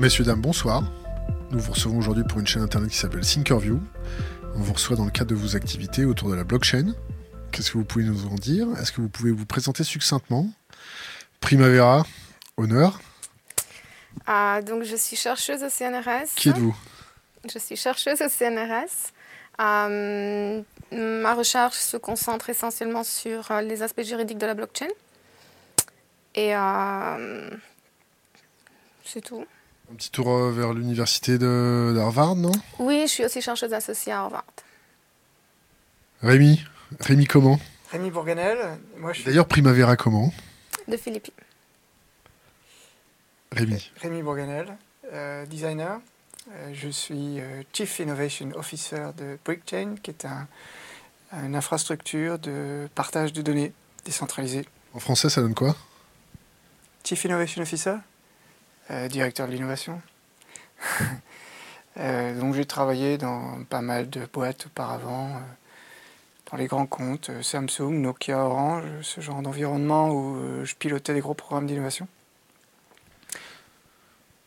[0.00, 0.82] Messieurs, dames, bonsoir.
[1.50, 3.78] Nous vous recevons aujourd'hui pour une chaîne internet qui s'appelle Thinkerview.
[4.54, 6.94] On vous reçoit dans le cadre de vos activités autour de la blockchain.
[7.52, 8.66] Qu'est-ce que vous pouvez nous en dire?
[8.80, 10.48] Est-ce que vous pouvez vous présenter succinctement?
[11.40, 12.06] Primavera,
[12.56, 12.98] honneur.
[14.26, 16.34] Ah, donc, je suis chercheuse au CNRS.
[16.34, 16.74] Qui êtes-vous?
[17.52, 19.12] Je suis chercheuse au CNRS.
[19.60, 20.62] Euh,
[20.92, 24.88] ma recherche se concentre essentiellement sur euh, les aspects juridiques de la blockchain.
[26.34, 27.50] Et euh,
[29.04, 29.44] c'est tout.
[29.90, 32.52] Un petit tour euh, vers l'université de- d'Harvard, non?
[32.78, 34.44] Oui, je suis aussi chercheuse associée à Harvard.
[36.22, 36.62] Rémi
[37.00, 37.58] Rémi comment?
[37.92, 40.32] Rémi Bourganel, moi je suis D'ailleurs, Primavera comment?
[40.86, 41.34] De Philippines.
[43.52, 43.90] Rémi.
[44.00, 44.76] Rémi Bourganel,
[45.12, 46.00] euh, designer.
[46.52, 50.46] Euh, je suis euh, Chief Innovation Officer de BrickChain, qui est un,
[51.32, 53.72] une infrastructure de partage de données
[54.04, 54.66] décentralisée.
[54.94, 55.74] En français, ça donne quoi?
[57.04, 57.94] Chief Innovation Officer,
[58.90, 60.00] euh, directeur de l'innovation.
[61.98, 65.40] Euh, donc j'ai travaillé dans pas mal de boîtes auparavant, euh,
[66.50, 71.34] dans les grands comptes, Samsung, Nokia, Orange, ce genre d'environnement où je pilotais des gros
[71.34, 72.06] programmes d'innovation.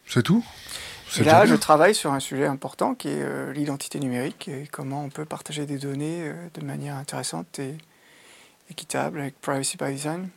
[0.07, 0.43] C'est tout?
[1.19, 5.03] Et là, je travaille sur un sujet important qui est euh, l'identité numérique et comment
[5.03, 7.77] on peut partager des données euh, de manière intéressante et
[8.71, 10.29] équitable avec Privacy by Design.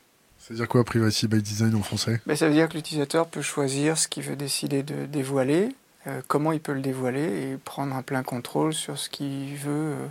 [0.46, 3.98] C'est-à-dire quoi, privacy by design en français Ben, ça veut dire que l'utilisateur peut choisir
[3.98, 5.74] ce qu'il veut décider de dévoiler,
[6.06, 9.70] euh, comment il peut le dévoiler et prendre un plein contrôle sur ce qu'il veut
[9.72, 10.06] euh,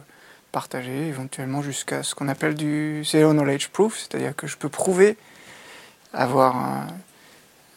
[0.51, 5.15] partager, éventuellement jusqu'à ce qu'on appelle du Zero Knowledge Proof, c'est-à-dire que je peux prouver
[6.11, 6.57] avoir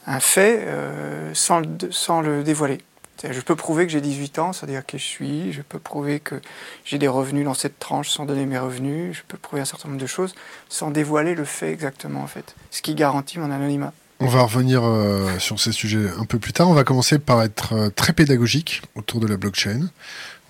[0.06, 2.81] un, fait euh, sans, sans le dévoiler.
[3.28, 6.41] Je peux prouver que j'ai 18 ans, c'est-à-dire qui je suis, je peux prouver que
[6.84, 9.88] j'ai des revenus dans cette tranche sans donner mes revenus, je peux prouver un certain
[9.88, 10.34] nombre de choses
[10.69, 13.92] sans dévoiler le fait exactement en fait, ce qui garantit mon anonymat.
[14.20, 16.68] On va revenir euh, sur ces sujets un peu plus tard.
[16.68, 19.90] On va commencer par être euh, très pédagogique autour de la blockchain.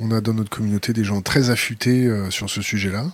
[0.00, 3.04] On a dans notre communauté des gens très affûtés euh, sur ce sujet-là.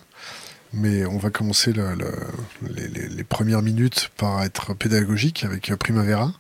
[0.73, 6.33] Mais on va commencer le- le- les, les- premières minutes par être pédagogique avec Primavera.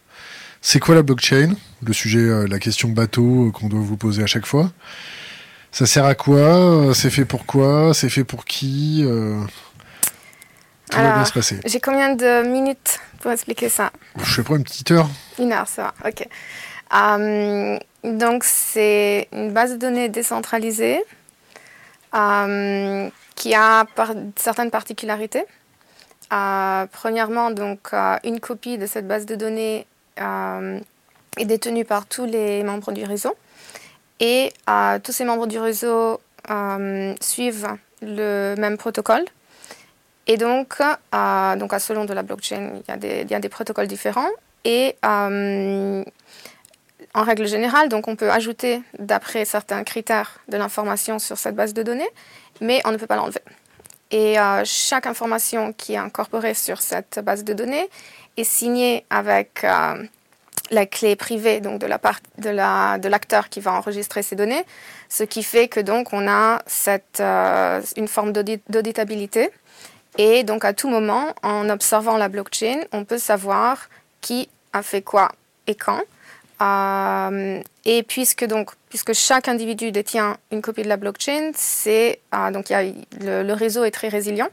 [0.66, 1.56] C'est quoi la blockchain?
[1.86, 4.70] Le sujet, euh, la question bateau euh, qu'on doit vous poser à chaque fois.
[5.70, 6.94] Ça sert à quoi?
[6.94, 7.92] C'est fait pour quoi?
[7.92, 9.02] C'est fait pour qui?
[9.04, 9.42] Euh,
[10.90, 11.60] Tout va bien se passer.
[11.66, 13.92] J'ai combien de minutes pour expliquer ça?
[14.16, 16.08] Je fais pas une petite heure Une heure, ça va.
[16.08, 16.26] OK.
[18.04, 21.02] Donc, c'est une base de données décentralisée
[22.10, 25.44] qui a par- certaines particularités.
[26.30, 27.90] Premièrement, donc,
[28.24, 29.86] une copie de cette base de données
[30.16, 33.34] est détenue par tous les membres du réseau.
[34.20, 36.20] Et euh, tous ces membres du réseau
[36.50, 39.24] euh, suivent le même protocole.
[40.26, 43.40] Et donc, euh, donc selon de la blockchain, il y a des, il y a
[43.40, 44.28] des protocoles différents.
[44.64, 46.02] Et euh,
[47.12, 51.74] en règle générale, donc on peut ajouter d'après certains critères de l'information sur cette base
[51.74, 52.08] de données,
[52.60, 53.42] mais on ne peut pas l'enlever.
[54.10, 57.88] Et euh, chaque information qui est incorporée sur cette base de données
[58.36, 60.02] est signée avec euh,
[60.70, 64.36] la clé privée donc de la part de la de l'acteur qui va enregistrer ces
[64.36, 64.64] données,
[65.08, 69.50] ce qui fait que donc on a cette euh, une forme d'audit- d'auditabilité.
[70.16, 73.88] Et donc à tout moment, en observant la blockchain, on peut savoir
[74.20, 75.32] qui a fait quoi
[75.66, 76.00] et quand.
[76.62, 82.20] Euh, et puisque donc puisque chaque individu détient une copie de la blockchain, c'est
[82.52, 84.48] donc le réseau est très résilient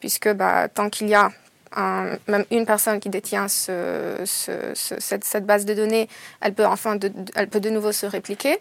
[0.00, 1.30] puisque bah, tant qu'il y a
[1.76, 6.08] même une personne qui détient ce- ce- ce- cette, base de données,
[6.40, 8.58] elle peut enfin de, elle peut de nouveau se répliquer.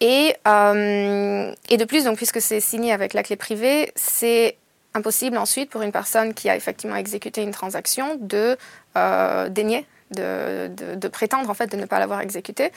[0.00, 4.56] Et, euh, et de plus, donc, puisque c'est signé avec la clé privée, c'est
[4.94, 8.56] impossible ensuite pour une personne qui a effectivement exécuté une transaction de
[8.96, 12.70] euh, dénier, de, de- prétendre en fait de ne pas l'avoir exécutée.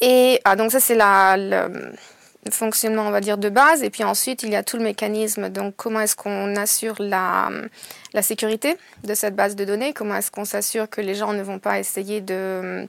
[0.00, 1.36] Et ah, donc ça c'est la,
[2.50, 3.82] fonctionnement on va dire de base.
[3.82, 5.48] Et puis ensuite il y a tout le mécanisme.
[5.48, 7.50] Donc comment est-ce qu'on assure la,
[8.22, 9.92] sécurité de cette base de données?
[9.92, 12.86] Comment est-ce qu'on s'assure que les gens ne vont pas essayer de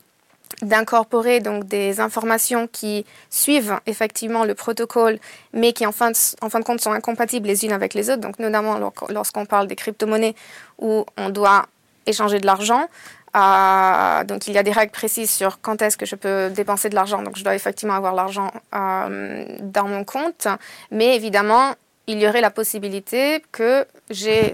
[0.62, 5.19] d'incorporer donc des informations qui suivent effectivement le protocole,
[5.54, 8.10] mais qui en fin de, en fin de compte sont incompatibles les unes avec les
[8.10, 8.22] autres?
[8.22, 10.36] Donc notamment lor- lorsqu'on parle des crypto-monnaies
[10.80, 11.66] où on doit
[12.06, 12.88] échanger de l'argent.
[13.36, 16.96] Donc il y a des règles précises sur quand est-ce que je peux dépenser de
[16.96, 17.22] l'argent.
[17.22, 20.48] Donc je dois effectivement avoir l'argent euh, dans mon compte,
[20.92, 21.74] mais évidemment
[22.08, 24.54] il y aurait la possibilité que j'ai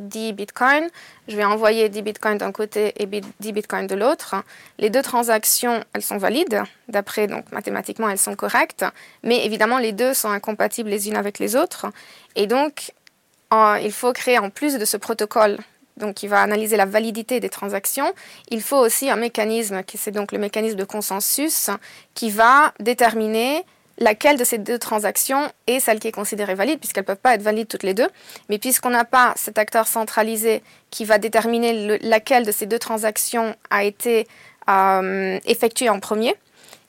[0.00, 0.86] 10 bitcoins,
[1.26, 4.36] je vais envoyer 10 bitcoins d'un côté et bi- 10 bitcoins de l'autre.
[4.78, 8.84] Les deux transactions, elles sont valides, d'après, donc mathématiquement, elles sont correctes,
[9.24, 11.86] mais évidemment, les deux sont incompatibles les unes avec les autres.
[12.36, 12.92] Et donc,
[13.50, 15.58] il faut créer, en plus de ce protocole
[15.98, 18.12] donc qui va analyser la validité des transactions,
[18.50, 21.70] il faut aussi un mécanisme, qui c'est donc le mécanisme de consensus,
[22.14, 23.64] qui va déterminer
[23.98, 27.34] laquelle de ces deux transactions est celle qui est considérée valide, puisqu'elles ne peuvent pas
[27.34, 28.08] être valides toutes les deux.
[28.48, 33.54] Mais puisqu'on n'a pas cet acteur centralisé qui va déterminer laquelle de ces deux transactions
[33.70, 34.26] a été
[34.70, 36.34] euh, effectuée en premier,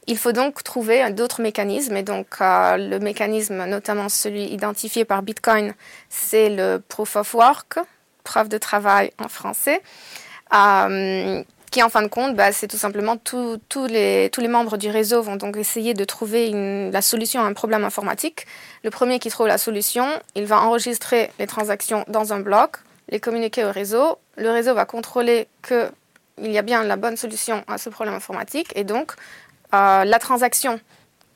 [0.08, 1.96] il faut donc trouver d'autres mécanismes.
[1.96, 5.74] Et donc, euh, le mécanisme, notamment celui identifié par Bitcoin,
[6.10, 7.80] c'est le proof of work,
[8.30, 9.82] preuve de travail en français.
[10.54, 14.78] Euh, qui en fin de compte, bah, c'est tout simplement tous les, tous les membres
[14.78, 16.44] du réseau vont donc essayer de trouver
[16.92, 18.48] la solution à un problème informatique.
[18.84, 22.78] Le premier qui trouve la solution, il va enregistrer les transactions dans un bloc,
[23.10, 24.18] les communiquer au réseau.
[24.38, 28.72] Le réseau va contrôler qu'il y a bien la bonne solution à ce problème informatique
[28.76, 29.14] et donc
[29.76, 30.80] euh, la transaction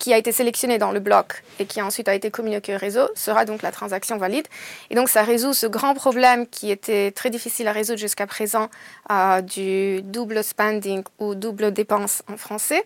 [0.03, 3.07] qui a été sélectionnée dans le bloc et qui ensuite a été communiquée au réseau
[3.15, 4.45] sera donc la transaction valide.
[4.89, 8.69] Et donc ça résout ce grand problème qui était très difficile à résoudre jusqu'à présent
[9.11, 12.83] euh, du double spending ou double dépense en français,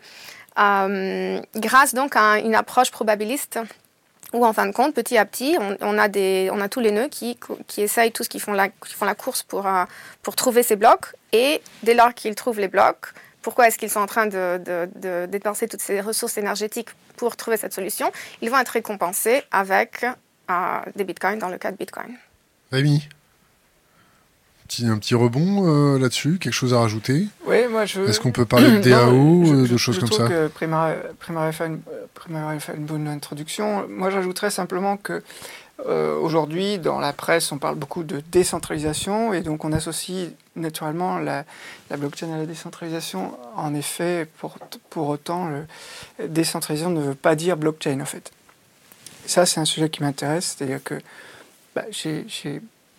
[0.59, 3.57] euh, grâce donc à une approche probabiliste
[4.33, 6.91] où en fin de compte, petit à petit, on, a, des, on a tous les
[6.91, 9.85] nœuds qui, qui essayent tous qui font la, qui font la course pour, euh,
[10.21, 11.15] pour trouver ces blocs.
[11.31, 13.07] Et dès lors qu'ils trouvent les blocs,
[13.47, 14.59] pourquoi est-ce qu'ils sont en train de,
[14.97, 18.11] de, dépenser toutes ces ressources énergétiques pour trouver cette solution
[18.41, 20.05] Ils vont être récompensés avec
[20.49, 22.09] euh, des bitcoins dans le cas de Bitcoin.
[22.73, 23.07] Rémi
[24.83, 27.27] un petit rebond euh, là-dessus, quelque chose à rajouter?
[27.45, 28.01] Oui, moi je.
[28.01, 30.27] Est-ce qu'on peut parler de DAO, euh, de choses comme ça?
[30.27, 30.91] que Primera,
[31.47, 33.87] a fait une, bonne introduction.
[33.87, 35.23] Moi j'ajouterais simplement que
[35.85, 41.19] euh, aujourd'hui, dans la presse, on parle beaucoup de décentralisation et donc on associe naturellement
[41.19, 41.45] la,
[41.91, 43.37] blockchain à la décentralisation.
[43.55, 44.57] En effet, pour,
[44.89, 45.49] pour autant,
[46.19, 48.31] décentralisation ne veut pas dire blockchain en fait.
[49.27, 50.95] Ça, c'est un sujet qui m'intéresse, c'est-à-dire que
[51.75, 52.25] bah, chez,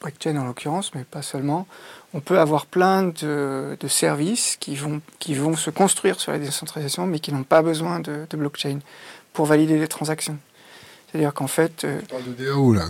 [0.00, 1.66] blockchain en l'occurrence, mais pas seulement,
[2.14, 7.06] on peut avoir plein de, services qui vont, qui vont se construire sur la décentralisation,
[7.06, 8.78] mais qui n'ont pas besoin de blockchain
[9.32, 10.38] pour valider les transactions.
[11.10, 11.84] C'est-à-dire qu'en fait.
[11.84, 12.84] Euh, tu parles de DAO là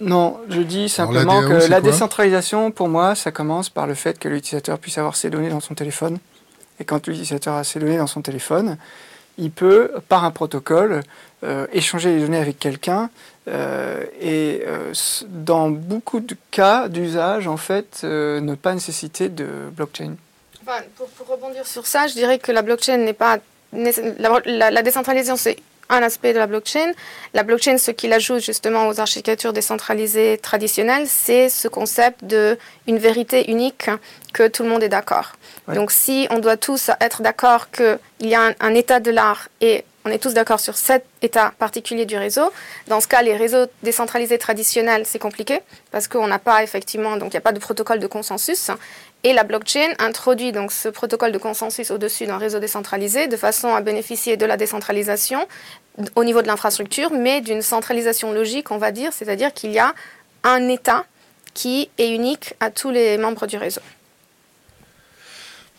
[0.00, 4.28] Non, je dis simplement que la décentralisation, pour moi, ça commence par le fait que
[4.28, 6.18] l'utilisateur puisse avoir ses données dans son téléphone.
[6.78, 8.76] Et quand l'utilisateur a ses données dans son téléphone,
[9.38, 11.02] il peut, par un protocole,
[11.44, 13.10] euh, échanger les données avec quelqu'un.
[13.48, 14.62] Euh, et
[15.28, 20.14] dans beaucoup de cas d'usage, en fait, ne pas nécessiter de blockchain.
[20.96, 23.38] pour, rebondir sur ça, je dirais que la blockchain n'est pas.
[23.72, 25.56] la décentralisation, c'est
[25.90, 26.92] un aspect de la blockchain.
[27.34, 32.98] La blockchain, ce qu'il ajoute justement aux architectures décentralisées traditionnelles, c'est ce concept de une
[32.98, 33.90] vérité unique
[34.32, 35.32] que tout le monde est d'accord.
[35.74, 39.84] Donc si on doit tous être d'accord qu'il y a un, état de l'art et
[40.04, 42.50] on est tous d'accord sur cet état particulier du réseau.
[42.86, 45.60] Dans ce cas, les réseaux décentralisés traditionnels, c'est compliqué
[45.90, 48.70] parce qu'on n'a pas effectivement, donc il n'y a pas de protocole de consensus.
[49.22, 53.74] Et la blockchain introduit donc ce protocole de consensus au-dessus d'un réseau décentralisé de façon
[53.74, 55.46] à bénéficier de la décentralisation
[56.14, 59.94] au niveau de l'infrastructure, mais d'une centralisation logique, on va dire, c'est-à-dire qu'il y a
[60.42, 61.04] un état
[61.52, 63.82] qui est unique à tous les membres du réseau.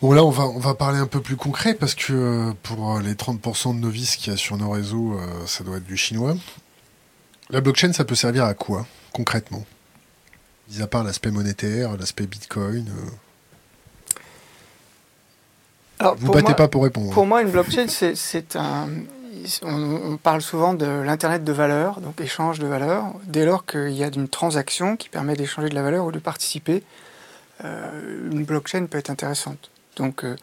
[0.00, 2.98] Bon là on va, on va parler un peu plus concret parce que euh, pour
[2.98, 5.96] les 30% de novices qu'il y a sur nos réseaux, euh, ça doit être du
[5.96, 6.34] chinois.
[7.50, 9.64] La blockchain ça peut servir à quoi concrètement?
[10.70, 12.88] Mis à part l'aspect monétaire, l'aspect bitcoin.
[12.88, 13.10] Euh.
[16.02, 17.12] Alors, Vous battez pas pour répondre.
[17.12, 18.88] Pour moi une blockchain c'est un...
[19.62, 23.06] On, parle souvent de l'internet de valeur, donc échange de valeur.
[23.24, 26.20] Dès lors qu'il y a une transaction qui permet d'échanger de la valeur ou de
[26.20, 26.84] participer,
[27.64, 29.70] une blockchain peut être intéressante.
[29.96, 30.36] Donc, euh,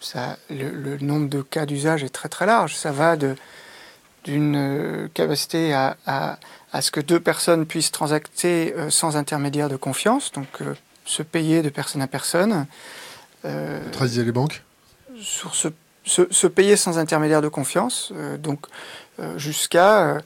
[0.00, 2.74] ça, le, nombre de cas d'usage est très très large.
[2.76, 9.16] Ça va d'une euh, capacité à, à, ce que deux personnes puissent transacter euh, sans
[9.16, 10.46] intermédiaire de confiance, donc
[11.04, 12.66] se payer de personne à personne.
[13.92, 14.62] Tradiser les banques
[15.20, 15.68] Sur se,
[16.04, 18.66] se, payer sans intermédiaire de confiance, donc
[19.36, 20.18] jusqu'à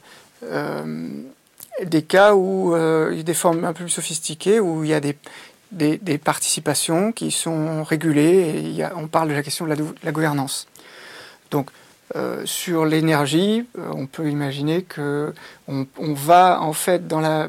[1.83, 2.75] des cas où
[3.11, 5.15] il y a des formes un peu plus sophistiquées, où il y a des,
[5.71, 10.67] des, participations qui sont régulées et on parle de la question de la, gouvernance.
[11.49, 11.69] Donc,
[12.15, 15.33] euh, sur l'énergie, euh, on peut imaginer que
[15.67, 17.47] on, va en fait dans, la,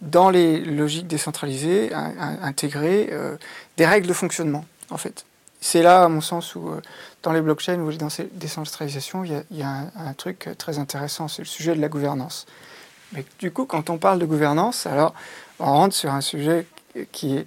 [0.00, 3.36] dans les logiques décentralisées intégrer euh,
[3.76, 5.24] des règles de fonctionnement en fait.
[5.60, 6.72] C'est là, à mon sens, où
[7.22, 11.42] dans les blockchains ou dans ces décentralisations, il y a, un, truc très intéressant, c'est
[11.42, 12.46] le sujet de la gouvernance.
[13.12, 15.14] Mais du coup, quand on parle de gouvernance, alors
[15.60, 16.66] on rentre sur un sujet
[17.12, 17.46] qui est,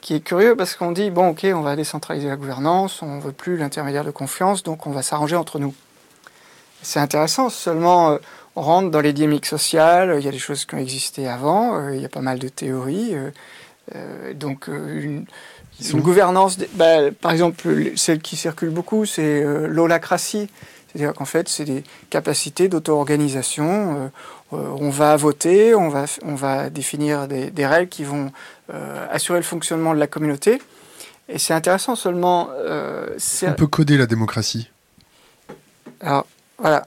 [0.00, 3.20] qui est curieux parce qu'on dit, bon, ok, on va décentraliser la gouvernance, on ne
[3.20, 5.74] veut plus l'intermédiaire de confiance, donc on va s'arranger entre nous.
[6.82, 8.18] C'est intéressant, seulement euh,
[8.56, 11.76] on rentre dans les dynamiques sociales, il y a des choses qui ont existé avant,
[11.76, 15.26] euh, il y a pas mal de théories, euh, donc une,
[16.00, 20.48] gouvernance, bah, par exemple, celle qui circule beaucoup, c'est l'holacratie.
[20.88, 24.10] C'est-à-dire qu'en fait, c'est des capacités d'auto-organisation.
[24.50, 28.32] on va voter, on va, on va définir des, des règles qui vont
[29.10, 30.60] assurer le fonctionnement de la communauté.
[31.30, 32.50] Et c'est intéressant seulement.
[32.52, 34.68] Euh, on peut coder la démocratie.
[36.00, 36.26] Alors,
[36.58, 36.86] voilà.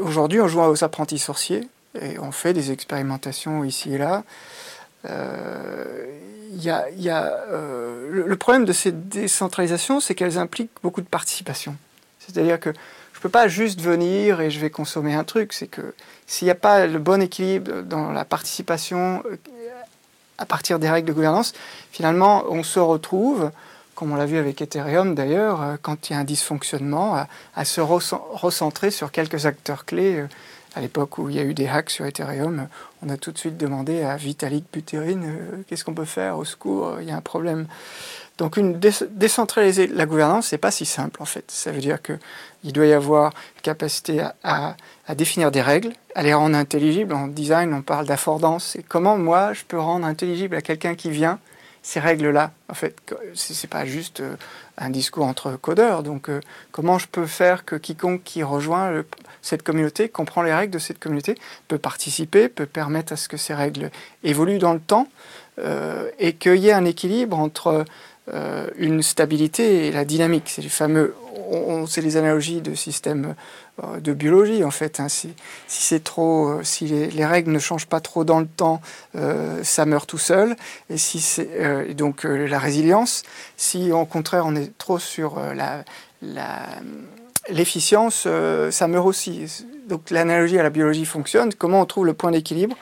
[0.00, 1.68] Aujourd'hui, on joue aux apprentis sorciers
[2.00, 4.24] et on fait des expérimentations ici et là.
[5.04, 6.06] Euh,
[6.66, 11.76] euh, le, problème de ces décentralisations, c'est qu'elles impliquent beaucoup de participation.
[12.18, 12.70] C'est-à-dire que
[13.12, 15.52] je ne peux pas juste venir et je vais consommer un truc.
[15.52, 15.94] C'est que
[16.26, 19.22] s'il n'y a pas le bon équilibre dans la participation
[20.38, 21.52] à partir des règles de gouvernance,
[21.90, 23.50] finalement, on se retrouve,
[23.94, 27.24] comme on l'a vu avec Ethereum d'ailleurs, euh, quand il y a un dysfonctionnement,
[27.56, 30.16] à, se recentrer sur quelques acteurs clés.
[30.20, 30.26] Euh,
[30.74, 32.68] à l'époque où il y a eu des hacks sur Ethereum,
[33.02, 36.44] on a tout de suite demandé à Vitalik Buterin euh, qu'est-ce qu'on peut faire, au
[36.44, 37.66] secours, il y a un problème.
[38.38, 41.50] Donc une décentraliser la gouvernance, c'est pas si simple en fait.
[41.50, 44.76] Ça veut dire qu'il doit y avoir capacité à,
[45.16, 47.14] définir des règles, à les rendre intelligibles.
[47.14, 48.76] En design, on parle d'affordance.
[48.76, 51.40] Et comment moi je peux rendre intelligible à quelqu'un qui vient
[51.82, 52.96] ces règles-là En fait,
[53.34, 54.36] c'est pas juste euh,
[54.76, 56.04] un discours entre codeurs.
[56.04, 56.40] Donc euh,
[56.70, 59.02] comment je peux faire que quiconque qui rejoint
[59.48, 61.34] cette communauté, comprend les règles de cette communauté,
[61.68, 63.90] peut participer, peut permettre à ce que ces règles
[64.22, 65.08] évoluent dans le temps
[65.58, 67.84] euh, et qu'il y ait un équilibre entre
[68.34, 70.50] euh, une stabilité et la dynamique.
[70.50, 71.14] C'est les fameux,
[71.86, 73.34] c'est les analogies de systèmes
[73.82, 75.00] euh, de biologie en fait.
[75.00, 75.08] Hein.
[75.08, 75.34] Si,
[76.18, 78.82] euh, si les, règles ne changent pas trop dans le temps,
[79.62, 80.56] ça meurt tout seul.
[80.90, 83.22] Et si c'est donc la résilience,
[83.56, 85.84] si au contraire on est trop sur la,
[87.50, 88.26] l'efficience,
[88.70, 89.64] ça meurt aussi.
[89.88, 91.52] Donc l'analogie à la biologie fonctionne.
[91.54, 92.76] Comment on trouve le point d'équilibre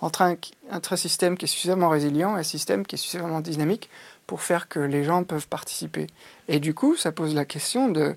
[0.00, 0.36] entre un,
[0.70, 3.90] un système qui est suffisamment résilient et un système qui est suffisamment dynamique
[4.26, 6.06] pour faire que les gens peuvent participer?
[6.48, 8.14] Et du coup, ça pose la question de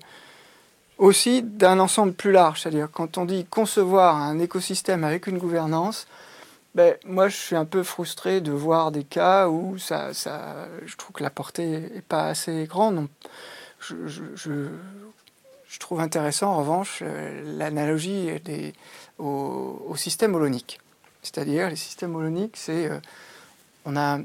[0.98, 6.06] aussi d'un ensemble plus large, c'est-à-dire quand on dit concevoir un écosystème avec une gouvernance,
[6.74, 10.96] ben, moi je suis un peu frustré de voir des cas où ça, ça, je
[10.96, 13.08] trouve que la portée n'est pas assez grande.
[13.80, 14.68] Je,
[15.78, 18.30] trouve intéressant en revanche euh, l'analogie
[19.18, 20.80] au, au, système holonique.
[21.22, 22.98] C'est-à-dire les systèmes holoniques, c'est euh,
[23.84, 24.20] on a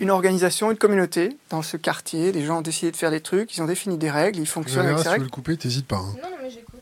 [0.00, 2.32] une organisation, une communauté dans ce quartier.
[2.32, 4.86] Les gens ont décidé de faire des trucs, ils ont défini des règles, ils fonctionnent
[4.86, 5.10] avec ces règles.
[5.10, 5.96] Si tu veux le couper, t'hésites pas.
[5.96, 6.14] Hein.
[6.22, 6.80] Non, non, mais j'écoute.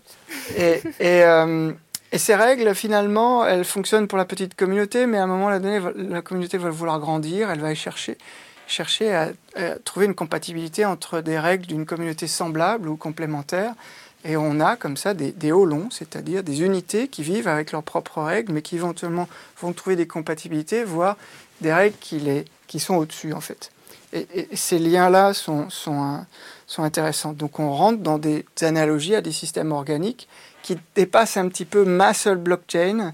[0.57, 1.73] Et, et, euh,
[2.13, 5.81] et, ces règles, finalement, elles fonctionnent pour la petite communauté, mais à un moment donné,
[5.97, 8.17] la communauté va vouloir grandir, elle va chercher,
[8.69, 9.31] chercher à,
[9.85, 13.75] trouver une compatibilité entre des règles d'une communauté semblable ou complémentaire.
[14.25, 17.83] Et on a comme ça des, des longs, c'est-à-dire des unités qui vivent avec leurs
[17.83, 19.29] propres règles, mais qui éventuellement
[19.61, 21.17] vont trouver des compatibilités, voire
[21.61, 23.73] des règles qui les qui sont au-dessus, en fait.
[24.13, 26.25] Et, ces liens-là sont, sont,
[26.67, 27.33] sont, intéressants.
[27.33, 30.29] Donc on rentre dans des analogies à des systèmes organiques
[30.63, 33.13] qui dépassent un petit peu ma seule blockchain,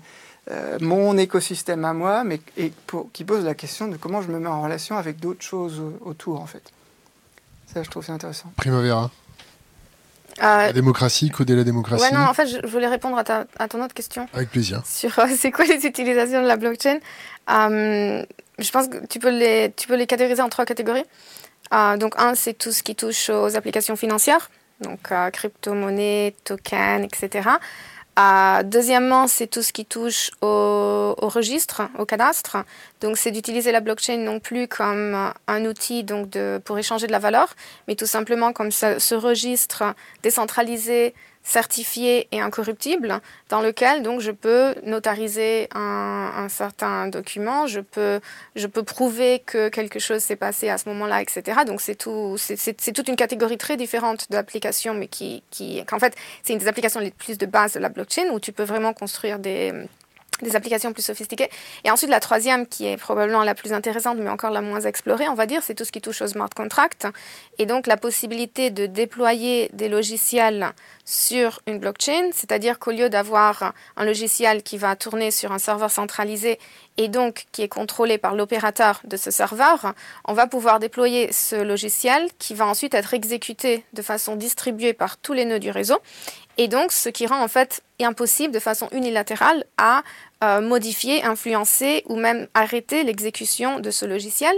[0.50, 4.28] euh, mon écosystème à moi, mais et pour, qui pose la question de comment je
[4.28, 6.62] me mets en relation avec d'autres choses autour, en fait.
[7.72, 8.52] Ça, je trouve c'est intéressant.
[8.56, 9.10] Primavera.
[10.42, 12.02] Euh, la démocratie, coder la démocratie.
[12.02, 14.26] Ouais, non, en fait, je voulais répondre à, ta, à ton autre question.
[14.32, 14.82] Avec plaisir.
[14.84, 16.98] Sur euh, c'est quoi les utilisations de la blockchain?
[17.50, 18.24] Euh,
[18.58, 21.04] je pense que tu peux les, tu peux les catégoriser en trois catégories.
[21.72, 25.00] donc, un, c'est tout ce qui touche aux applications financières, donc
[25.32, 27.48] crypto-monnaies, tokens, etc.
[28.18, 32.58] Euh, deuxièmement, c'est tout ce qui touche au, registre, au cadastre.
[33.00, 37.12] Donc, c'est d'utiliser la blockchain non plus comme un outil donc de, pour échanger de
[37.12, 37.54] la valeur,
[37.88, 41.14] mais tout simplement comme ce registre décentralisé
[41.44, 43.20] certifié et incorruptible
[43.50, 48.20] dans lequel donc je peux notariser un, certain document, je peux,
[48.56, 51.60] je peux prouver que quelque chose s'est passé à ce moment-là, etc.
[51.66, 56.54] Donc c'est tout, c'est toute une catégorie très différente d'applications, mais qui, qui, fait, c'est
[56.54, 59.38] une des applications les plus de base de la blockchain où tu peux vraiment construire
[59.38, 59.72] des
[60.42, 61.50] des applications plus sophistiquées.
[61.84, 65.28] Et ensuite, la troisième, qui est probablement la plus intéressante, mais encore la moins explorée,
[65.28, 67.06] on va dire, c'est tout ce qui touche aux smart contracts.
[67.58, 70.72] Et donc, la possibilité de déployer des logiciels
[71.04, 75.90] sur une blockchain, c'est-à-dire qu'au lieu d'avoir un logiciel qui va tourner sur un serveur
[75.90, 76.58] centralisé
[76.96, 81.56] et donc qui est contrôlé par l'opérateur de ce serveur, on va pouvoir déployer ce
[81.56, 85.98] logiciel qui va ensuite être exécuté de façon distribuée par tous les nœuds du réseau
[86.56, 90.02] et donc ce qui rend en fait impossible de façon unilatérale à
[90.42, 94.54] euh, modifier, influencer ou même arrêter l'exécution de ce logiciel.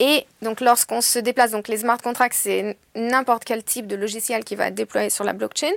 [0.00, 4.44] Et donc lorsqu'on se déplace, donc les smart contracts, c'est n'importe quel type de logiciel
[4.44, 5.72] qui va être déployé sur la blockchain.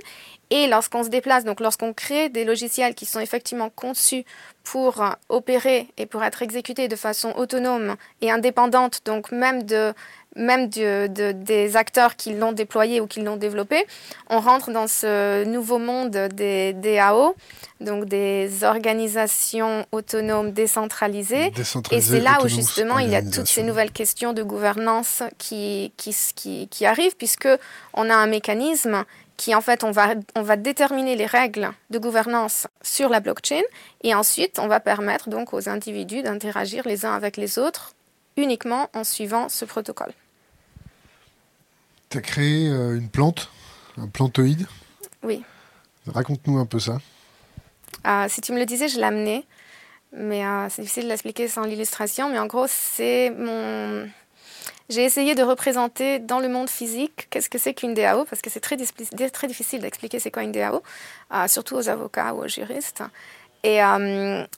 [0.50, 4.24] Et lorsqu'on se déplace, donc lorsqu'on crée des logiciels qui sont effectivement conçus
[4.64, 9.94] pour opérer et pour être exécutés de façon autonome et indépendante, donc même de
[10.36, 13.86] même des acteurs qui l'ont déployé ou qui l'ont développé,
[14.28, 17.34] on rentre dans ce nouveau monde des DAO,
[17.80, 21.52] donc des organisations autonomes décentralisées.
[21.90, 25.92] et c'est là où justement il y a toutes ces nouvelles questions de gouvernance qui,
[25.96, 27.48] qui, qui, qui arrivent, puisque
[27.94, 29.04] on a un mécanisme
[29.36, 33.62] qui en fait on va, on va déterminer les règles de gouvernance sur la blockchain
[34.02, 37.94] et ensuite on va permettre donc aux individus d'interagir les uns avec les autres
[38.36, 40.12] uniquement en suivant ce protocole.
[42.12, 43.48] Tu as créé euh, une plante,
[43.96, 44.66] un plantoïde
[45.22, 45.42] Oui.
[46.06, 46.98] Raconte-nous un peu ça.
[48.04, 49.46] Ah, si tu me le disais, je l'amenais.
[50.12, 52.28] Mais euh, c'est difficile de l'expliquer sans l'illustration.
[52.28, 54.06] Mais en gros, c'est mon.
[54.90, 58.50] J'ai essayé de représenter dans le monde physique qu'est-ce que c'est qu'une DAO, parce que
[58.50, 60.82] c'est très, très difficile d'expliquer c'est quoi une DAO,
[61.32, 63.02] euh, surtout aux avocats ou aux juristes.
[63.64, 63.80] Et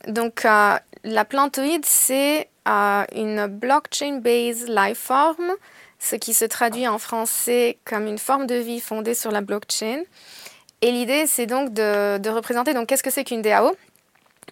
[0.09, 5.53] donc, la plantoïde, c'est une blockchain-based life form
[6.05, 10.03] ce qui se traduit en français comme une forme de vie fondée sur la blockchain.
[10.83, 13.75] Et l'idée, c'est donc de, représenter donc qu'est-ce que c'est qu'une DAO.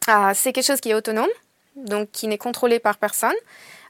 [0.08, 1.28] Ah, c'est quelque chose qui est autonome,
[1.76, 3.34] donc qui n'est contrôlé par personne.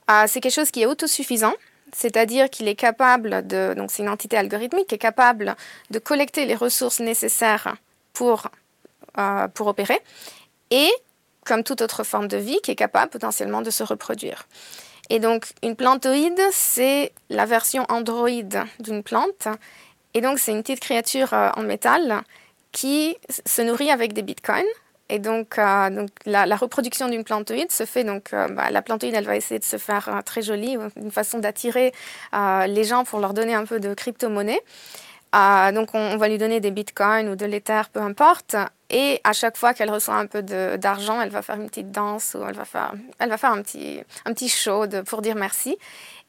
[0.09, 1.55] Ah, c'est quelque chose qui est autosuffisant,
[1.93, 5.55] c'est-à-dire qu'il est capable de, donc c'est une entité algorithmique qui est capable
[5.91, 7.77] de collecter les ressources nécessaires
[8.13, 8.49] pour,
[9.19, 10.01] euh, pour opérer,
[10.71, 10.91] et
[11.47, 14.47] comme toute autre forme de vie, qui est capable potentiellement de se reproduire.
[15.11, 18.29] Et donc, une plantoïde, c'est la version Android
[18.81, 19.49] d'une plante.
[20.15, 22.23] Et donc, c'est une petite créature euh, en métal
[22.71, 23.17] qui
[23.47, 24.65] se nourrit avec des bitcoins.
[25.09, 28.05] Et donc, euh, donc la, reproduction d'une plantoïde se fait.
[28.05, 31.39] Donc, euh, bah, la plantoïde, elle va essayer de se faire très jolie, une façon
[31.39, 31.93] d'attirer
[32.33, 34.61] les gens pour leur donner un peu de crypto-monnaie.
[35.75, 38.57] donc, on, va lui donner des bitcoins ou de l'ether, peu importe.
[38.93, 42.37] Et à chaque fois qu'elle reçoit un peu d'argent, elle va faire une petite danse
[42.39, 45.79] ou elle va faire, elle va faire un, petit, un petit show pour dire merci.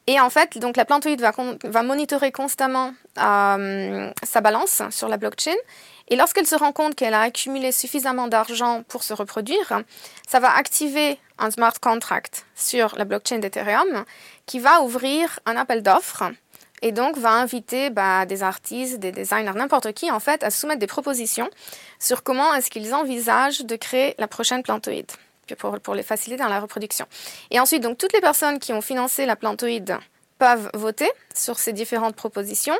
[0.06, 1.32] Et en fait, donc la plantoïde va,
[1.64, 5.54] va monitorer constamment euh, sa balance sur la blockchain.
[6.08, 9.82] Et lorsqu'elle se rend compte qu'elle a accumulé suffisamment d'argent pour se reproduire,
[10.28, 14.04] ça va activer un smart contract sur la blockchain d'Ethereum
[14.44, 16.24] qui va ouvrir un appel d'offres
[16.84, 20.80] et donc va inviter bah, des artistes, des designers, n'importe qui en fait, à soumettre
[20.80, 21.48] des propositions
[21.98, 25.10] sur comment est-ce qu'ils envisagent de créer la prochaine plantoïde
[25.58, 27.06] pour, pour les faciliter dans la reproduction.
[27.50, 29.96] Et ensuite, donc toutes les personnes qui ont financé la plantoïde
[30.38, 32.76] peuvent voter sur ces différentes propositions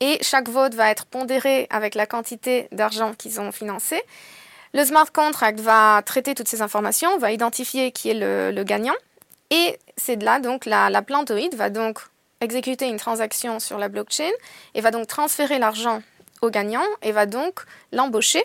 [0.00, 4.02] et chaque vote va être pondéré avec la quantité d'argent qu'ils ont financé.
[4.72, 8.96] Le smart contract va traiter toutes ces informations, va identifier qui est le, gagnant
[9.50, 12.00] et c'est de là donc la, la plantoïde va donc
[12.44, 14.30] exécuter une transaction sur la blockchain
[14.74, 16.02] et va donc transférer l'argent
[16.42, 17.60] au gagnant et va donc
[17.92, 18.44] l'embaucher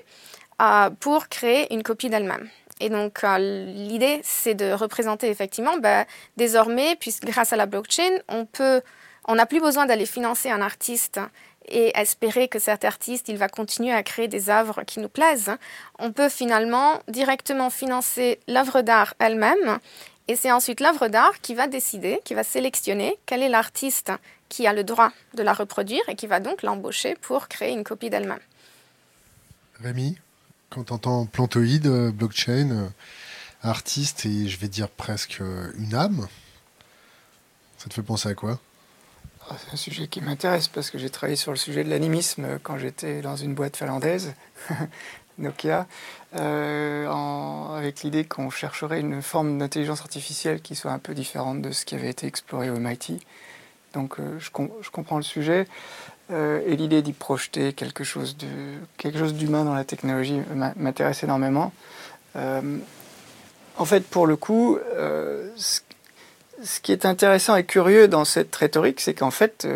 [0.62, 2.50] euh, pour créer une copie d'elle-même.
[2.80, 6.06] Et donc, euh, l'idée, c'est de représenter effectivement, bah,
[6.38, 8.82] désormais, puisque grâce à la blockchain, on peut,
[9.28, 11.20] on n'a plus besoin d'aller financer un artiste
[11.68, 15.52] et espérer que cet artiste, il va continuer à créer des œuvres qui nous plaisent.
[16.00, 19.80] On peut finalement directement financer l'œuvre d'art elle-même
[20.30, 24.12] et c'est ensuite l'œuvre d'art qui va décider, qui va sélectionner quel est l'artiste
[24.48, 27.84] qui a le droit de la reproduire et qui va donc l'embaucher pour créer une
[27.84, 28.40] copie d'elle-même.
[29.82, 30.20] Rémi,
[30.70, 32.88] quand tu entends plantoïde, euh, blockchain, euh,
[33.64, 36.28] artiste et je vais dire presque euh, une âme,
[37.80, 38.60] ça te fait penser à quoi?
[39.50, 42.60] Ah, C'est un sujet qui m'intéresse parce que j'ai travaillé sur le sujet de l'animisme
[42.62, 44.36] quand j'étais dans une boîte finlandaise.
[45.40, 45.88] Nokia,
[46.36, 47.08] euh,
[47.78, 51.86] avec l'idée qu'on chercherait une forme d'intelligence artificielle qui soit un peu différente de ce
[51.86, 53.20] qui avait été exploré au MIT.
[53.94, 54.52] Donc euh, je,
[54.92, 55.68] comprends le sujet.
[56.32, 60.42] Euh, et l'idée d'y projeter quelque chose d'humain dans la technologie
[60.76, 61.74] m'intéresse énormément.
[62.36, 64.78] en fait, pour le coup,
[65.56, 65.80] ce,
[66.84, 69.68] qui est intéressant et curieux dans cette rhétorique, c'est qu'en fait,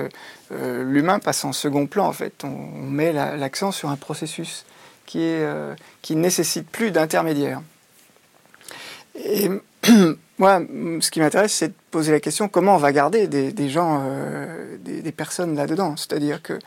[0.52, 2.06] l'humain passe en second plan.
[2.06, 4.66] En fait, on met l'accent sur un processus
[5.16, 7.62] euh, qui nécessite plus d'intermédiaires.
[9.16, 9.50] Et
[10.38, 10.62] moi,
[11.00, 14.78] ce qui m'intéresse, c'est de poser la question comment on va garder des, gens, euh,
[14.80, 15.96] des, personnes là-dedans?
[15.98, 16.58] C'est-à-dire que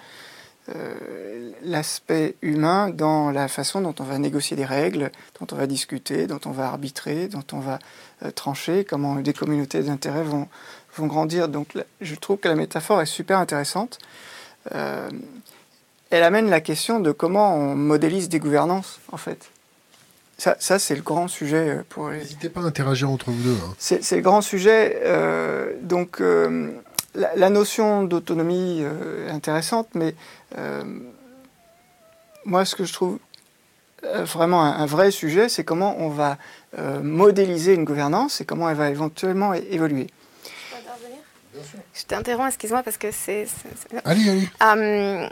[0.74, 5.66] euh, l'aspect humain dans la façon dont on va négocier des règles, dont on va
[5.66, 7.78] discuter, dont on va arbitrer, dont on va
[8.34, 10.48] trancher, comment des communautés d'intérêt vont
[11.06, 11.48] grandir.
[11.48, 13.98] Donc je trouve que la métaphore est super intéressante
[16.10, 19.50] elle amène la question de comment on modélise des gouvernances, en fait.
[20.38, 22.18] ça, ça c'est le grand sujet pour les...
[22.18, 23.58] N'hésitez pas à interagir entre vous deux.
[23.64, 23.74] Hein.
[23.78, 25.02] C'est le grand sujet.
[25.82, 26.22] donc,
[27.14, 30.14] la, notion d'autonomie est intéressante, mais
[32.44, 33.18] moi, ce que je trouve
[34.02, 36.38] vraiment un, vrai sujet, c'est comment on va
[37.02, 40.08] modéliser une gouvernance et comment elle va éventuellement évoluer.
[41.94, 43.46] Je t'interromps, excuse-moi, parce que c'est.
[44.04, 44.48] Allez, allez.
[44.62, 45.28] Euh,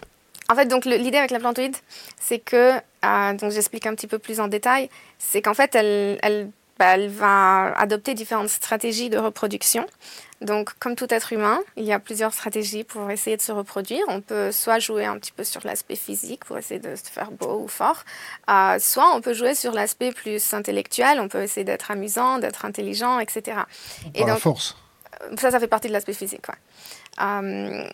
[0.49, 1.77] en fait, donc l'idée avec la plantoïde,
[2.21, 6.19] c'est que, euh, donc j'explique un petit peu plus en détail, c'est qu'en fait, elle,
[6.23, 9.87] elle, bah, elle, va adopter différentes stratégies de reproduction.
[10.41, 14.05] Donc, comme tout être humain, il y a plusieurs stratégies pour essayer de se reproduire.
[14.09, 17.31] On peut soit jouer un petit peu sur l'aspect physique pour essayer de se faire
[17.31, 18.05] beau ou fort,
[18.51, 21.21] euh, soit on peut jouer sur l'aspect plus intellectuel.
[21.21, 23.43] On peut essayer d'être amusant, d'être intelligent, etc.
[23.55, 23.67] Par
[24.15, 24.77] Et donc, la force
[25.39, 26.47] ça, ça fait partie de l'aspect physique.
[27.21, 27.87] Euh,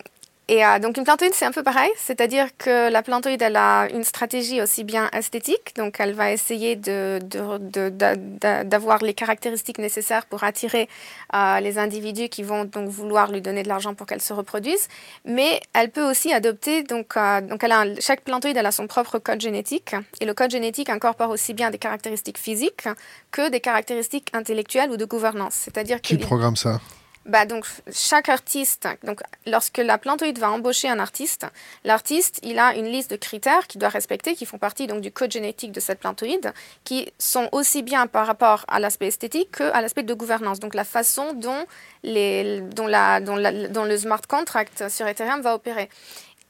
[0.50, 3.86] et euh, donc une plantoïde, c'est un peu pareil, c'est-à-dire que la plantoïde, elle a
[3.94, 10.42] une stratégie aussi bien esthétique, donc elle va essayer d'avoir de, les caractéristiques nécessaires pour
[10.42, 10.88] attirer
[11.36, 14.88] euh, les individus qui vont donc vouloir lui donner de l'argent pour qu'elle se reproduise,
[15.24, 19.20] mais elle peut aussi adopter, donc, donc elle a chaque plantoïde, elle a son propre
[19.20, 22.88] code génétique, et le code génétique incorpore aussi bien des caractéristiques physiques
[23.30, 25.54] que des caractéristiques intellectuelles ou de gouvernance.
[25.54, 26.80] C'est-à-dire qui programme ça?
[27.26, 31.46] Bah donc chaque artiste, donc lorsque la plantoïde va embaucher un artiste,
[31.84, 35.12] l'artiste il a une liste de critères qu'il doit respecter, qui font partie donc du
[35.12, 36.52] code génétique de cette plantoïde,
[36.84, 40.84] qui sont aussi bien par rapport à l'aspect esthétique qu'à l'aspect de gouvernance, donc la
[40.84, 41.66] façon dont,
[42.02, 45.90] les, dont, la, dont, la, dont le smart contract sur Ethereum va opérer.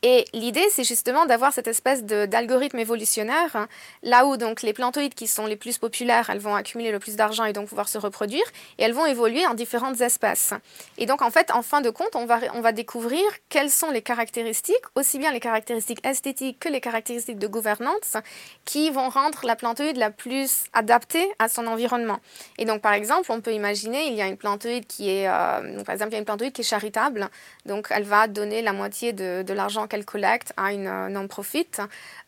[0.02, 3.68] Et l'idée, c'est justement d'avoir cette espèce d'algorithme évolutionnaire, hein,
[4.02, 7.16] là où donc les plantoïdes qui sont les plus populaires, elles vont accumuler le plus
[7.16, 8.44] d'argent et donc pouvoir se reproduire,
[8.78, 10.54] et elles vont évoluer en différentes espèces.
[10.96, 13.90] Et donc en fait, en fin de compte, on va, on va découvrir quelles sont
[13.90, 18.16] les caractéristiques, aussi bien les caractéristiques esthétiques que les caractéristiques de gouvernance,
[18.64, 22.20] qui vont rendre la plantoïde la plus adaptée à son environnement.
[22.56, 25.82] Et donc par exemple, on peut imaginer, il y a une plantoïde qui est, euh,
[25.84, 27.28] par exemple, il y a une plantoïde qui est charitable,
[27.66, 31.68] donc elle va donner la moitié de, de l'argent qu'elle collecte à une euh, non-profit.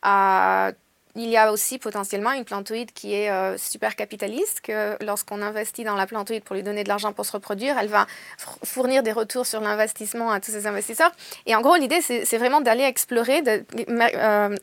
[0.04, 0.72] Euh,
[1.14, 5.84] il y a aussi potentiellement une plantoïde qui est euh, super capitaliste, que lorsqu'on investit
[5.84, 8.06] dans la plantoïde pour lui donner de l'argent pour se reproduire, elle va
[8.64, 11.12] fournir des retours sur l'investissement à tous ces investisseurs.
[11.44, 13.42] Et en gros, l'idée, c'est vraiment d'aller explorer,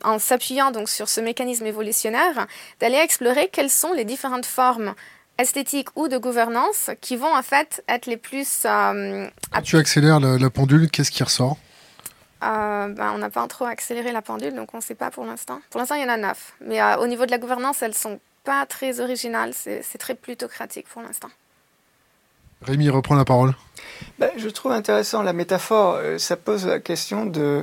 [0.02, 2.48] en s'appuyant donc sur ce mécanisme évolutionnaire,
[2.80, 4.94] d'aller explorer quelles sont les différentes formes
[5.38, 8.62] esthétiques ou de gouvernance qui vont en fait être les plus...
[8.64, 11.58] Quand tu accélères la pendule, qu'est-ce qui ressort?
[12.42, 15.24] Euh, ben, on n'a pas trop accéléré la pendule, donc on ne sait pas pour
[15.24, 15.60] l'instant.
[15.70, 16.54] Pour l'instant, il y en a neuf.
[16.60, 19.52] Mais euh, au niveau de la gouvernance, elles ne sont pas très originales.
[19.54, 21.28] C'est très plutocratique pour l'instant.
[22.62, 23.54] Rémi, reprend la parole.
[24.18, 25.94] Ben, je trouve intéressant la métaphore.
[25.96, 27.62] Euh, ça pose la question de...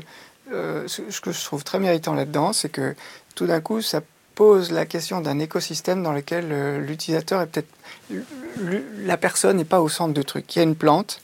[0.51, 2.95] ce que je trouve très méritant là-dedans, c'est que
[3.35, 4.01] tout d'un coup, ça
[4.35, 7.73] pose la question d'un écosystème dans lequel l'utilisateur est peut-être...
[8.99, 10.55] La personne n'est pas au centre de truc.
[10.55, 11.21] Il y a une plante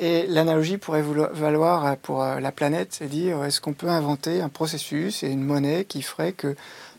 [0.00, 4.48] et l'analogie pourrait valoir pour euh, la planète, c'est dire est-ce qu'on peut inventer un
[4.48, 6.56] processus et une monnaie qui ferait que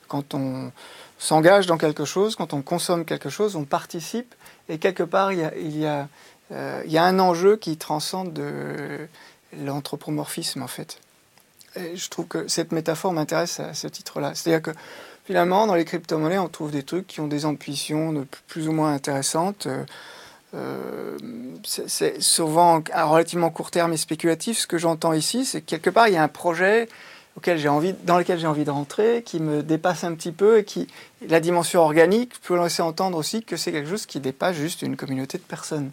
[0.07, 0.71] quand on
[1.17, 4.35] s'engage dans quelque chose, quand on consomme quelque chose, on participe
[4.69, 5.39] et quelque part il
[5.77, 6.07] y a,
[6.51, 9.07] euh, un enjeu qui transcende de
[9.57, 10.99] l'anthropomorphisme en fait.
[11.75, 14.35] Et je trouve que cette métaphore m'intéresse à ce titre-là.
[14.35, 14.77] C'est-à-dire que
[15.25, 18.93] finalement dans les crypto-monnaies on trouve des trucs qui ont des ambitions plus ou moins
[18.93, 19.65] intéressantes.
[19.65, 19.85] Euh,
[20.53, 21.17] euh,
[21.63, 24.59] c'est souvent à relativement court terme et spéculatif.
[24.59, 26.89] Ce que j'entends ici, c'est que quelque part, il y a un projet
[27.37, 30.65] auquel envie, dans lequel j'ai envie de rentrer, qui me dépasse un petit peu et
[30.65, 30.87] qui,
[31.27, 34.97] la dimension organique, peut laisser entendre aussi que c'est quelque chose qui dépasse juste une
[34.97, 35.91] communauté de personnes.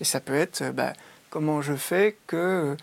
[0.00, 0.92] Et ça peut être euh, bah,
[1.30, 2.76] comment je fais que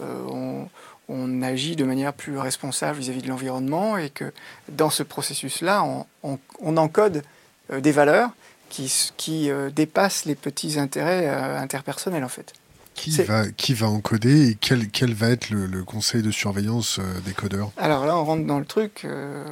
[0.00, 0.68] euh,
[1.08, 4.32] on, agit de manière plus responsable vis-à-vis de l'environnement et que
[4.68, 5.82] dans ce processus-là,
[6.22, 7.24] on, on, encode
[7.72, 8.30] des valeurs
[8.70, 12.54] qui, qui euh, dépasse les petits intérêts euh, interpersonnels en fait.
[12.94, 17.20] Qui va, qui va encoder et quel, quel va être le, conseil de surveillance euh,
[17.24, 17.70] des codeurs?
[17.78, 19.06] Alors là, on rentre dans le truc.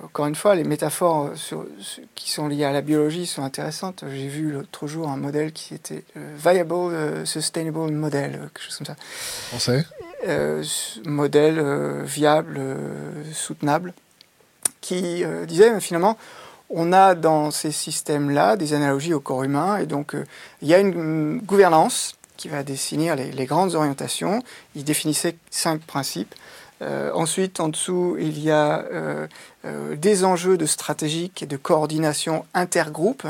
[0.05, 1.65] encore une fois, les métaphores sur,
[2.15, 4.05] qui sont liées à la biologie sont intéressantes.
[4.13, 8.97] J'ai vu l'autre jour un modèle qui était Viable Sustainable Model, quelque chose comme ça.
[9.49, 9.87] Français?
[11.07, 12.61] Modèle viable,
[13.33, 13.95] soutenable,
[14.83, 16.19] qui disait finalement
[16.71, 20.25] on a dans ces systèmes-là des analogies au corps humain, et donc euh,
[20.63, 24.43] il y a une gouvernance qui va définir les, grandes orientations.
[24.77, 26.35] Il définissait cinq principes.
[26.83, 29.27] Euh, ensuite, en dessous, il y a euh,
[29.97, 33.27] des enjeux de stratégique et de coordination intergroupe.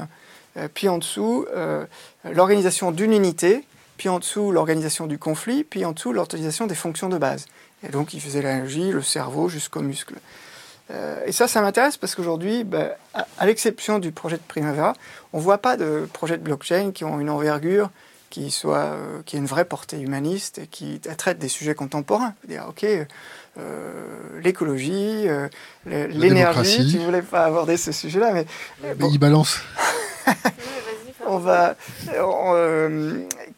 [0.74, 1.46] puis en dessous,
[2.24, 3.64] l'organisation d'une unité.
[3.96, 5.64] Puis en dessous, l'organisation du conflit.
[5.64, 7.46] Puis en dessous, l'organisation des fonctions de base.
[7.82, 10.16] Et donc, il faisait l'analogie, le cerveau jusqu'aux muscles.
[10.90, 14.94] Euh, et ça, ça m'intéresse parce qu'aujourd'hui, ben, à, l'exception du projet de Primavera,
[15.32, 17.90] on ne voit pas de projets de blockchain qui ont une envergure
[18.30, 22.34] qui soit euh, qui ait une vraie portée humaniste et qui traite des sujets contemporains.
[22.46, 25.26] Dire, ok, euh, l'écologie,
[25.86, 26.90] l'énergie.
[26.90, 28.46] Tu voulais pas aborder ce sujet-là, mais,
[28.82, 29.60] mais il balance.
[31.26, 31.74] on va,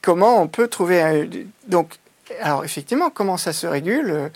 [0.00, 1.28] comment on peut trouver
[1.66, 1.98] donc
[2.40, 4.28] alors effectivement, comment ça se régule euh,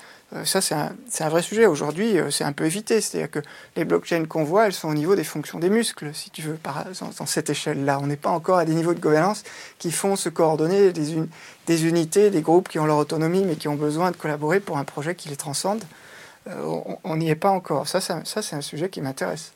[0.45, 1.67] ça, c'est un, vrai sujet.
[1.67, 3.01] Aujourd'hui, euh, c'est un peu évité.
[3.01, 3.39] C'est-à-dire que
[3.77, 6.55] les blockchains qu'on voit, elles sont au niveau des fonctions des muscles, si tu veux,
[6.55, 6.85] par,
[7.19, 8.01] dans, cette échelle-là.
[8.03, 9.45] On n'est pas encore à des niveaux de gouvernance
[9.79, 11.15] qui font se coordonner des,
[11.67, 14.79] des, unités, des groupes qui ont leur autonomie, mais qui ont besoin de collaborer pour
[14.79, 15.85] un projet qui les transcende.
[16.49, 17.87] Euh, on n'y est pas encore.
[17.87, 19.53] Ça, ça, c'est un sujet qui m'intéresse.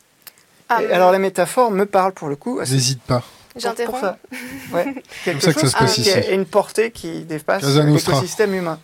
[0.69, 2.61] Ah, alors, la métaphore me parle pour le coup.
[2.61, 3.23] N'hésite pas.
[3.57, 4.17] J'interromps.
[4.73, 8.79] Ouais, quelque chose que ça qui a une portée qui dépasse l'écosystème humain.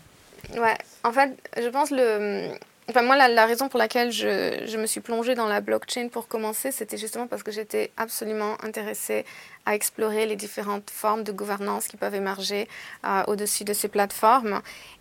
[0.56, 2.50] Ouais, en fait, je pense le.
[2.88, 6.28] Enfin, moi, la, raison pour laquelle je, je, me suis plongée dans la blockchain pour
[6.28, 9.24] commencer, c'était justement parce que j'étais absolument intéressée
[9.64, 12.68] à explorer les différentes formes de gouvernance qui peuvent émerger
[13.06, 14.60] euh, au-dessus de ces plateformes.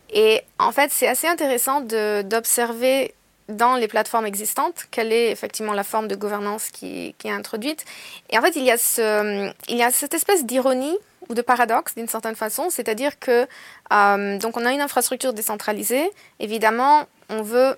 [0.10, 3.13] Et en fait, c'est assez intéressant d'observer
[3.50, 7.84] dans les plateformes existantes quelle est effectivement la forme de gouvernance qui, qui est introduite.
[8.30, 10.98] Et en fait, il y a, ce, il y a cette espèce d'ironie
[11.30, 13.48] ou de paradoxe d'une certaine façon, c'est-à-dire que
[13.92, 16.10] euh, donc on a une infrastructure décentralisée,
[16.40, 17.78] évidemment on veut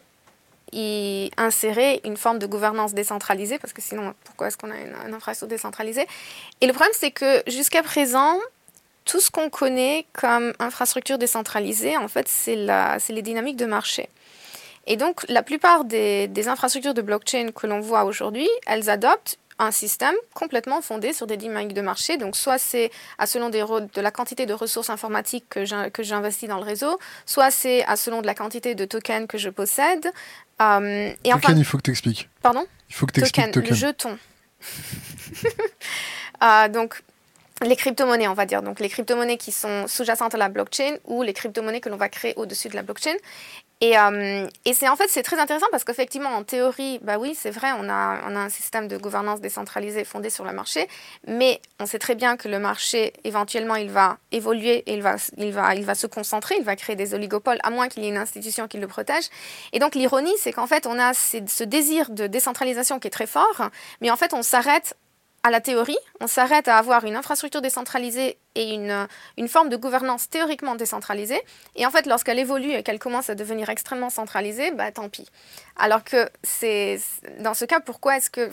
[0.72, 5.14] y insérer une forme de gouvernance décentralisée, parce que sinon pourquoi est-ce qu'on a une,
[5.14, 6.08] infrastructure décentralisée?
[6.62, 8.38] Et le problème c'est que jusqu'à présent,
[9.06, 14.10] tout ce qu'on connaît comme infrastructure décentralisée, en fait c'est les dynamiques de marché.
[14.88, 19.38] Et donc la plupart des, des infrastructures de blockchain que l'on voit aujourd'hui, elles adoptent
[19.58, 22.18] un système complètement fondé sur des dynamiques de marché.
[22.18, 26.58] Donc, soit c'est à selon des de la quantité de ressources informatiques que j'investis dans
[26.58, 30.12] le réseau, soit c'est à selon de la quantité de tokens que je possède.
[30.62, 32.30] Euh, et token, il faut que tu expliques.
[32.42, 32.66] Pardon?
[32.90, 33.70] Il faut que tu expliques token.
[33.70, 34.18] Le jeton.
[36.44, 37.02] euh, donc,
[37.62, 41.24] les crypto-monnaies, on va dire, donc les crypto-monnaies qui sont sous-jacentes à la blockchain ou
[41.24, 43.16] les crypto-monnaies que l'on va créer au-dessus de la blockchain.
[43.82, 47.36] Et, euh, et c'est en fait c'est très intéressant parce qu'effectivement en théorie bah oui
[47.36, 50.88] c'est vrai on a on a un système de gouvernance décentralisé fondé sur le marché
[51.28, 55.18] mais on sait très bien que le marché éventuellement il va évoluer et il va
[55.38, 58.06] il va il va se concentrer il va créer des oligopoles à moins qu'il y
[58.06, 59.26] ait une institution qui le protège.
[59.74, 63.28] Et donc l'ironie c'est qu'en fait on a ce désir de décentralisation qui est très
[63.28, 64.96] fort mais en fait on s'arrête
[65.46, 69.78] à la théorie, on s'arrête à avoir une infrastructure décentralisée et une, une forme de
[69.78, 71.40] gouvernance théoriquement décentralisée.
[71.76, 75.30] Et en fait, lorsqu'elle évolue et qu'elle commence à devenir extrêmement centralisée, bah tant pis.
[75.76, 77.00] Alors que c'est
[77.42, 78.50] dans ce cas, pourquoi est-ce que,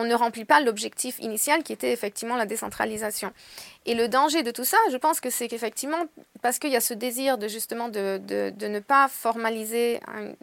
[0.00, 3.32] on ne remplit pas l'objectif initial qui était effectivement la décentralisation.
[3.86, 6.04] Et le danger de tout ça, je pense que c'est qu'effectivement,
[6.42, 8.20] parce qu'il y a ce désir de justement de,
[8.60, 10.00] ne pas formaliser,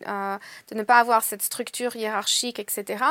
[0.08, 0.38] euh,
[0.70, 3.04] de ne pas avoir cette structure hiérarchique, etc.,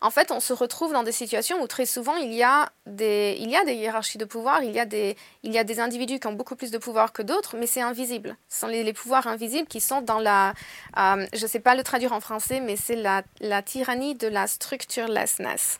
[0.00, 3.36] en fait, on se retrouve dans des situations où très souvent, il y a des,
[3.38, 6.56] hiérarchies de pouvoir, il y a des, il y a des individus qui ont beaucoup
[6.56, 8.36] plus de pouvoir que d'autres, mais c'est invisible.
[8.48, 10.54] Ce sont les, pouvoirs invisibles qui sont dans la,
[10.96, 14.28] euh, je ne sais pas le traduire en français, mais c'est la, la tyrannie de
[14.28, 15.78] la structurelessness.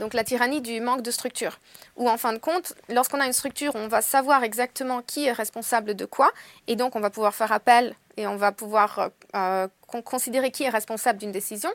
[0.00, 1.58] Donc la tyrannie du manque de structure.
[1.96, 5.32] Où en fin de compte, lorsqu'on a une structure, on va savoir exactement qui est
[5.32, 6.30] responsable de quoi,
[6.66, 9.68] et donc on va pouvoir faire appel et on va pouvoir euh,
[10.04, 11.70] considérer qui est responsable d'une décision.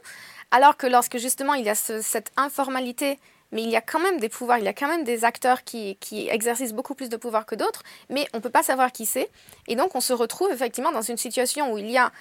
[0.52, 3.20] Alors que lorsque justement il y a cette informalité,
[3.52, 5.64] mais il y a quand même des pouvoirs, il y a quand même des acteurs
[5.64, 8.92] qui, qui exercent beaucoup plus de pouvoir que d'autres, mais on ne peut pas savoir
[8.92, 9.30] qui c'est.
[9.68, 12.12] Et donc on se retrouve effectivement dans une situation où il y a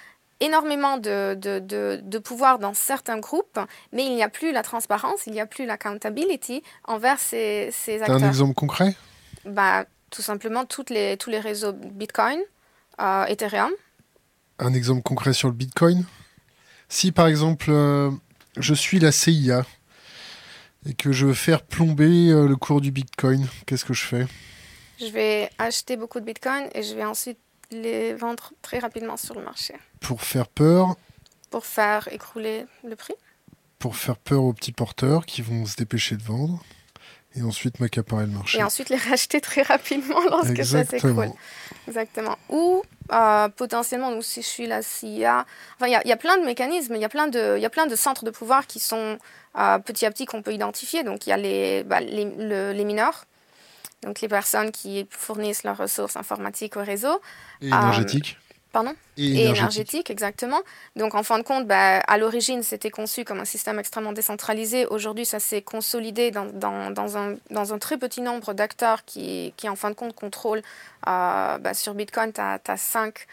[0.41, 1.59] énormément de, de,
[2.03, 3.59] de, pouvoir dans certains groupes,
[3.93, 8.01] mais il n'y a plus la transparence, il n'y a plus l'accountability envers ces, ces
[8.01, 8.21] acteurs.
[8.21, 8.95] un exemple concret?
[9.45, 12.39] Bah, Tout simplement toutes les, tous les réseaux Bitcoin,
[12.99, 13.71] euh, Ethereum.
[14.59, 16.03] Un exemple concret sur le Bitcoin?
[16.89, 18.11] Si par exemple euh,
[18.57, 19.63] je suis la CIA
[20.87, 24.27] et que je veux faire plomber euh, le cours du Bitcoin, qu'est-ce que je fais?
[24.99, 27.39] Je vais acheter beaucoup de Bitcoin et je vais ensuite
[27.71, 29.75] les vendre très rapidement sur le marché.
[29.99, 30.95] Pour faire peur
[31.49, 33.15] Pour faire écrouler le prix.
[33.79, 36.61] Pour faire peur aux petits porteurs qui vont se dépêcher de vendre
[37.35, 38.59] et ensuite m'accaparer le marché.
[38.59, 41.31] Et ensuite les racheter très rapidement lorsque ça s'écroule.
[41.87, 42.37] Exactement.
[42.49, 46.45] Ou euh, potentiellement, donc, si je suis la CIA, enfin, il y, a plein de
[46.45, 49.17] mécanismes, il y, a plein de, centres de pouvoir qui sont
[49.57, 51.03] euh, petit à petit qu'on peut identifier.
[51.03, 52.25] Donc il y a les, bah, les,
[52.73, 53.25] les mineurs,
[54.03, 57.21] donc les personnes qui fournissent leurs ressources informatiques au réseau.
[57.61, 58.37] Et énergétiques.
[58.39, 58.95] Euh, pardon?
[59.17, 60.09] Et, énergétique.
[60.09, 60.61] exactement.
[60.95, 64.85] Donc en fin de compte, bah, à l'origine, c'était conçu comme un système extrêmement décentralisé.
[64.87, 69.53] Aujourd'hui, ça s'est consolidé dans, dans, dans, un, dans, un, très petit nombre d'acteurs qui,
[69.57, 70.63] qui, en fin de compte, contrôlent.
[71.07, 73.27] Euh, bah, sur Bitcoin, tu as, as, 5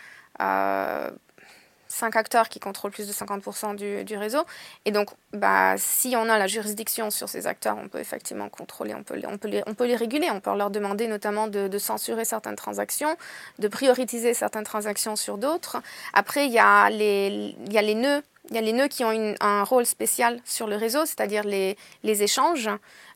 [1.89, 4.45] cinq acteurs qui contrôlent plus de 50% du, réseau.
[4.85, 8.95] Et donc, bah, si on a la juridiction sur ces acteurs, on peut effectivement contrôler,
[8.95, 11.49] on peut, les, on peut, les, on peut les réguler, on peut leur demander notamment
[11.49, 13.17] de, censurer certaines transactions,
[13.59, 15.81] de prioriser certaines transactions sur d'autres.
[16.13, 18.23] Après, il y, a les, y a les nœuds.
[18.51, 21.77] Il y a les nœuds qui ont un rôle spécial sur le réseau, c'est-à-dire les,
[22.05, 22.71] échanges.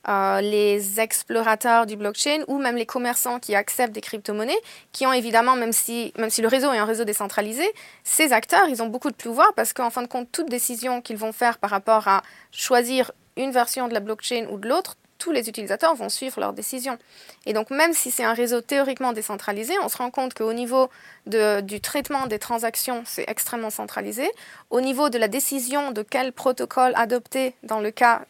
[0.08, 4.58] Euh, les explorateurs du blockchain ou même les commerçants qui acceptent des crypto-monnaies,
[4.90, 7.62] qui ont évidemment, même si, même si le réseau est un réseau décentralisé,
[8.02, 11.18] ces acteurs, ils ont beaucoup de pouvoir parce qu'en fin de compte, toute décision qu'ils
[11.18, 15.30] vont faire par rapport à choisir une version de la blockchain ou de l'autre tous
[15.30, 16.98] les utilisateurs vont suivre leurs décisions.
[17.46, 20.90] Et donc même si c'est un réseau théoriquement décentralisé, on se rend compte qu'au niveau
[21.26, 24.28] du traitement des transactions, c'est extrêmement centralisé.
[24.70, 28.24] Au niveau de la décision de quel protocole adopter dans le cas,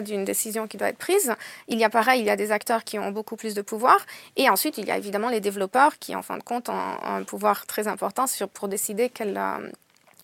[0.00, 1.34] d'une décision qui doit être prise,
[1.68, 3.98] il y a pareil, il y a des acteurs qui ont beaucoup plus de pouvoir.
[4.36, 7.24] Et ensuite, il y a évidemment les développeurs qui, en fin de compte, ont, un
[7.24, 9.70] pouvoir très important pour décider quelle, euh,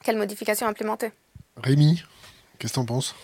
[0.02, 1.10] quelle modification implémenter.
[1.62, 2.02] Rémi,
[2.58, 3.14] qu'est-ce que tu en penses?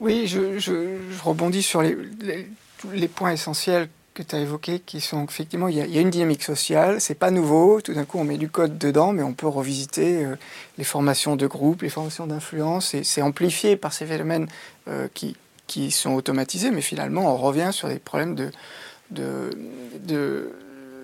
[0.00, 5.76] Oui, je, rebondis sur les, points essentiels que tu as évoqués, qui sont effectivement, il
[5.76, 8.78] y, a, une dynamique sociale, c'est pas nouveau, tout d'un coup on met du code
[8.78, 10.36] dedans, mais on peut revisiter euh,
[10.76, 14.48] les formations de groupe, les formations d'influence, et c'est amplifié par ces phénomènes
[14.88, 18.52] euh, qui, qui sont automatisés, mais finalement on revient sur des problèmes de,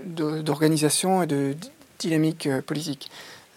[0.06, 1.56] d'organisation et de
[1.98, 3.10] dynamique euh, politique.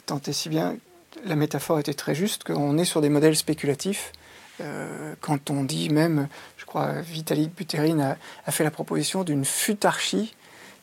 [0.07, 0.77] Tant et si bien,
[1.25, 4.13] la métaphore était très juste, qu'on est sur des modèles spéculatifs
[4.61, 8.15] euh, quand on dit même, je crois, Vitalik Buterin
[8.45, 10.35] a, fait la proposition d'une futarchie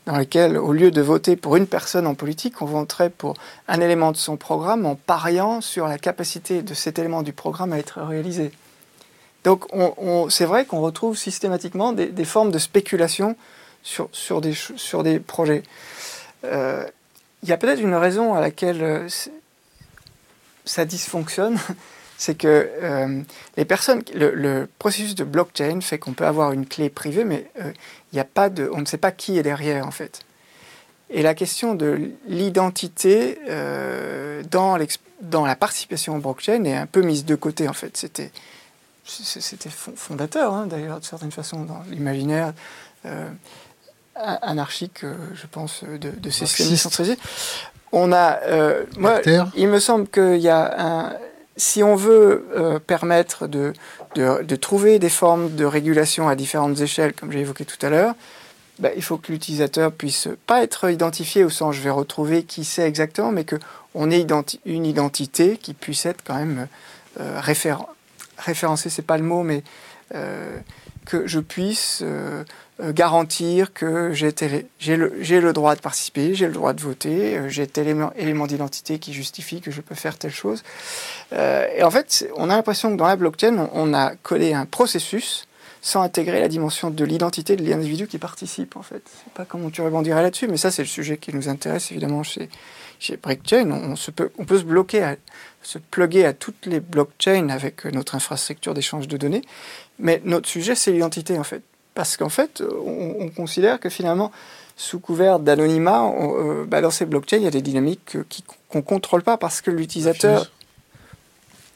[0.07, 3.35] dans laquelle, au lieu de voter pour une personne en politique, on voterait pour
[3.69, 7.73] un élément de son programme en pariant sur la capacité de cet élément du programme
[7.73, 8.53] à être réalisé.
[9.45, 9.67] Donc
[10.31, 13.37] c'est vrai qu'on retrouve systématiquement des, formes de spéculation
[13.83, 15.63] sur, des projets.
[16.45, 16.85] Euh,
[17.43, 19.09] il y a peut-être une raison à laquelle euh,
[20.65, 21.59] ça dysfonctionne,
[22.17, 23.23] c'est que euh,
[23.57, 27.73] les personnes, le, processus de blockchain fait qu'on peut avoir une clé privée, mais euh,
[28.13, 30.21] il a pas de, on ne sait pas qui est derrière en fait.
[31.11, 34.79] Et la question de l'identité euh, dans,
[35.21, 37.97] dans la participation au blockchain est un peu mise de côté en fait.
[37.97, 38.31] C'était
[39.07, 42.55] c'était fondateur hein, d'ailleurs de certaine façon dans l'imaginaire
[44.15, 47.19] anarchique, je pense, de, de ces systèmes centralisés.
[47.93, 48.41] On a,
[48.97, 49.21] moi,
[49.57, 51.13] il me semble qu'il y a un
[51.57, 53.73] si on veut euh, permettre de,
[54.17, 58.15] de, trouver des formes de régulation à différentes échelles, comme j'ai évoqué tout à l'heure,
[58.81, 62.65] bah, il faut que l'utilisateur puisse pas être identifié au sens je vais retrouver qui
[62.65, 64.27] c'est exactement, mais qu'on ait
[64.67, 66.67] une identité qui puisse être quand même
[67.21, 69.63] euh, référencée, c'est pas le mot, mais
[70.15, 70.59] euh,
[71.05, 72.45] que je puisse euh,
[72.81, 77.67] euh, garantir que j'ai le, droit de participer, j'ai le droit de voter, euh, j'ai
[77.67, 80.63] tel élément, d'identité qui justifie que je peux faire telle chose.
[81.33, 85.47] et en fait, on a l'impression que dans la blockchain, on, a collé un processus
[85.83, 89.03] sans intégrer la dimension de l'identité de l'individu qui participe, en fait.
[89.05, 91.91] Je sais pas comment tu rebondirais là-dessus, mais ça, c'est le sujet qui nous intéresse,
[91.91, 92.23] évidemment,
[92.99, 93.71] chez Breakchain.
[93.71, 95.17] On, se peut, on peut se bloquer, à,
[95.63, 99.43] se plugger à toutes les blockchains avec notre infrastructure d'échange de données,
[99.99, 101.63] mais notre sujet, c'est l'identité, en fait.
[101.95, 104.33] Parce qu'en fait, on, considère que finalement,
[104.77, 108.17] sous couvert d'anonymat, euh, bah, dans ces blockchains, il y a des dynamiques
[108.69, 110.51] qu'on ne contrôle pas parce que l'utilisateur.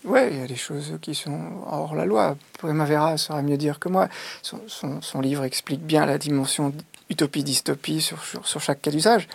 [0.04, 2.36] Oui, il y a des choses qui sont hors la loi.
[2.58, 4.08] Primavera saura mieux dire que moi.
[4.42, 6.72] Son, livre explique bien la dimension
[7.10, 9.28] utopie-dystopie sur, sur, chaque cas d'usage.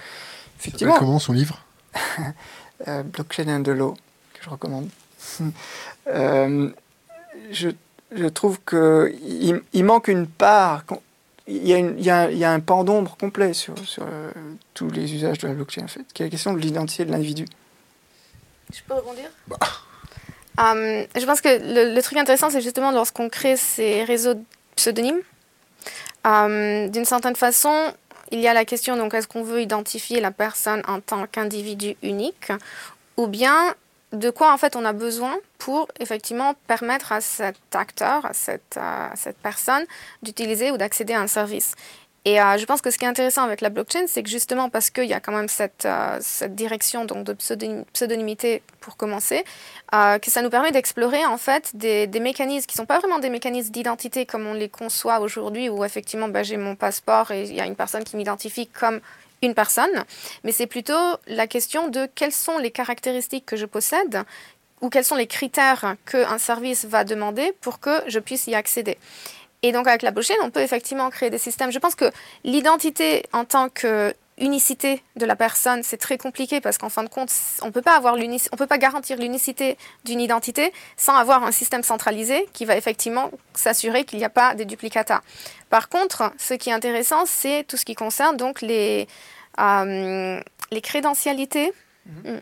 [0.59, 0.97] Effectivement.
[0.97, 1.62] Comment son livre euh,
[2.87, 3.95] Blockchain and the Law,
[4.33, 4.89] que je recommande.
[6.07, 6.69] euh,
[7.51, 7.69] je
[8.15, 10.83] je trouve qu'il il manque une part.
[11.47, 14.03] Il y a, il y a, il y a un pan d'ombre complet sur, sur
[14.03, 14.31] euh,
[14.73, 17.11] tous les usages de la blockchain, en fait, qui est la question de l'identité de
[17.11, 17.45] l'individu.
[18.71, 19.29] Je peux rebondir?
[19.47, 19.57] Bah.
[20.57, 24.35] Je pense que le, truc intéressant, c'est justement lorsqu'on crée ces réseaux
[24.75, 25.19] pseudonymes.
[26.23, 27.93] D'une certaine façon,
[28.33, 31.95] il y a la question donc est-ce qu'on veut identifier la personne en tant qu'individu
[32.01, 32.51] unique
[33.15, 33.75] ou bien
[34.11, 38.79] de quoi en fait on a besoin pour effectivement permettre à cet acteur, à cette,
[39.15, 39.85] cette personne
[40.23, 41.75] d'utiliser ou d'accéder à un service?
[42.25, 44.69] Et euh, je pense que ce qui est intéressant avec la blockchain, c'est que justement
[44.69, 49.43] parce qu'il y a quand même cette, euh, direction donc de pseudonymité pour commencer,
[49.93, 52.99] euh, que ça nous permet d'explorer en fait des, des mécanismes qui ne sont pas
[52.99, 57.31] vraiment des mécanismes d'identité comme on les conçoit aujourd'hui, où effectivement bah, j'ai mon passeport
[57.31, 59.01] et il y a une personne qui m'identifie comme
[59.41, 60.05] une personne,
[60.45, 64.23] mais c'est plutôt la question de quelles sont les caractéristiques que je possède
[64.79, 68.97] ou quels sont les critères qu'un service va demander pour que je puisse y accéder.
[69.63, 71.71] Et donc avec la blockchain, on peut effectivement créer des systèmes.
[71.71, 72.11] Je pense que
[72.43, 77.09] l'identité en tant que unicité de la personne, c'est très compliqué parce qu'en fin de
[77.09, 81.51] compte, on peut pas avoir on peut pas garantir l'unicité d'une identité sans avoir un
[81.51, 85.21] système centralisé qui va effectivement s'assurer qu'il n'y a pas de duplicata.
[85.69, 89.07] Par contre, ce qui est intéressant, c'est tout ce qui concerne donc les
[89.59, 90.39] euh,
[90.71, 91.71] les crédentialités.
[92.05, 92.41] Mhm.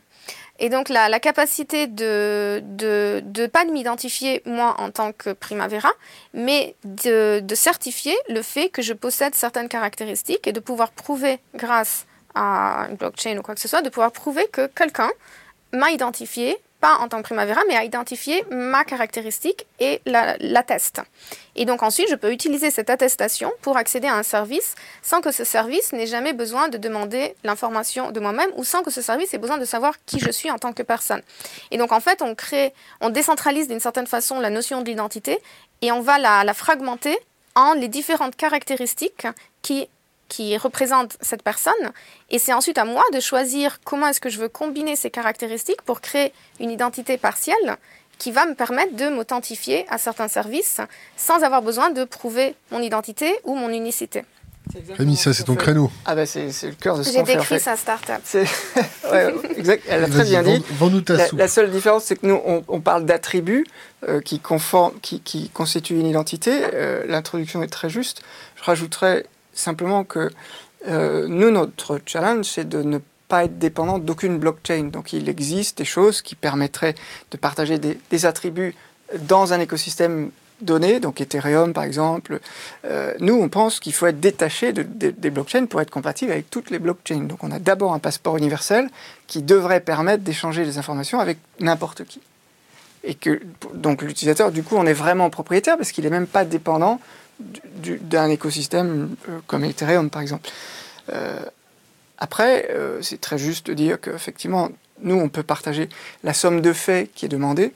[0.64, 5.92] Et donc la, capacité de ne de, pas de m'identifier moi en tant que Primavera,
[6.36, 11.40] mais de, de, certifier le fait que je possède certaines caractéristiques et de pouvoir prouver
[11.56, 12.06] grâce
[12.36, 15.10] à une blockchain ou quoi que ce soit, de pouvoir prouver que quelqu'un
[15.74, 21.02] m'a identifié pas en tant que Primavera, mais à identifier ma caractéristique et l'atteste.
[21.56, 25.32] et donc ensuite, je peux utiliser cette attestation pour accéder à un service sans que
[25.32, 29.34] ce service n'ait jamais besoin de demander l'information de moi-même ou sans que ce service
[29.34, 31.22] ait besoin de savoir qui je suis en tant que personne.
[31.70, 35.40] Et donc en fait, on crée, on décentralise d'une certaine façon la notion de l'identité
[35.82, 37.18] et on va la, la fragmenter
[37.56, 39.28] en les différentes caractéristiques
[39.62, 39.88] qui
[40.32, 41.92] qui représente cette personne.
[42.30, 45.82] Et c'est ensuite à moi de choisir comment est-ce que je veux combiner ces caractéristiques
[45.82, 47.76] pour créer une identité partielle
[48.18, 50.80] qui va me permettre de m'authentifier à certains services
[51.18, 54.24] sans avoir besoin de prouver mon identité ou mon unicité.
[54.98, 55.92] Rémi, ça c'est ton créneau.
[56.06, 58.22] Ah bah c'est le cœur de ce J'ai décrit sa start-up.
[59.12, 60.64] ouais, exact, elle a très bien dit.
[60.78, 63.66] Vends-nous ta la, la, seule différence, c'est que nous, on, parle d'attributs
[64.08, 64.40] euh, qui,
[65.02, 66.52] qui, qui, constituent une identité.
[66.74, 68.22] Euh, l'introduction est très juste.
[68.56, 70.30] Je rajouterais simplement que
[70.88, 74.90] euh, nous, notre challenge, c'est de ne pas être dépendant d'aucune blockchain.
[74.92, 76.96] Donc il existe des choses qui permettraient
[77.32, 78.76] de partager des, attributs
[79.20, 80.32] dans un écosystème
[80.62, 82.40] donné, donc Ethereum par exemple.
[82.86, 86.50] Euh, nous, on pense qu'il faut être détaché de, des blockchains pour être compatible avec
[86.50, 87.22] toutes les blockchains.
[87.22, 88.90] Donc on a d'abord un passeport universel
[89.28, 92.20] qui devrait permettre d'échanger les informations avec n'importe qui.
[93.04, 93.42] Et que
[93.74, 97.00] donc l'utilisateur, du coup, on est vraiment propriétaire parce qu'il n'est même pas dépendant
[97.82, 100.50] d'un écosystème euh, comme Ethereum, par exemple.
[101.12, 101.40] Euh,
[102.18, 104.70] après, euh, c'est très juste de dire qu'effectivement,
[105.02, 105.90] nous, on peut partager
[106.24, 107.74] la somme de faits qui est demandée,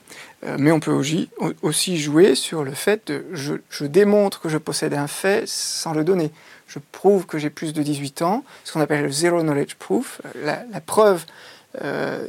[0.59, 5.07] mais on peut aussi, jouer sur le fait de je, démontre que je possède un
[5.07, 6.30] fait sans le donner.
[6.68, 10.22] Je prouve que j'ai plus de 18 ans, ce qu'on appelle le zero knowledge proof,
[10.36, 11.26] la, preuve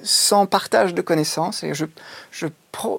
[0.03, 1.63] sans partage de connaissances.
[1.63, 1.85] Et je,
[2.31, 2.47] je,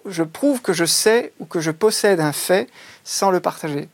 [0.06, 2.70] je prouve que je sais ou que je possède un fait
[3.04, 3.90] sans le partager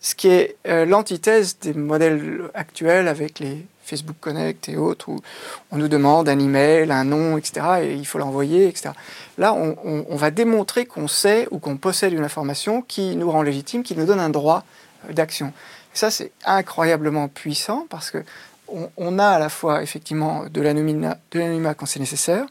[0.00, 5.20] ce qui est euh, l'antithèse des modèles actuels avec les Facebook Connect et autres, où
[5.72, 8.90] on nous demande un email, un nom, etc., et il faut l'envoyer, etc.
[9.36, 13.82] Là, on, va démontrer qu'on sait ou qu'on possède une information qui nous rend légitime,
[13.82, 14.64] qui nous donne un droit
[15.08, 15.52] euh, d'action.
[15.92, 18.24] Ça, c'est incroyablement puissant parce que
[18.96, 21.16] on, a à la fois effectivement de l'anonymat
[21.74, 22.46] quand c'est nécessaire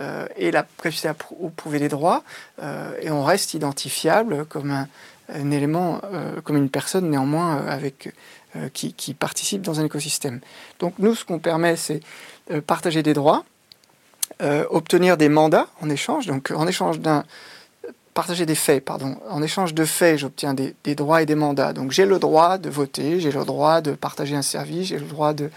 [0.00, 2.24] euh, et la capacité à prouver des droits,
[3.00, 4.88] et on reste identifiable comme un,
[5.34, 8.12] un élément euh, comme une personne néanmoins euh, avec,
[8.56, 10.40] euh, qui, participe dans un écosystème.
[10.78, 12.00] Donc nous, ce qu'on permet, c'est
[12.66, 13.44] partager des droits,
[14.70, 16.26] obtenir des mandats en échange.
[16.26, 17.24] Donc en échange d'un
[18.12, 19.18] partager des faits, pardon.
[19.28, 21.72] En échange de faits, j'obtiens des, des, droits et des mandats.
[21.72, 25.06] Donc j'ai le droit de voter, j'ai le droit de partager un service, j'ai le
[25.06, 25.50] droit de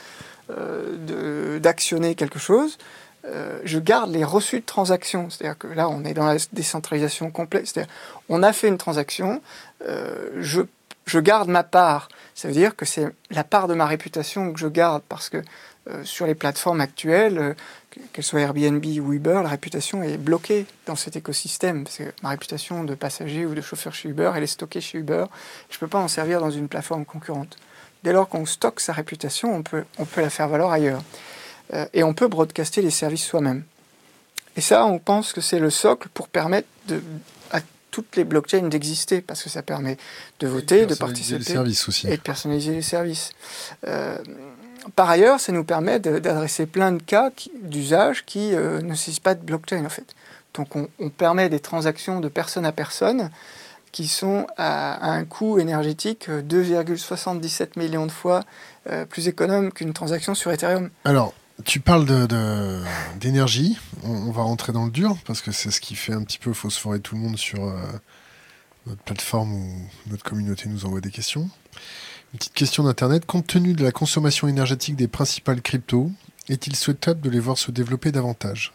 [1.59, 2.77] d'actionner quelque chose.
[3.25, 5.29] Euh, je garde les reçus de transaction.
[5.29, 7.67] C'est-à-dire que là, on est dans la décentralisation complète.
[7.67, 7.91] C'est-à-dire,
[8.29, 9.41] on a fait une transaction,
[9.87, 10.61] euh, je,
[11.05, 12.09] je, garde ma part.
[12.35, 15.41] Ça veut dire que c'est la part de ma réputation que je garde parce que
[15.89, 17.55] euh, sur les plateformes actuelles,
[18.11, 21.85] qu'elles soient Airbnb ou Uber, la réputation est bloquée dans cet écosystème.
[21.85, 24.97] Parce que ma réputation de passager ou de chauffeur chez Uber, elle est stockée chez
[24.97, 25.25] Uber.
[25.69, 27.57] Je ne peux pas en servir dans une plateforme concurrente.
[28.03, 31.01] Dès lors qu'on stocke sa réputation, on peut, on peut la faire valoir ailleurs.
[31.73, 33.63] Euh, et on peut broadcaster les services soi-même.
[34.55, 37.01] Et ça, on pense que c'est le socle pour permettre de,
[37.51, 37.59] à
[37.91, 39.97] toutes les blockchains d'exister, parce que ça permet
[40.39, 42.07] de voter, de participer aussi.
[42.07, 43.31] et de personnaliser les services.
[43.87, 44.17] Euh,
[44.95, 47.31] par ailleurs, ça nous permet d'adresser plein de cas
[47.63, 50.13] d'usage qui euh, ne nécessitent pas de blockchain en fait.
[50.53, 53.31] Donc on, permet des transactions de personne à personne
[53.91, 58.43] qui sont à, un coût énergétique 2,77 millions de fois
[59.09, 60.91] plus économe qu'une transaction sur Ethereum.
[61.05, 61.33] Alors,
[61.65, 62.05] tu parles
[63.19, 63.77] d'énergie.
[64.01, 66.39] De, on, va rentrer dans le dur parce que c'est ce qui fait un petit
[66.39, 67.75] peu phosphorer tout le monde sur euh,
[68.87, 71.49] notre plateforme où notre communauté nous envoie des questions.
[72.33, 73.25] Une petite question d'internet.
[73.25, 76.11] Compte tenu de la consommation énergétique des principales cryptos,
[76.49, 78.73] est-il souhaitable de les voir se développer davantage?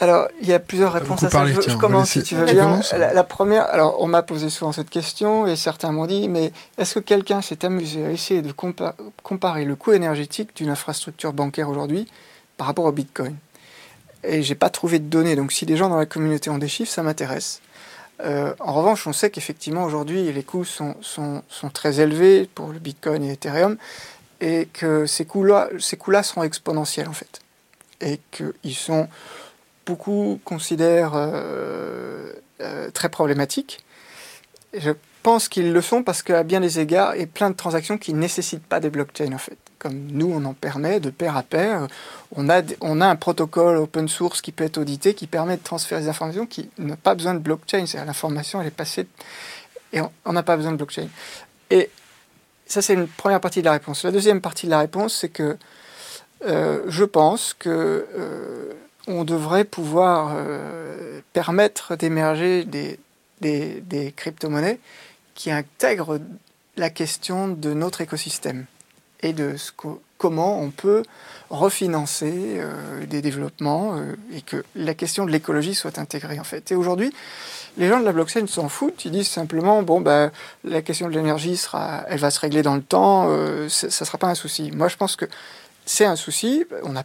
[0.00, 1.44] Alors, il y a plusieurs réponses à ça.
[1.46, 2.80] je, commence si tu veux bien.
[2.92, 6.94] La, première, alors on m'a posé souvent cette question et certains m'ont dit, mais est-ce
[6.94, 12.06] que quelqu'un s'est amusé à essayer de comparer le coût énergétique d'une infrastructure bancaire aujourd'hui
[12.56, 13.36] par rapport au Bitcoin?
[14.22, 15.34] Et j'ai pas trouvé de données.
[15.34, 17.60] Donc, si des gens dans la communauté ont des chiffres, ça m'intéresse.
[18.20, 22.78] en revanche, on sait qu'effectivement aujourd'hui les coûts sont, sont, sont, très élevés pour le
[22.78, 23.76] Bitcoin et Ethereum
[24.40, 27.40] et que ces coûts-là coûts seront exponentiels en fait.
[28.00, 29.08] Et qu'ils sont,
[29.88, 31.14] beaucoup considèrent
[32.92, 33.84] très problématiques.
[34.74, 37.56] je pense qu'ils le sont parce qu'à bien des égards, il y a plein de
[37.56, 41.10] transactions qui ne nécessitent pas des blockchains en fait comme nous on en permet de
[41.10, 41.86] pair à pair.
[42.32, 45.62] On a, on a un protocole open source qui peut être audité, qui permet de
[45.62, 47.86] transférer des informations qui n'a pas besoin de blockchain.
[47.86, 49.06] C'est l'information, elle est passée
[49.92, 51.08] et on n'a pas besoin de blockchain.
[51.70, 51.90] Et
[52.66, 54.04] ça, c'est une première partie de la réponse.
[54.04, 55.56] La deuxième partie de la réponse, c'est que
[56.44, 58.72] euh, je pense que euh,
[59.08, 63.00] on devrait pouvoir euh, permettre d'émerger des,
[63.40, 64.78] des, crypto-monnaies
[65.34, 66.20] qui intègrent
[66.76, 68.66] la question de notre écosystème
[69.22, 69.56] et de
[70.16, 71.02] comment on peut
[71.50, 76.70] refinancer euh, des développements euh, et que la question de l'écologie soit intégrée en fait.
[76.70, 77.12] Et aujourd'hui,
[77.78, 80.30] les gens de la blockchain s'en foutent, ils disent simplement bon ben
[80.64, 83.28] la question de l'énergie sera, elle va se régler dans le temps,
[83.68, 84.70] ça ne sera pas un souci.
[84.72, 85.24] Moi je pense que
[85.88, 87.02] c'est un souci, on n'a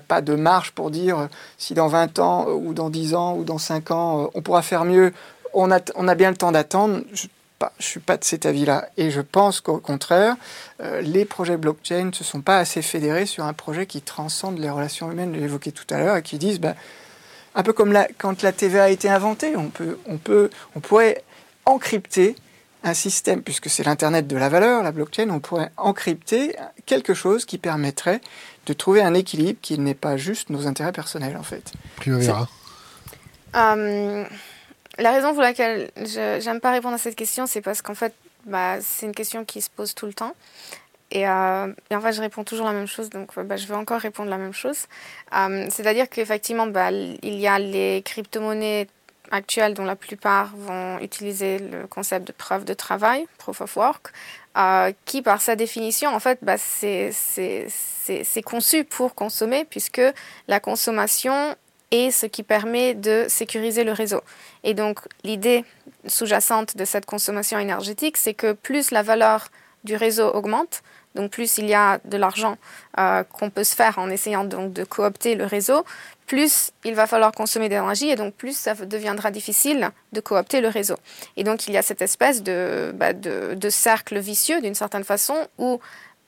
[0.00, 3.58] pas, de marge pour dire si dans 20 ans ou dans 10 ans ou dans
[3.58, 5.12] 5 ans on pourra faire mieux,
[5.52, 7.02] on a, on a bien le temps d'attendre.
[7.12, 7.26] Je
[7.60, 8.88] ne suis pas de cet avis-là.
[8.96, 10.36] Et je pense qu'au contraire,
[10.82, 14.58] euh, les projets blockchain ne se sont pas assez fédérés sur un projet qui transcende
[14.58, 16.74] les relations humaines, je l'évoquais tout à l'heure, et qui disent, bah,
[17.54, 20.80] un peu comme la, quand la TVA a été inventée, on, peut, on, peut, on
[20.80, 21.22] pourrait
[21.66, 22.36] encrypter
[22.86, 26.56] un système, puisque c'est l'Internet de la valeur, la blockchain, on pourrait encrypter
[26.86, 28.20] quelque chose qui permettrait
[28.66, 31.72] de trouver un équilibre qui n'est pas juste nos intérêts personnels, en fait.
[31.96, 32.48] Primavera.
[34.98, 38.14] La raison pour laquelle je n'aime pas répondre à cette question, c'est parce qu'en fait,
[38.46, 40.34] bah, c'est une question qui se pose tout le temps.
[41.10, 44.00] Et, euh, en fait, je réponds toujours la même chose, donc bah, je vais encore
[44.00, 44.86] répondre la même chose.
[45.34, 48.88] Euh, c'est-à-dire qu'effectivement, bah, il y a les crypto-monnaies
[49.30, 54.12] actuelles dont la plupart vont utiliser le concept de preuve de travail, proof of work,
[54.56, 57.12] euh, qui par sa définition, en fait, bah, c'est
[58.44, 60.02] conçu pour consommer, puisque
[60.48, 61.56] la consommation
[61.90, 64.20] et ce qui permet de sécuriser le réseau.
[64.64, 65.64] Et donc l'idée
[66.06, 69.48] sous-jacente de cette consommation énergétique, c'est que plus la valeur
[69.84, 70.82] du réseau augmente,
[71.14, 72.58] donc plus il y a de l'argent
[72.98, 75.84] euh, qu'on peut se faire en essayant donc de coopter le réseau,
[76.26, 80.68] plus il va falloir consommer d'énergie et donc plus ça deviendra difficile de coopter le
[80.68, 80.96] réseau.
[81.36, 85.04] Et donc il y a cette espèce de, bah, de, de cercle vicieux d'une certaine
[85.04, 85.80] façon où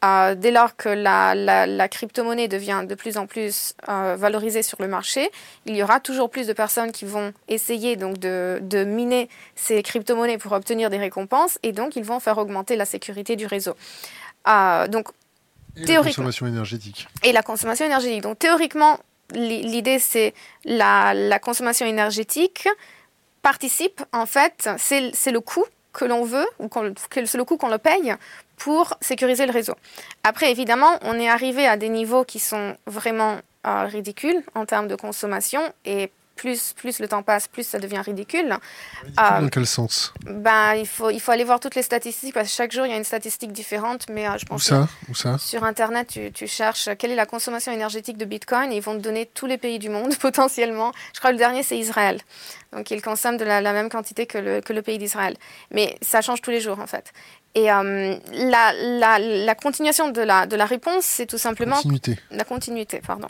[0.05, 4.80] euh, dès lors que la, la, crypto-monnaie devient de plus en plus euh, valorisée sur
[4.80, 5.28] le marché,
[5.66, 9.82] il y aura toujours plus de personnes qui vont essayer donc de, de miner ces
[9.82, 13.74] crypto-monnaies pour obtenir des récompenses et donc ils vont faire augmenter la sécurité du réseau.
[14.46, 15.09] Euh, donc,
[15.76, 17.09] et la consommation énergétique.
[17.24, 18.22] Et la consommation énergétique.
[18.22, 19.01] Donc théoriquement,
[19.34, 22.68] l'idée c'est la, la consommation énergétique
[23.42, 26.68] participe en fait, c'est le coût que l'on veut, ou
[27.24, 28.14] c'est le coût qu'on le paye
[28.56, 29.74] pour sécuriser le réseau.
[30.22, 34.88] Après, évidemment, on est arrivé à des niveaux qui sont vraiment euh, ridicules en termes
[34.88, 38.57] de consommation et plus, plus le temps passe, plus ça devient ridicule.
[39.03, 42.49] Ridicule dans quel sens ben, il, faut, il faut aller voir toutes les statistiques parce
[42.49, 44.07] que chaque jour il y a une statistique différente.
[44.11, 47.16] Mais euh, je pense Où ça Où ça Sur Internet, tu, tu, cherches quelle est
[47.16, 50.16] la consommation énergétique de Bitcoin et ils vont te donner tous les pays du monde
[50.20, 50.93] potentiellement.
[51.12, 52.20] Je crois que le dernier c'est Israël.
[52.72, 55.36] Donc ils consomment de la, la même quantité que le, que le pays d'Israël.
[55.72, 57.12] Mais ça change tous les jours en fait.
[57.55, 61.76] Et euh, la, la, la, continuation de la, de la réponse, c'est tout simplement...
[61.76, 62.16] Continuité.
[62.30, 63.28] La continuité, pardon.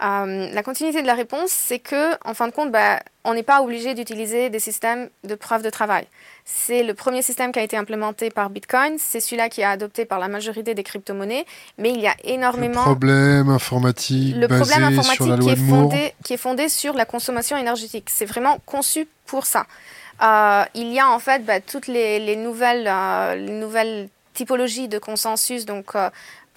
[0.00, 3.42] Euh, la continuité de la réponse, c'est que, en fin de compte, bah, on n'est
[3.42, 6.06] pas obligé d'utiliser des systèmes de preuve de travail.
[6.44, 8.94] C'est le premier système qui a été implémenté par Bitcoin.
[8.98, 11.44] C'est celui-là qui est adopté par la majorité des crypto-monnaies.
[11.78, 12.80] Mais il y a énormément.
[12.80, 16.38] Le problème informatique, le basé problème informatique sur la loi qui, est fondé, qui est
[16.38, 18.08] fondé sur la consommation énergétique.
[18.08, 19.66] C'est vraiment conçu pour ça.
[20.22, 24.88] Euh, il y a en fait bah, toutes les, les nouvelles, euh, les nouvelles typologies
[24.88, 25.96] de consensus, donc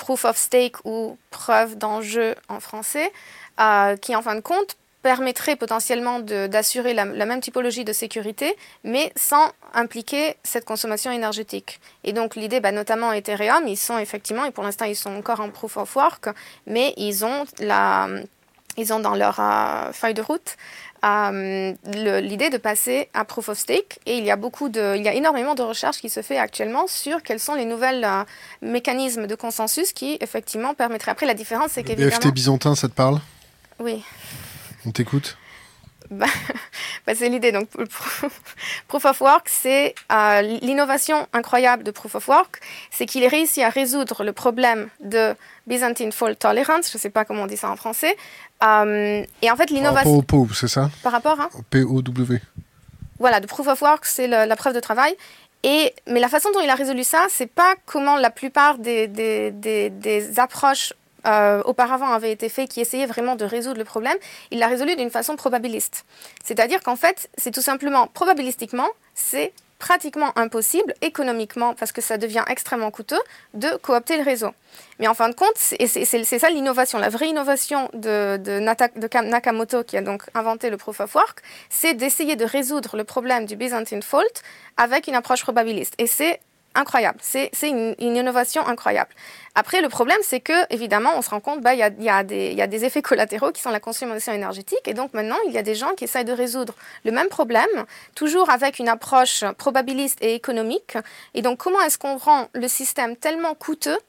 [0.02, 3.14] proof of stake ou preuve d'enjeu en français,
[3.60, 9.12] euh, qui en fin de compte permettrait potentiellement d'assurer la, même typologie de sécurité, mais
[9.16, 11.80] sans impliquer cette consommation énergétique.
[12.04, 15.39] Et donc l'idée, bah, notamment Ethereum, ils sont effectivement, et pour l'instant ils sont encore
[15.39, 16.30] en proof of work,
[16.66, 18.08] mais ils ont, la,
[18.78, 20.58] ils ont dans leur euh, feuille de route
[21.04, 21.74] euh,
[22.22, 23.99] l'idée de passer à proof of stake.
[24.06, 26.38] Et il y a beaucoup de il y a énormément de recherches qui se fait
[26.38, 28.24] actuellement sur quels sont les nouvelles euh,
[28.62, 31.12] mécanismes de consensus qui effectivement permettraient.
[31.12, 33.20] Après la différence c'est qu'évidemment BFT byzantin ça te parle?
[33.80, 34.04] Oui.
[34.86, 35.38] On t'écoute?
[36.12, 36.28] Bah,
[37.07, 37.51] bah c'est l'idée.
[37.51, 37.70] Donc,
[38.88, 42.59] Proof of Work, c'est euh, l'innovation incroyable de Proof of Work,
[42.91, 45.34] c'est qu'il réussi à résoudre le problème de
[45.68, 48.16] Byzantine Fault Tolerance, je ne sais pas comment on dit ça en français.
[48.64, 50.03] Euh, et en fait, l'innovation.
[50.03, 50.91] Par rapport au POW, c'est ça?
[51.01, 52.38] Par rapport à Au POW.
[53.20, 55.16] Voilà, de proof of work, c'est la preuve de travail.
[55.64, 59.07] Et, mais la façon dont il a résolu ça, c'est pas comment la plupart des,
[59.07, 60.93] des, des, approches
[61.26, 64.17] euh, auparavant avaient été faites qui essayaient vraiment de résoudre le problème.
[64.51, 66.05] Il l'a résolu d'une façon probabiliste.
[66.43, 72.43] C'est-à-dire qu'en fait, c'est tout simplement probabilistiquement, c'est pratiquement impossible économiquement, parce que ça devient
[72.47, 73.19] extrêmement coûteux,
[73.55, 74.51] de coopter le réseau.
[74.99, 76.99] Mais en fin de compte, c'est ça l'innovation.
[76.99, 81.95] La vraie innovation de, de, Nakamoto, qui a donc inventé le proof of work, c'est
[81.95, 84.22] d'essayer de résoudre le problème du Byzantine fault
[84.78, 85.95] avec une approche probabiliste.
[85.97, 86.39] Et c'est
[86.76, 87.19] incroyable.
[87.22, 89.09] C'est une, innovation incroyable.
[89.55, 92.86] Après, le problème, c'est que, évidemment, on se rend compte, bah, il y, a, des
[92.86, 94.88] effets collatéraux qui sont la consommation énergétique.
[94.88, 97.67] Et donc, maintenant, il y a des gens qui essayent de résoudre le même problème,
[98.15, 100.97] toujours avec une approche probabiliste et économique.
[101.34, 103.99] Et donc, comment est-ce qu'on rend le système tellement coûteux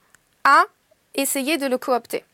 [0.45, 0.65] à
[1.15, 2.25] essayer de le coopter?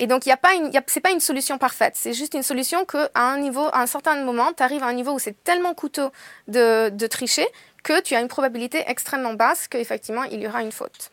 [0.00, 1.94] Et donc, ce n'est pas une solution parfaite.
[1.96, 4.92] C'est juste une solution qu'à un niveau, à un certain moment, tu arrives à un
[4.92, 6.10] niveau où c'est tellement coûteux
[6.46, 7.46] de tricher
[7.82, 11.10] que tu as une probabilité extrêmement basse qu'effectivement il y aura une faute.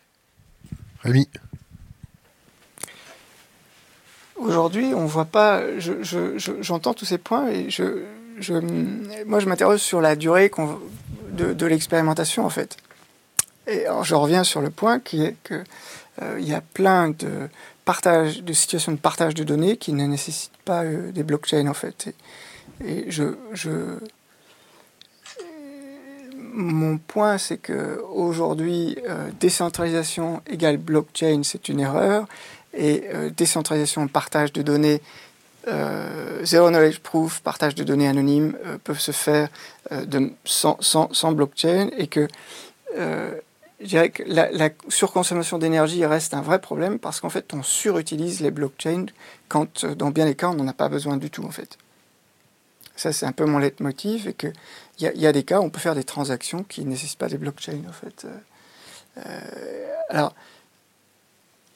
[1.02, 1.30] Rémi
[4.38, 5.62] Aujourd'hui, on voit pas.
[5.80, 8.04] J'entends tous ces points et je,
[8.40, 8.54] je
[9.24, 10.52] moi, je m'interroge sur la durée
[11.32, 12.78] de, de l'expérimentation, en fait.
[13.68, 15.64] Et alors, je reviens sur le point qui est que
[16.22, 17.50] euh, il y a plein de
[17.86, 21.74] partage, de situations de partage de données qui ne nécessitent pas euh, des blockchains, en
[21.74, 22.14] fait.
[22.84, 23.98] Et, et je, je,
[26.56, 32.28] mon point, c'est que aujourd'hui, euh, décentralisation égale blockchain, c'est une erreur,
[32.74, 35.02] et euh, décentralisation, partage de données,
[35.68, 39.50] euh, zero knowledge proof, partage de données anonymes peuvent se faire
[40.46, 42.28] sans, blockchain, et que
[42.98, 48.40] je dirais que la, surconsommation d'énergie reste un vrai problème parce qu'en fait, on surutilise
[48.40, 49.08] les blockchains
[49.50, 51.78] quand, dans bien des cas, on n'en a pas besoin du tout, en fait.
[52.96, 54.48] Ça, c'est un peu mon leitmotiv, et que
[55.00, 57.28] il y, a des cas où on peut faire des transactions qui ne nécessitent pas
[57.28, 58.26] des blockchains, en fait.
[58.26, 58.30] Euh,
[59.26, 60.34] euh, alors,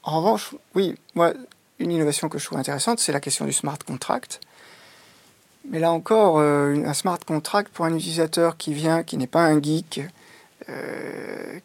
[0.03, 1.33] en revanche, oui, moi,
[1.79, 4.39] une innovation que je trouve intéressante, c'est la question du smart contract.
[5.69, 9.43] Mais là encore, euh, un smart contract pour un utilisateur qui vient, qui n'est pas
[9.43, 10.01] un geek,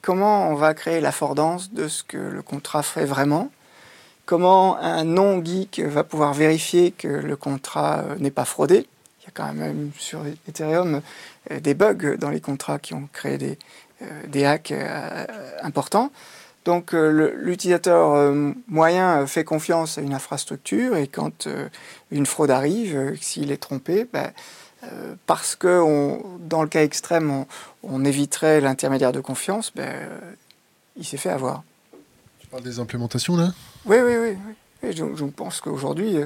[0.01, 3.51] comment on va créer l'affordance de ce que le contrat fait vraiment?
[4.25, 8.87] Comment un non-geek va pouvoir vérifier que le contrat n'est pas fraudé?
[9.21, 11.03] Il y a quand même sur Ethereum
[11.51, 13.59] des bugs dans les contrats qui ont créé des,
[14.03, 15.27] euh, des hacks euh,
[15.63, 16.11] importants.
[16.65, 18.33] Donc l'utilisateur
[18.69, 21.47] moyen fait confiance à une infrastructure et quand
[22.11, 24.33] une fraude arrive, s'il est trompé, ben,
[25.27, 27.45] parce que on, dans le cas extrême,
[27.83, 30.09] on, éviterait l'intermédiaire de confiance, ben,
[30.97, 31.65] il s'est fait avoir.
[32.39, 33.53] Tu parles des implémentations là?
[33.85, 34.91] Oui, oui, oui.
[34.91, 36.17] je, je, pense qu'aujourd'hui,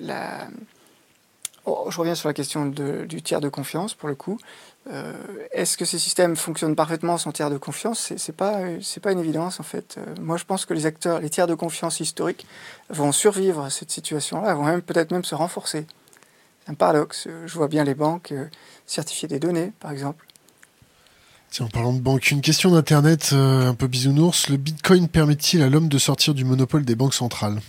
[0.00, 0.48] la
[1.64, 4.38] Oh, je reviens sur la question du tiers de confiance, pour le coup.
[4.90, 5.12] Euh,
[5.52, 8.12] est-ce que ces systèmes fonctionnent parfaitement sans tiers de confiance?
[8.16, 8.62] C'est pas,
[9.00, 9.96] pas une évidence, en fait.
[9.96, 12.46] Euh, moi, je pense que les acteurs, les tiers de confiance historiques
[12.90, 15.86] vont survivre à cette situation-là, vont même peut-être même se renforcer.
[16.64, 17.28] C'est un paradoxe.
[17.46, 18.46] Je vois bien les banques euh,
[18.86, 20.26] certifier des données, par exemple.
[21.50, 24.48] Tiens, en parlant de banque, une question d'Internet un peu bisounours.
[24.48, 27.60] Le Bitcoin permet-il à l'homme de sortir du monopole des banques centrales?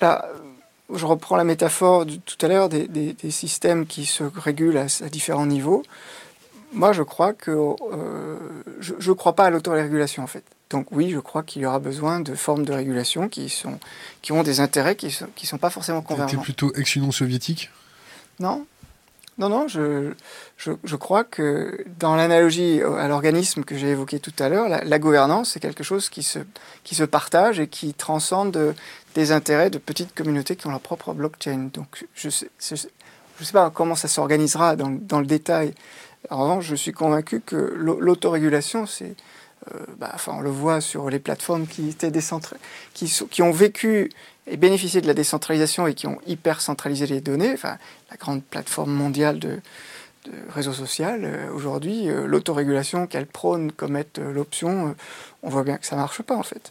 [0.00, 0.24] Là,
[0.94, 5.46] je reprends la métaphore de tout à l'heure des, systèmes qui se régulent à, différents
[5.46, 5.82] niveaux.
[6.72, 8.36] Moi, je crois que euh,
[8.80, 10.44] je ne crois pas à l'autorégulation en fait.
[10.70, 13.78] Donc oui, je crois qu'il y aura besoin de formes de régulation qui, sont,
[14.20, 16.28] qui ont des intérêts qui ne sont, qui sont pas forcément convergents.
[16.28, 17.70] C'était plutôt ex-Union soviétique?
[18.38, 18.66] Non,
[19.38, 20.12] non, non, je,
[20.56, 24.82] je, je, crois que dans l'analogie à l'organisme que j'ai évoqué tout à l'heure, la,
[24.82, 26.40] la, gouvernance, c'est quelque chose qui se,
[26.82, 28.74] qui se partage et qui transcende
[29.18, 31.70] des intérêts de petites communautés qui ont leur propre blockchain.
[31.74, 32.88] Donc je ne sais,
[33.52, 35.74] pas comment ça s'organisera dans, dans, le détail.
[36.30, 39.16] En revanche, je suis convaincu que l'autorégulation, c'est...
[39.74, 42.12] Euh, bah, enfin, on le voit sur les plateformes qui, étaient
[42.94, 44.10] qui, qui ont vécu
[44.46, 47.56] et bénéficié de la décentralisation et qui ont hyper centralisé les données.
[47.64, 49.58] La grande plateforme mondiale de,
[50.26, 54.94] de réseau social, euh, aujourd'hui, euh, l'autorégulation qu'elle prône comme être l'option,
[55.42, 56.70] on voit bien que ça ne marche pas en fait.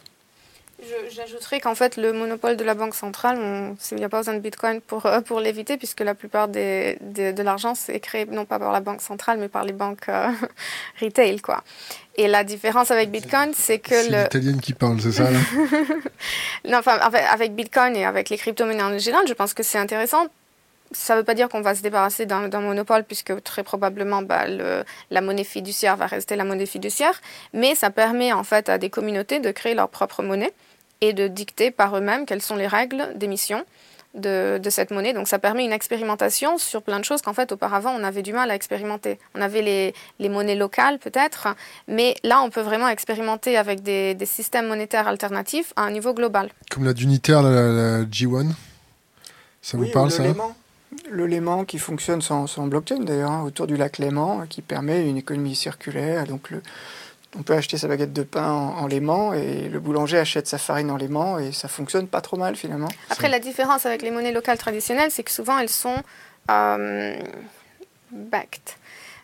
[1.10, 4.38] J'ajouterais qu'en fait, le monopole de la banque centrale, il n'y a pas besoin de
[4.38, 8.60] Bitcoin pour, euh, pour l'éviter, puisque la plupart des, de l'argent, c'est créé non pas
[8.60, 10.30] par la banque centrale, mais par les banques euh,
[11.00, 11.40] retail.
[11.40, 11.64] Quoi.
[12.16, 14.00] Et la différence avec Bitcoin, c'est que...
[14.02, 15.38] C'est l'italienne qui parle, c'est ça là?
[16.64, 20.28] Non, enfin, avec Bitcoin et avec les crypto-monnaies en général, je pense que c'est intéressant
[20.90, 24.46] ça ne veut pas dire qu'on va se débarrasser d'un monopole, puisque très probablement bah,
[24.48, 27.20] le, la monnaie fiduciaire va rester la monnaie fiduciaire,
[27.52, 30.52] mais ça permet en fait à des communautés de créer leur propre monnaie
[31.00, 33.64] et de dicter par eux-mêmes quelles sont les règles d'émission
[34.14, 35.12] de, cette monnaie.
[35.12, 38.32] Donc ça permet une expérimentation sur plein de choses qu'en fait auparavant on avait du
[38.32, 39.18] mal à expérimenter.
[39.34, 41.48] On avait les, les monnaies locales peut-être,
[41.86, 46.14] mais là on peut vraiment expérimenter avec des, des, systèmes monétaires alternatifs à un niveau
[46.14, 46.50] global.
[46.70, 48.50] Comme la Dunitaire, la, G1
[49.62, 50.24] Ça vous parle ça
[51.10, 55.06] le Léman qui fonctionne sans, sans blockchain d'ailleurs, hein, autour du lac Léman, qui permet
[55.06, 56.26] une économie circulaire.
[56.26, 56.62] Donc le,
[57.38, 60.90] on peut acheter sa baguette de pain en, Léman et le boulanger achète sa farine
[60.90, 62.88] en Léman et ça fonctionne pas trop mal finalement.
[63.10, 66.02] Après, la différence avec les monnaies locales traditionnelles, c'est que souvent elles sont
[66.50, 67.16] euh,
[68.10, 68.60] backed.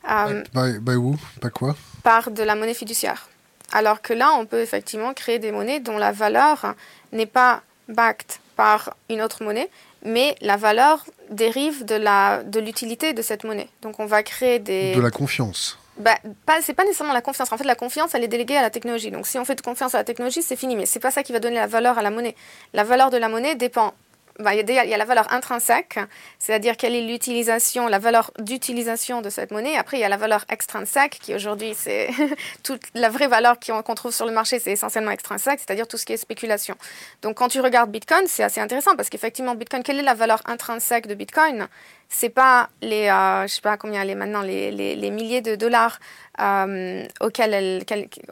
[0.09, 1.77] Euh, by, où Par quoi?
[2.03, 3.29] Par de la monnaie fiduciaire.
[3.73, 6.75] Alors que là, on peut effectivement créer des monnaies dont la valeur
[7.13, 9.71] n'est pas backed par une autre monnaie,
[10.05, 13.69] mais la valeur dérive de l'utilité de, de cette monnaie.
[13.83, 14.95] Donc on va créer des...
[14.95, 16.17] De la confiance bah,
[16.47, 17.53] pas, c'est pas nécessairement la confiance.
[17.53, 19.11] En fait, la confiance, elle est déléguée à la technologie.
[19.11, 20.77] Donc, si on fait confiance à la technologie, c'est fini.
[20.77, 22.35] Mais c'est pas ça qui va donner la valeur à la monnaie.
[22.73, 23.95] La valeur de la monnaie dépend
[24.41, 26.01] bah, il, y a, la valeur intrinsèque,
[26.41, 29.77] c'est-à-dire quelle est l'utilisation, la valeur d'utilisation de cette monnaie.
[29.77, 32.09] Après, il y a la valeur extrinsèque, qui aujourd'hui, c'est
[32.65, 36.05] toute la vraie valeur qu'on trouve sur le marché, c'est essentiellement extrinsèque, c'est-à-dire tout ce
[36.05, 36.75] qui est spéculation.
[37.23, 40.43] Donc, quand tu regardes Bitcoin, c'est assez intéressant parce qu'effectivement, Bitcoin, quelle est la valeur
[40.47, 41.69] intrinsèque de Bitcoin?
[42.09, 45.57] C'est pas les, euh, je sais pas combien est maintenant, les, les, les milliers de
[45.57, 45.99] dollars
[46.41, 47.85] euh, auxquels, elle,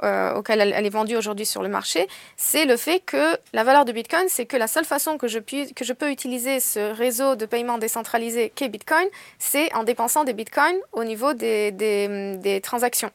[0.02, 3.64] euh, auquel elle, elle, est vendue aujourd'hui sur le marché, c'est le fait que la
[3.64, 6.60] valeur de Bitcoin, c'est que la seule façon que je, puis, que je peux utiliser
[6.60, 9.06] ce réseau de paiement décentralisé qu'est Bitcoin,
[9.38, 13.10] c'est en dépensant des Bitcoins au niveau des, des, des transactions.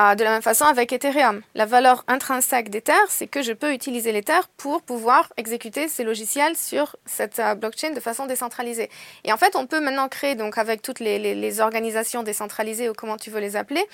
[0.00, 1.42] Ah, de la même façon avec Ethereum.
[1.56, 6.56] La valeur intrinsèque d'Ether, c'est que je peux utiliser l'Ether pour pouvoir exécuter ces logiciels
[6.56, 8.90] sur cette euh, blockchain de façon décentralisée.
[9.24, 13.16] Et en fait, on peut maintenant créer, donc avec toutes les, organisations décentralisées ou comment
[13.16, 13.84] tu veux les appeler,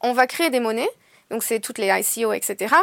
[0.00, 0.88] on va créer des monnaies,
[1.30, 2.74] donc c'est toutes les ICO, etc.,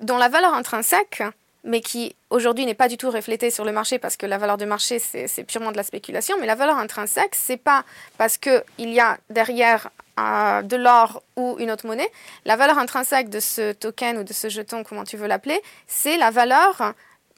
[0.00, 1.22] dont la valeur intrinsèque
[1.68, 4.56] mais qui aujourd'hui n'est pas du tout reflétée sur le marché parce que la valeur
[4.56, 6.36] de marché, c'est purement de la spéculation.
[6.40, 7.84] Mais la valeur intrinsèque, c'est pas
[8.16, 12.10] parce qu'il y a derrière de l'or ou une autre monnaie.
[12.44, 16.16] La valeur intrinsèque de ce token ou de ce jeton, comment tu veux l'appeler, c'est
[16.16, 16.94] la valeur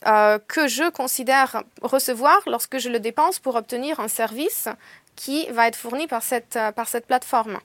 [0.06, 4.68] euh, que je considère recevoir lorsque je le dépense pour obtenir un service
[5.14, 7.58] qui va être fourni par cette, euh, par cette plateforme.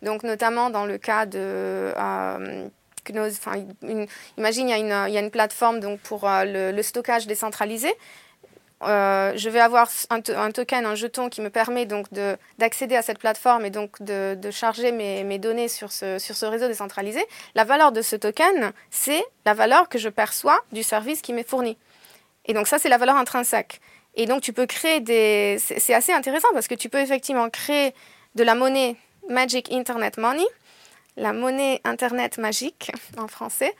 [0.00, 1.38] Donc notamment dans le cas de...
[1.38, 2.68] Euh,
[3.10, 7.94] imagine, il y, a une, plateforme donc, pour le, le, stockage décentralisé.
[8.84, 12.06] Euh, je vais avoir un, token, un jeton qui me permet donc
[12.58, 17.24] d'accéder à cette plateforme et donc de, charger mes, données sur ce réseau décentralisé.
[17.54, 21.48] La valeur de ce token, c'est la valeur que je perçois du service qui m'est
[21.48, 21.76] fourni.
[22.46, 23.80] Et donc ça, c'est la valeur intrinsèque.
[24.14, 25.58] Et donc tu peux créer des...
[25.60, 27.94] C'est assez intéressant parce que tu peux effectivement créer
[28.34, 28.96] de la monnaie
[29.28, 30.44] Magic Internet Money,
[31.16, 33.74] la monnaie Internet magique en français,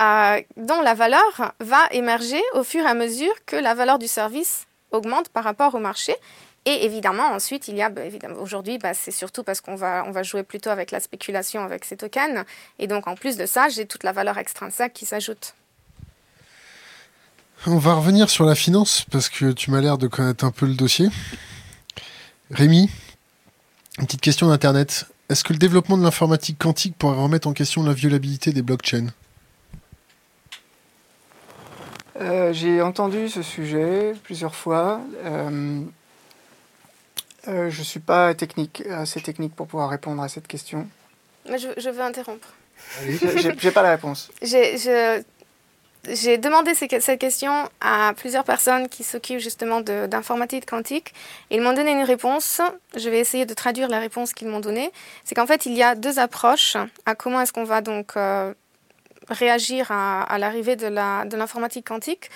[0.00, 4.08] euh, dont la valeur va émerger au fur et à mesure que la valeur du
[4.08, 6.14] service augmente par rapport au marché.
[6.64, 10.04] Et évidemment, ensuite, il y a, bah, évidemment, aujourd'hui, bah, c'est surtout parce qu'on va,
[10.06, 12.44] on va jouer plutôt avec la spéculation avec ces tokens.
[12.80, 15.54] Et donc, en plus de ça, j'ai toute la valeur extrinsèque qui s'ajoute.
[17.66, 20.66] On va revenir sur la finance parce que tu m'as l'air de connaître un peu
[20.66, 21.08] le dossier.
[22.50, 22.90] Rémi,
[23.98, 25.06] une petite question d'Internet.
[25.28, 29.08] Est-ce que le développement de l'informatique quantique pourrait remettre en question la violabilité des blockchains?
[32.20, 35.00] Euh, j'ai entendu ce sujet plusieurs fois.
[35.24, 35.82] Euh,
[37.48, 40.86] euh, je ne suis pas technique, assez technique pour pouvoir répondre à cette question.
[41.50, 42.54] Mais je, je veux interrompre.
[43.58, 44.30] J'ai pas la réponse.
[46.08, 51.12] J'ai demandé cette question à plusieurs personnes qui s'occupent justement d'informatique quantique.
[51.50, 52.60] Ils m'ont donné une réponse.
[52.96, 54.92] Je vais essayer de traduire la réponse qu'ils m'ont donnée.
[55.24, 56.76] C'est qu'en fait, il y a deux approches
[57.06, 58.14] à comment est-ce qu'on va donc
[59.28, 60.86] réagir à, l'arrivée de
[61.36, 62.30] l'informatique de quantique.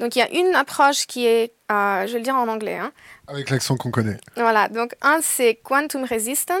[0.00, 2.76] Donc il y a une approche qui est, euh, je vais le dire en anglais.
[2.76, 2.92] Hein.
[3.28, 4.18] Avec l'accent qu'on connaît.
[4.36, 6.54] Voilà, donc un c'est quantum resistant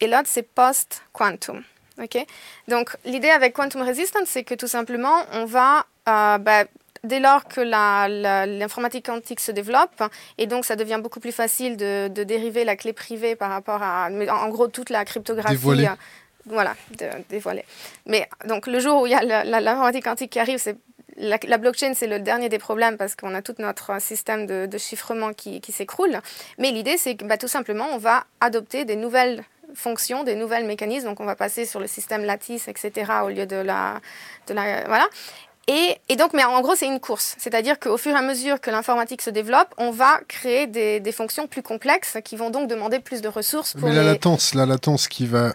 [0.00, 1.62] et l'autre c'est post-quantum.
[2.02, 2.26] ok?
[2.68, 6.64] Donc l'idée avec quantum resistant, c'est que tout simplement on va, euh, bah,
[7.04, 10.02] dès lors que l'informatique quantique se développe,
[10.38, 14.08] et donc ça devient beaucoup plus facile de, dériver la clé privée par rapport à,
[14.10, 15.86] en gros, toute la cryptographie
[16.46, 17.64] voilà, de dévoiler.
[18.06, 20.76] Mais donc le jour où il y a l'informatique quantique qui arrive, c'est
[21.16, 25.32] la, blockchain, c'est le dernier des problèmes parce qu'on a tout notre système de, chiffrement
[25.32, 26.18] qui, s'écroule.
[26.58, 29.44] Mais l'idée, c'est que bah, tout simplement, on va adopter des nouvelles
[29.74, 31.08] fonctions, des nouvelles mécanismes.
[31.08, 34.00] Donc, on va passer sur le système lattice, etc., au lieu de la.
[34.46, 35.08] De la voilà.
[35.68, 37.36] Et, et, donc, mais en gros, c'est une course.
[37.38, 41.12] C'est-à-dire qu'au fur et à mesure que l'informatique se développe, on va créer des, des,
[41.12, 43.88] fonctions plus complexes qui vont donc demander plus de ressources pour.
[43.88, 45.54] Mais la latence, la latence qui va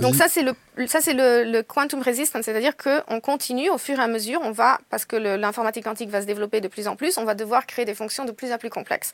[0.00, 0.52] Donc ça c'est le
[0.86, 4.78] ça c'est le, quantum resistance, c'est-à-dire qu'on continue au fur et à mesure, on va
[4.90, 7.84] parce que l'informatique quantique va se développer de plus en plus, on va devoir créer
[7.84, 9.12] des fonctions de plus en plus complexes.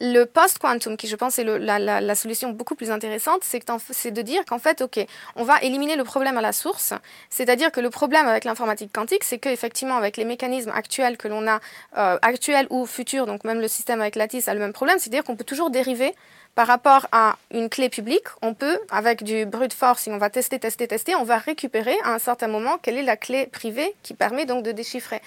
[0.00, 4.44] Le post-quantum, qui je pense est la, la, solution beaucoup plus intéressante, c'est de dire
[4.46, 5.04] qu'en fait, ok,
[5.36, 6.94] on va éliminer le problème à la source,
[7.28, 11.46] c'est-à-dire que le problème avec l'informatique quantique, c'est qu'effectivement avec les mécanismes actuels que l'on
[11.46, 11.60] a,
[11.98, 15.24] euh, actuels ou futurs, donc même le système avec Lattice a le même problème, c'est-à-dire
[15.24, 16.14] qu'on peut toujours dériver
[16.54, 20.28] par rapport à une clé publique, on peut, avec du brute force, si on va
[20.28, 23.94] tester, tester, tester, on va récupérer à un certain moment quelle est la clé privée
[24.02, 25.22] qui permet donc de déchiffrer.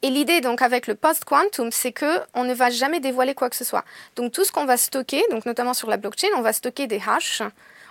[0.00, 3.56] Et l'idée donc avec le post-quantum, c'est que on ne va jamais dévoiler quoi que
[3.56, 3.84] ce soit.
[4.16, 7.00] Donc tout ce qu'on va stocker, donc notamment sur la blockchain, on va stocker des
[7.06, 7.42] hashes,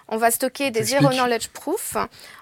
[0.10, 1.96] on va stocker des zero knowledge proof,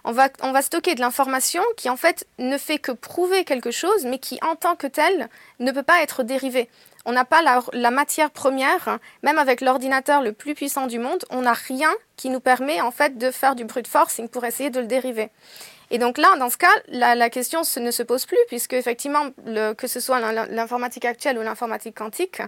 [0.06, 3.70] on va, on va stocker de l'information qui en fait ne fait que prouver quelque
[3.70, 5.30] chose, mais qui en tant que telle
[5.60, 6.68] ne peut pas être dérivée
[7.10, 11.42] on n'a pas la, matière première, même avec l'ordinateur le plus puissant du monde, on
[11.42, 14.80] n'a rien qui nous permet en fait de faire du brute forcing pour essayer de
[14.80, 15.30] le dériver.
[15.90, 19.32] Et donc là, dans ce cas, la, question ne se pose plus, puisque effectivement,
[19.76, 22.44] que ce soit l'informatique actuelle ou l'informatique quantique,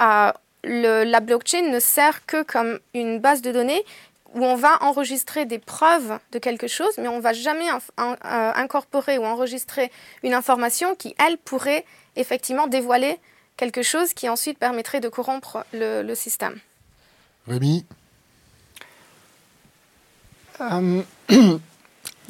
[0.00, 0.32] euh,
[0.64, 3.84] la blockchain ne sert que comme une base de données
[4.34, 8.52] où on va enregistrer des preuves de quelque chose, mais on ne va jamais euh,
[8.54, 9.92] incorporer ou enregistrer
[10.22, 11.84] une information qui, elle, pourrait
[12.16, 13.18] effectivement dévoiler
[13.58, 16.56] quelque chose qui ensuite permettrait de corrompre le, système.
[17.46, 17.84] Rémi
[20.62, 21.02] euh,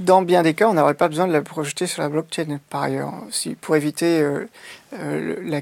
[0.01, 2.61] Dans bien des cas, on n'aurait pas besoin de la projeter sur la blockchain.
[2.71, 4.49] Par ailleurs, si, pour éviter euh,
[4.93, 5.61] euh,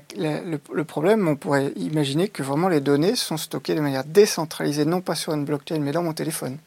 [0.74, 5.00] le, problème, on pourrait imaginer que vraiment les données sont stockées de manière décentralisée, non
[5.00, 6.58] pas sur une blockchain, mais dans mon téléphone,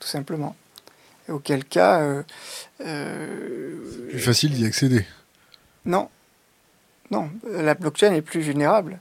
[0.00, 0.54] tout simplement.
[1.28, 2.22] Et auquel cas...
[2.78, 5.06] Plus facile d'y accéder.
[5.86, 6.10] Non,
[7.10, 8.98] non, la blockchain est plus vulnérable.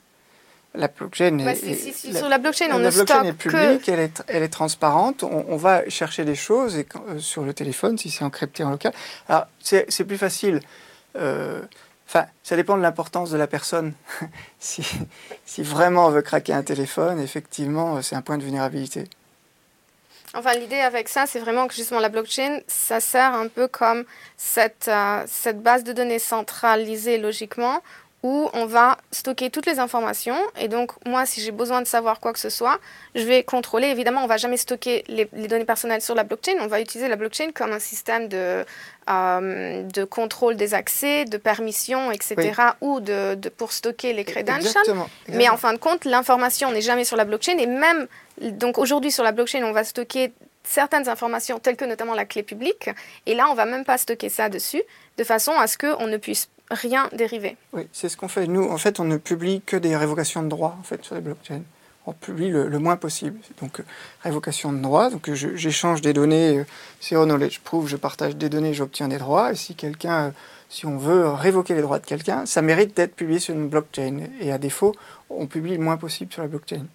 [0.76, 4.49] La blockchain est, sur la blockchain, on la blockchain est publique, elle, est, elle est
[4.49, 5.24] transparente.
[5.24, 8.91] On, va chercher des choses et, euh, sur le téléphone si c'est encrypté en local.
[9.30, 10.62] Alors c'est plus facile.
[11.16, 11.62] Euh,
[12.08, 13.93] enfin, ça dépend de l'importance de la personne.
[14.60, 14.84] si,
[15.45, 19.04] si, vraiment on veut craquer un téléphone, effectivement, c'est un point de vulnérabilité.
[20.36, 24.03] Enfin, l'idée avec ça, c'est vraiment que justement la blockchain, ça sert un peu comme
[24.36, 27.81] cette, euh, cette base de données centralisée logiquement
[28.23, 30.38] où on va stocker toutes les informations.
[30.57, 32.79] Et donc, moi, si j'ai besoin de savoir quoi que ce soit,
[33.15, 33.88] je vais contrôler.
[33.88, 36.53] Évidemment, on ne va jamais stocker les, données personnelles sur la blockchain.
[36.61, 38.63] On va utiliser la blockchain comme un système de,
[39.09, 42.53] euh, de contrôle des accès, de permission, etc.
[42.79, 44.86] ou de, de, pour stocker les credentials.
[45.27, 47.57] Mais en fin de compte, l'information n'est jamais sur la blockchain.
[47.57, 48.07] Et même,
[48.41, 50.31] donc aujourd'hui, sur la blockchain, on va stocker
[50.63, 52.89] certaines informations, telles que notamment la clé publique.
[53.25, 54.81] Et là, on va même pas stocker ça dessus,
[55.17, 57.57] de façon à ce qu'on ne puisse rien dérivé.
[57.73, 58.47] Oui, c'est ce qu'on fait.
[58.47, 61.21] Nous, en fait, on ne publie que des révocations de droits en fait, sur les
[61.21, 61.61] blockchains.
[62.05, 63.39] On publie le, moins possible.
[63.61, 63.84] Donc, euh,
[64.23, 65.09] révocation de droits.
[65.09, 66.65] Donc, j'échange des données, euh,
[67.01, 69.53] zero knowledge proof, je partage des données, j'obtiens des droits.
[69.53, 70.31] Et si quelqu'un, euh,
[70.67, 74.27] si on veut révoquer les droits de quelqu'un, ça mérite d'être publié sur une blockchain.
[74.41, 74.93] Et à défaut,
[75.29, 76.86] on publie le moins possible sur la blockchain.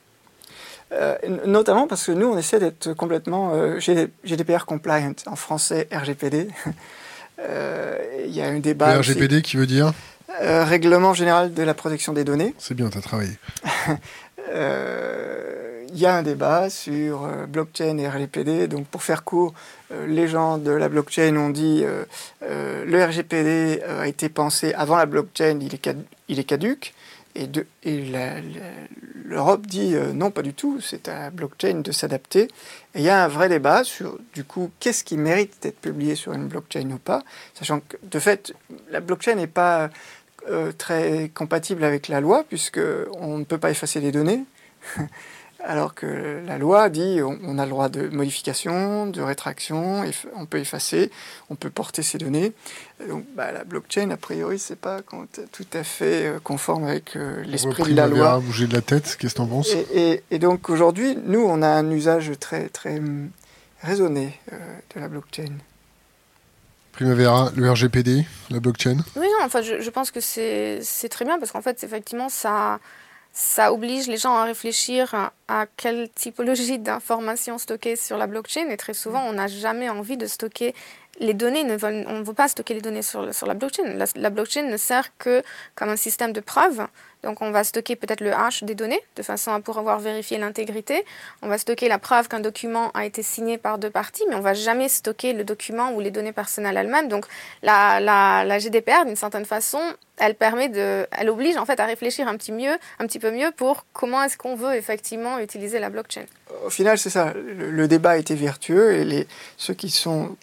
[1.47, 6.49] Notamment parce que nous, on essaie d'être complètement GDPR compliant, en français RGPD.
[7.41, 8.95] Euh, il y a un débat.
[8.95, 9.93] Le RGPD qui veut dire
[10.43, 12.55] euh, Règlement général de la protection des données.
[12.59, 13.32] C'est bien, tu as travaillé.
[14.51, 18.66] Euh, il y a un débat sur blockchain et RGPD.
[18.66, 19.53] Donc, pour faire court,
[20.07, 21.84] les gens de la blockchain ont dit
[22.41, 25.91] le RGPD a été pensé avant la blockchain, il est,
[26.28, 26.95] il est caduque.
[27.35, 27.49] Et,
[29.24, 32.45] l'Europe dit euh, non, pas du tout, c'est à la blockchain de s'adapter.
[32.95, 36.14] Et il y a un vrai débat sur, du coup, qu'est-ce qui mérite d'être publié
[36.14, 37.22] sur une blockchain ou pas,
[37.55, 38.55] sachant que, de fait,
[38.91, 39.91] la blockchain n'est pas
[40.49, 44.45] euh, très compatible avec la loi, puisqu'on ne peut pas effacer les données.
[45.65, 50.05] Alors que la loi dit on, a le droit de modification, de rétraction,
[50.37, 51.11] on peut effacer,
[51.51, 52.53] on peut porter ces données.
[53.09, 57.43] Donc bah, la blockchain, a priori, c'est pas tout à fait euh, conforme avec euh,
[57.45, 58.39] l'esprit de la loi.
[58.39, 59.71] bouger de la tête, qu'est-ce que tu en penses?
[59.93, 63.31] Et, et, donc aujourd'hui, nous, on a un usage très, très hum,
[63.83, 64.57] raisonné euh,
[64.95, 65.55] de la blockchain.
[66.93, 68.99] Primavera, le RGPD, la blockchain?
[69.17, 72.79] Oui, non, enfin, je, je pense que c'est très bien parce qu'en fait, effectivement, ça
[73.41, 78.68] ça oblige les gens à réfléchir à, quelle typologie d'informations stocker sur la blockchain.
[78.68, 80.74] Et très souvent, on n'a jamais envie de stocker
[81.19, 81.62] les données.
[81.62, 83.99] on ne veut pas stocker les données sur, sur la blockchain.
[84.16, 85.43] La, blockchain ne sert que
[85.75, 86.87] comme un système de preuve.
[87.25, 91.05] Donc on va stocker peut-être le hash des données de façon à pouvoir vérifier l'intégrité.
[91.43, 94.41] On va stocker la preuve qu'un document a été signé par deux parties, mais on
[94.41, 97.09] va jamais stocker le document ou les données personnelles elles-mêmes.
[97.09, 97.27] Donc
[97.62, 99.81] la, la, la GDPR, d'une certaine façon,
[100.16, 103.33] elle permet de, elle oblige en fait à réfléchir un petit mieux, un petit peu
[103.33, 106.25] mieux pour comment est-ce qu'on veut effectivement utiliser la blockchain.
[106.64, 107.33] Au final, c'est ça.
[107.35, 110.37] Le, débat a été vertueux et les, ceux qui sont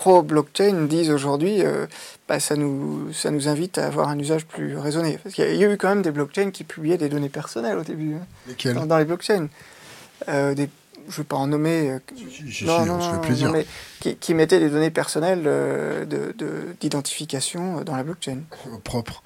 [0.00, 1.86] pro-blockchain disent aujourd'hui, euh,
[2.26, 5.18] bah, ça, nous, ça nous invite à avoir un usage plus raisonné.
[5.22, 7.84] Parce qu'il y, a eu quand même des blockchains qui publiaient des données personnelles au
[7.84, 8.14] début.
[8.14, 9.48] Hein, dans, les blockchains.
[10.28, 10.70] Euh, des,
[11.06, 11.98] je ne vais pas en nommer.
[13.20, 13.52] plaisir.
[14.00, 15.46] qui, qui, mettaient des données personnelles
[16.80, 18.38] d'identification de, dans la blockchain.
[18.82, 19.22] Propre.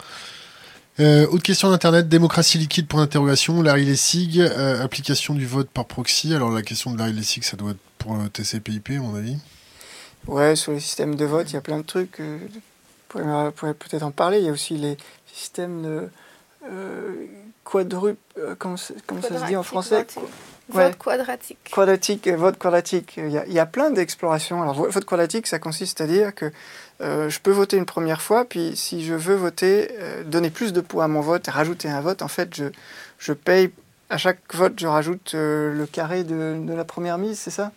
[0.99, 6.35] Euh, autre question d'Internet, démocratie liquide pour l'interrogation, Larry Lessig, application du vote par proxy.
[6.35, 9.37] Alors la question de Larry Lessig, ça doit être pour le TCP/IP, à mon avis.
[10.27, 12.21] Ouais, sur les systèmes de vote, il y a plein de trucs.
[12.21, 12.39] Euh,
[13.15, 14.39] vous pourrez peut-être en parler.
[14.39, 14.97] Il y a aussi les
[15.33, 16.09] systèmes de
[16.71, 17.27] euh,
[17.63, 18.19] quadruple.
[18.39, 20.07] Euh, comment, ça se dit en français
[20.71, 21.59] Vote quadratique.
[21.71, 23.15] Quadratique, vote quadratique.
[23.19, 24.63] Il y a, il y a plein d'explorations.
[24.63, 26.51] Alors, vote quadratique, ça consiste à dire que
[27.01, 29.91] je peux voter une première fois, puis si je veux voter,
[30.25, 32.65] donner plus de poids à mon vote et rajouter un vote, en fait, je,
[33.19, 33.73] je paye.
[34.09, 37.71] À chaque vote, je rajoute le carré de, de la première mise, c'est ça?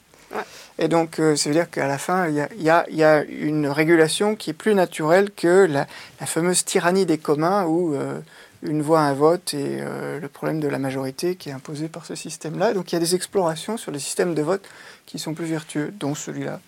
[0.79, 4.51] Et donc, euh, ça veut dire qu'à la fin, il y a, une régulation qui
[4.51, 5.87] est plus naturelle que la,
[6.25, 8.19] fameuse tyrannie des communs où euh,
[8.61, 12.05] une voix, un vote et euh, le problème de la majorité qui est imposé par
[12.05, 12.73] ce système-là.
[12.73, 14.63] Donc, il y a des explorations sur les systèmes de vote
[15.05, 16.59] qui sont plus vertueux, dont celui-là.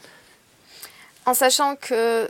[1.26, 2.24] En sachant que,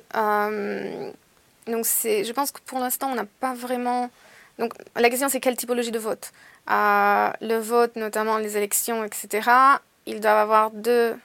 [1.67, 4.09] donc je pense que pour l'instant, on n'a pas vraiment.
[4.57, 6.31] Donc, la question, c'est quelle typologie de vote?
[6.67, 9.79] Le vote, notamment les élections, etc
[10.09, 11.15] ils doivent avoir deux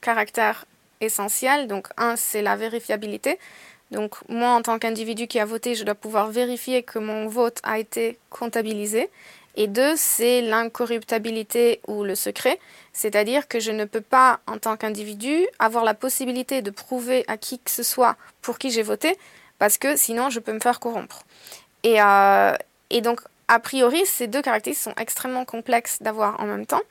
[0.00, 0.66] caractères
[1.00, 1.66] essentiels.
[1.66, 3.38] Donc, un, c'est la vérifiabilité.
[3.90, 7.58] Donc, moi, en tant qu'individu qui a voté, je dois pouvoir vérifier que mon vote
[7.62, 9.08] a été comptabilisé.
[9.58, 12.58] Et deux, c'est l'incorruptibilité ou le secret,
[12.92, 17.38] c'est-à-dire que je ne peux pas, en tant qu'individu, avoir la possibilité de prouver à
[17.38, 19.16] qui que ce soit pour qui j'ai voté,
[19.58, 21.24] parce que sinon, je peux me faire corrompre.
[21.84, 22.54] Et, euh,
[22.90, 26.82] et donc, a priori, ces deux caractéristiques sont extrêmement complexes d'avoir en même temps.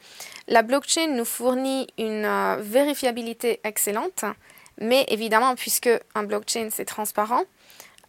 [0.48, 4.24] La blockchain nous fournit une euh, vérifiabilité excellente,
[4.80, 7.44] mais évidemment, puisque un blockchain c'est transparent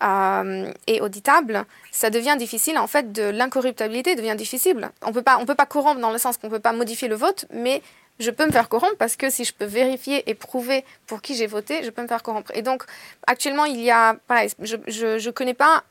[0.03, 2.79] euh, et auditable, ça devient difficile.
[2.79, 4.91] En fait, de l'incorruptibilité devient difficile.
[5.03, 7.17] On peut pas, on peut pas corrompre dans le sens qu'on peut pas modifier le
[7.17, 7.83] vote, mais
[8.21, 11.35] je peux me faire corrompre parce que si je peux vérifier et prouver pour qui
[11.35, 12.53] j'ai voté, je peux me faire corrompre.
[12.55, 12.85] Et donc,
[13.27, 14.17] actuellement, il y a,
[14.59, 15.83] je ne connais pas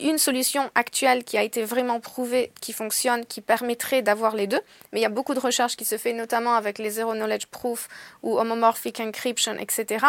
[0.00, 4.60] une solution actuelle qui a été vraiment prouvée, qui fonctionne, qui permettrait d'avoir les deux.
[4.92, 7.46] Mais il y a beaucoup de recherches qui se fait notamment avec les Zero Knowledge
[7.46, 7.88] Proof
[8.22, 10.04] ou Homomorphic Encryption, etc.,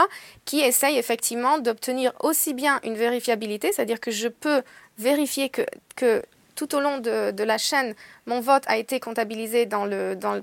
[0.45, 4.63] qui essayent effectivement d'obtenir aussi bien une vérifiabilité, c'est-à-dire que je peux
[4.97, 6.23] vérifier que,
[6.55, 9.67] tout au long de, la chaîne, mon vote a été comptabilisé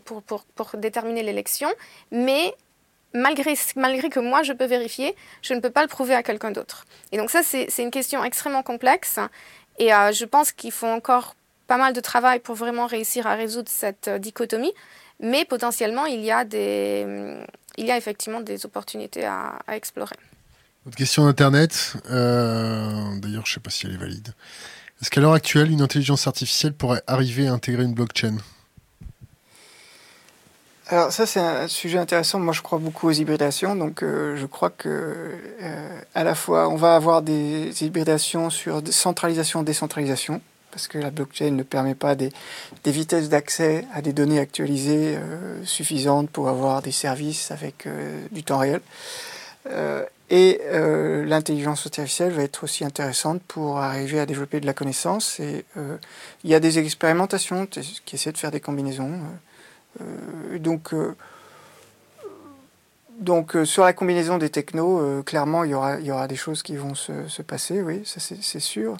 [0.05, 1.69] pour déterminer l'élection,
[2.11, 2.55] mais
[3.15, 6.51] malgré, malgré que moi je peux vérifier, je ne peux pas le prouver à quelqu'un
[6.51, 6.87] d'autre.
[7.13, 9.19] Et donc ça, c'est une question extrêmement complexe.
[9.79, 11.35] Et euh, je pense qu'il faut encore
[11.67, 14.73] pas mal de travail pour vraiment réussir à résoudre cette euh, dichotomie.
[15.21, 17.05] Mais potentiellement, il y a, des,
[17.77, 20.15] il y a effectivement des opportunités à, explorer.
[20.87, 21.95] Autre question d'Internet.
[22.11, 24.33] Euh, d'ailleurs, je ne sais pas si elle est valide.
[25.01, 28.37] Est-ce qu'à l'heure actuelle, une intelligence artificielle pourrait arriver à intégrer une blockchain?
[30.91, 32.39] Alors ça c'est un sujet intéressant.
[32.39, 36.69] Moi je crois beaucoup aux hybridations, donc euh, je crois que euh, à la fois
[36.71, 42.15] on va avoir des hybridations sur centralisation, décentralisation, parce que la blockchain ne permet pas
[42.15, 42.33] des,
[42.85, 47.87] des vitesses d'accès à des données actualisées euh, suffisantes pour avoir des services avec
[48.33, 48.81] du temps réel.
[50.31, 50.61] et
[51.27, 55.39] l'intelligence artificielle va être aussi intéressante pour arriver à développer de la connaissance.
[55.41, 55.67] Et
[56.45, 59.13] il y a des expérimentations qui essaient de faire des combinaisons.
[60.01, 61.15] Euh, donc, euh,
[63.19, 66.37] donc euh, sur la combinaison des technos, clairement, il y, aura, il y aura des
[66.37, 68.97] choses qui vont se, se passer, oui, ça c'est sûr.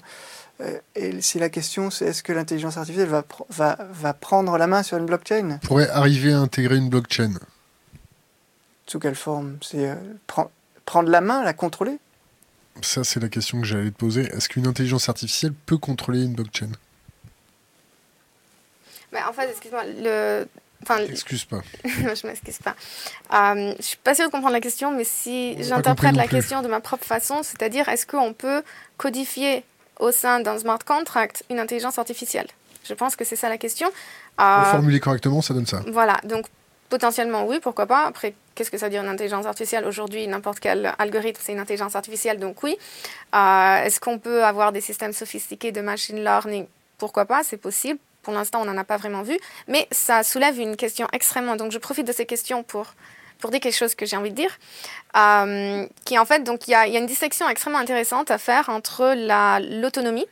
[0.95, 4.83] et si la question, c'est est-ce que l'intelligence artificielle va, va, va, prendre la main
[4.83, 5.59] sur une blockchain?
[5.63, 7.33] Pourrait arriver à intégrer une blockchain.
[8.85, 9.57] Sous quelle forme?
[9.61, 9.95] C'est
[10.85, 11.99] prendre la main, la contrôler?
[12.81, 14.23] Ça, c'est la question que j'allais te poser.
[14.23, 16.71] Est-ce qu'une intelligence artificielle peut contrôler une blockchain?
[19.11, 20.47] Mais En fait, excuse-moi, le
[20.83, 21.61] Enfin, Excuse pas.
[21.83, 22.75] je m'excuse pas.
[23.33, 26.67] Euh, je suis pas sûre de comprendre la question, mais si j'interprète la question de
[26.67, 28.63] ma propre façon, c'est-à-dire est-ce qu'on peut
[28.97, 29.63] codifier
[29.99, 32.47] au sein d'un smart contract une intelligence artificielle?
[32.85, 33.89] Je pense que c'est ça la question.
[34.39, 35.81] Euh, formuler correctement, ça donne ça.
[35.87, 36.45] Voilà, donc
[36.89, 38.05] potentiellement oui, pourquoi pas.
[38.05, 39.85] Après, qu'est-ce que ça veut dire une intelligence artificielle?
[39.85, 42.77] Aujourd'hui, n'importe quel algorithme, c'est une intelligence artificielle, donc oui.
[43.35, 46.65] Euh, est-ce qu'on peut avoir des systèmes sophistiqués de machine learning?
[46.97, 47.99] Pourquoi pas, c'est possible.
[48.21, 51.55] Pour l'instant, on n'en a pas vraiment vu, mais ça soulève une question extrêmement.
[51.55, 52.93] Donc, je profite de ces questions pour
[53.39, 54.57] pour dire quelque chose que j'ai envie de dire,
[55.17, 59.15] euh, qui en fait, donc il y, a, une distinction extrêmement intéressante à faire entre
[59.79, 60.27] l'autonomie,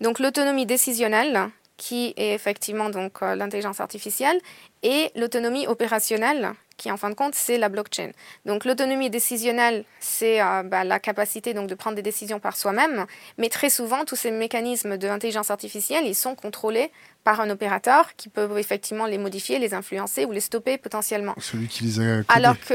[0.00, 4.40] donc l'autonomie décisionnelle, qui est effectivement donc euh, l'intelligence artificielle,
[4.82, 8.10] et l'autonomie opérationnelle, qui en fin de compte, c'est la blockchain.
[8.46, 13.06] Donc l'autonomie décisionnelle, c'est euh, bah, la capacité donc, de prendre des décisions par soi-même,
[13.36, 16.90] mais très souvent, tous ces mécanismes d'intelligence artificielle, ils sont contrôlés
[17.28, 21.34] par un opérateur qui peut effectivement les modifier, les influencer ou les stopper potentiellement.
[21.38, 22.72] Celui qui les a Alors que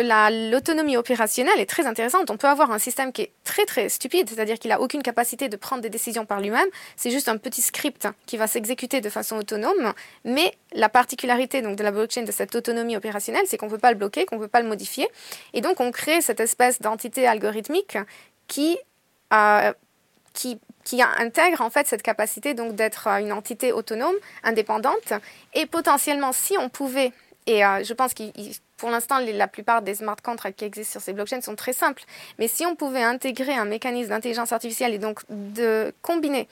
[0.51, 2.30] l'autonomie opérationnelle est très intéressante.
[2.30, 5.49] On peut avoir un système qui est très très stupide, c'est-à-dire qu'il n'a aucune capacité
[5.49, 6.68] de prendre des décisions par lui-même.
[6.97, 9.91] C'est juste un petit script qui va s'exécuter de façon autonome.
[10.24, 13.80] Mais la particularité donc, de la blockchain, de cette autonomie opérationnelle, c'est qu'on ne peut
[13.80, 15.08] pas le bloquer, qu'on ne peut pas le modifier.
[15.54, 17.97] Et donc on crée cette espèce d'entité algorithmique
[18.47, 18.78] qui,
[19.34, 19.74] euh,
[20.34, 25.14] qui qui intègre en fait cette capacité donc d'être euh, une entité autonome, indépendante,
[25.54, 27.12] et potentiellement si on pouvait,
[27.48, 28.24] et euh, je pense que
[28.84, 32.04] pour l'instant la plupart des smart contracts qui existent sur ces blockchains sont très simples,
[32.38, 36.50] mais si on pouvait intégrer un mécanisme d'intelligence artificielle et donc de combiner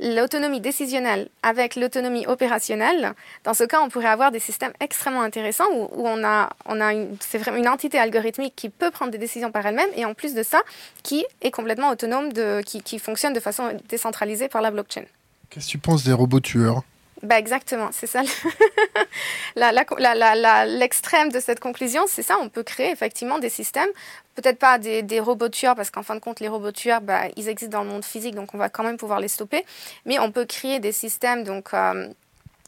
[0.00, 3.12] l'autonomie décisionnelle avec l'autonomie opérationnelle,
[3.44, 7.98] dans ce cas, on pourrait avoir des systèmes extrêmement intéressants où, on a, une, entité
[7.98, 10.62] algorithmique qui peut prendre des décisions par elle-même et en plus de ça,
[11.02, 15.04] qui est complètement autonome, de, qui fonctionne de façon décentralisée par la blockchain.
[15.50, 16.82] Qu'est-ce que tu penses des robots tueurs
[17.24, 18.22] bah exactement, c'est ça.
[20.66, 22.36] L'extrême de cette conclusion, c'est ça.
[22.40, 23.88] On peut créer effectivement des systèmes,
[24.34, 27.22] peut-être pas des, des, robots tueurs, parce qu'en fin de compte, les robots tueurs, bah,
[27.36, 29.64] ils existent dans le monde physique, donc on va quand même pouvoir les stopper.
[30.04, 32.08] Mais on peut créer des systèmes, donc euh,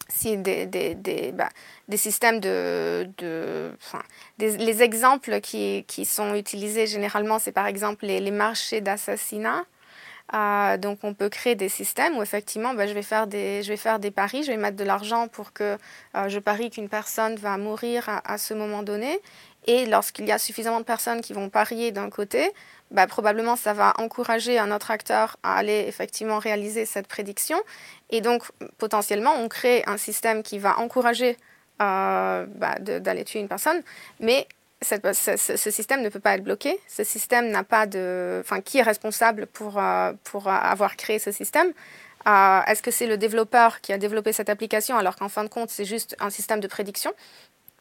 [0.08, 1.48] si bah,
[1.88, 3.08] des, systèmes de,
[4.38, 9.64] les exemples qui, sont utilisés généralement, c'est par exemple les, les marchés d'assassinat.
[10.34, 13.68] Euh, donc on peut créer des systèmes où effectivement bah, je, vais faire des, je
[13.68, 15.78] vais faire des paris, je vais mettre de l'argent pour que
[16.16, 19.20] euh, je parie qu'une personne va mourir à, ce moment donné.
[19.68, 22.50] Et lorsqu'il y a suffisamment de personnes qui vont parier d'un côté,
[22.90, 27.58] bah, probablement ça va encourager un autre acteur à aller effectivement réaliser cette prédiction.
[28.10, 28.42] Et donc
[28.78, 31.36] potentiellement on crée un système qui va encourager
[31.82, 33.82] euh, bah, d'aller tuer une personne,
[34.18, 34.48] mais
[34.82, 36.78] ce, système ne peut pas être bloqué.
[36.88, 38.40] Ce système n'a pas de...
[38.40, 41.72] Enfin, qui est responsable pour, euh, pour avoir créé ce système?
[42.28, 45.48] Euh, Est-ce que c'est le développeur qui a développé cette application alors qu'en fin de
[45.48, 47.12] compte, c'est juste un système de prédiction?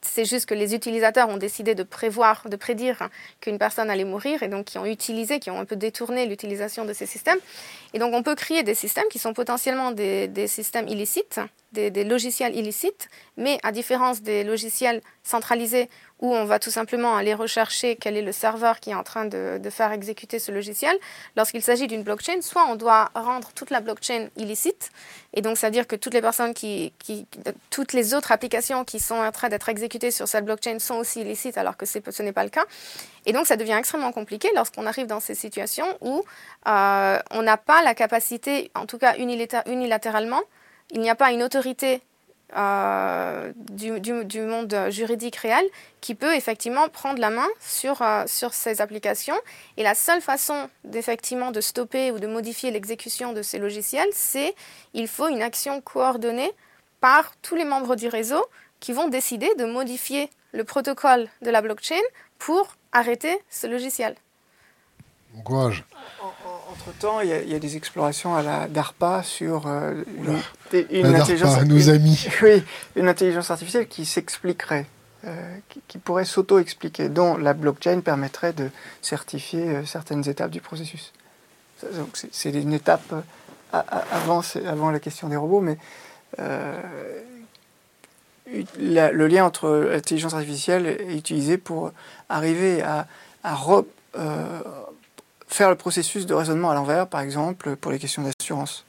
[0.01, 3.09] C'est juste que les utilisateurs ont décidé de prévoir, de prédire
[3.41, 6.85] qu'une personne allait mourir et donc qui ont utilisé, qui ont un peu détourné l'utilisation
[6.85, 7.39] de ces systèmes.
[7.93, 11.39] Et donc on peut créer des systèmes qui sont potentiellement des, des systèmes illicites,
[11.71, 15.89] des, logiciels illicites, mais à différence des logiciels centralisés
[16.21, 19.25] où on va tout simplement aller rechercher quel est le serveur qui est en train
[19.25, 20.97] de, faire exécuter ce logiciel.
[21.35, 24.91] Lorsqu'il s'agit d'une blockchain, soit on doit rendre toute la blockchain illicite,
[25.33, 26.93] et donc c'est à dire que toutes les personnes qui,
[27.69, 31.21] toutes les autres applications qui sont en train d'être exécutées sur cette blockchain sont aussi
[31.21, 32.65] illicites, alors que ce n'est pas le cas.
[33.25, 36.23] Et donc ça devient extrêmement compliqué lorsqu'on arrive dans ces situations où
[36.67, 40.41] euh, on n'a pas la capacité, en tout cas unilatéralement,
[40.91, 42.01] il n'y a pas une autorité
[42.55, 45.65] euh, du, du, monde juridique réel
[45.99, 49.35] qui peut effectivement prendre la main sur, euh, sur ces applications.
[49.77, 54.55] Et la seule façon d'effectivement de stopper ou de modifier l'exécution de ces logiciels, c'est
[54.93, 56.51] il faut une action coordonnée
[57.01, 58.45] par tous les membres du réseau
[58.79, 62.01] qui vont décider de modifier le protocole de la blockchain
[62.37, 64.15] pour arrêter ce logiciel.
[65.33, 65.83] Bon courage.
[66.81, 70.03] Entre-temps, il y, a des explorations à la DARPA sur euh,
[70.91, 72.27] une, intelligence, nos amis.
[72.41, 72.63] Oui,
[72.95, 74.85] une intelligence artificielle qui s'expliquerait,
[75.25, 75.57] euh,
[75.87, 78.69] qui, pourrait s'auto-expliquer, dont la blockchain permettrait de
[79.01, 81.13] certifier euh, certaines étapes du processus.
[82.31, 83.13] C'est une étape
[83.71, 85.77] avant, avant la question des robots, mais
[88.77, 91.91] le lien entre l'intelligence artificielle est utilisé pour
[92.29, 93.07] arriver à,
[93.43, 93.55] à
[95.55, 98.83] faire le processus de raisonnement à l'envers, par exemple, pour les questions d'assurance.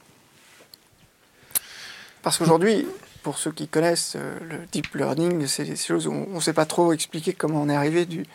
[2.21, 2.85] Parce qu'aujourd'hui,
[3.23, 6.53] pour ceux qui connaissent euh, le deep learning, c'est des choses où on ne sait
[6.53, 8.25] pas trop expliquer comment on est arrivé du,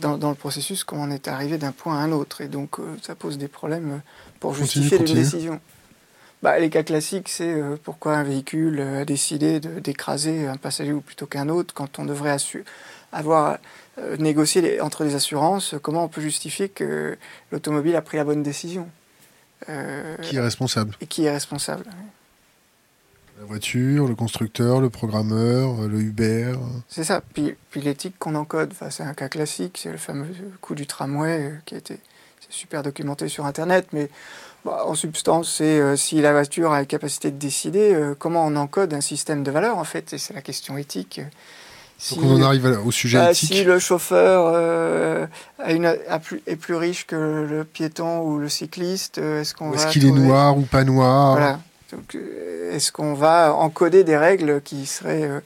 [0.00, 2.42] dans, le processus, comment on est arrivé d'un point à un autre.
[2.42, 4.02] Et donc, euh, ça pose des problèmes
[4.40, 5.60] pour justifier une décision.
[6.42, 11.00] Bah, les cas classiques, c'est euh, pourquoi un véhicule a décidé d'écraser un passager ou
[11.00, 12.36] plutôt qu'un autre quand on devrait
[13.12, 13.58] avoir
[14.00, 17.16] euh, négocier entre les assurances, comment on peut justifier que
[17.50, 18.88] l'automobile a pris la bonne décision
[19.68, 21.84] euh, Qui est responsable Et qui est responsable
[23.38, 26.54] La voiture, le constructeur, le programmeur, le Uber.
[26.88, 27.22] C'est ça.
[27.32, 30.28] Puis, puis l'éthique qu'on encode, enfin, c'est un cas classique, c'est le fameux
[30.60, 31.98] coup du tramway euh, qui a été
[32.50, 34.08] super documenté sur Internet, mais
[34.64, 38.94] bah, En substance, c'est si la voiture a la capacité de décider, comment on encode
[38.94, 41.20] un système de valeurs, en fait, et c'est la question éthique.
[42.10, 43.54] Donc on en arrive au sujet éthique.
[43.54, 47.16] Si le chauffeur a une, plus, est plus riche que
[47.48, 51.32] le piéton ou le cycliste, est-ce qu'on Est-ce qu'il est noir ou pas noir?
[51.32, 51.60] Voilà.
[52.70, 55.40] Est-ce qu'on va encoder des règles qui seraient euh,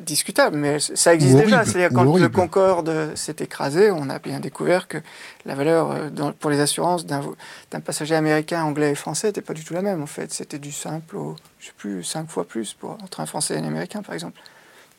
[0.00, 1.64] discutable, mais ça existe déjà.
[1.64, 4.98] C'est-à-dire quand le Concorde s'est écrasé, on a bien découvert que
[5.44, 9.64] la valeur euh, pour les assurances d'un passager américain, anglais et français n'était pas du
[9.64, 10.02] tout la même.
[10.02, 13.26] En fait, c'était du simple au, je sais plus, cinq fois plus pour entre un
[13.26, 14.40] français et un américain, par exemple.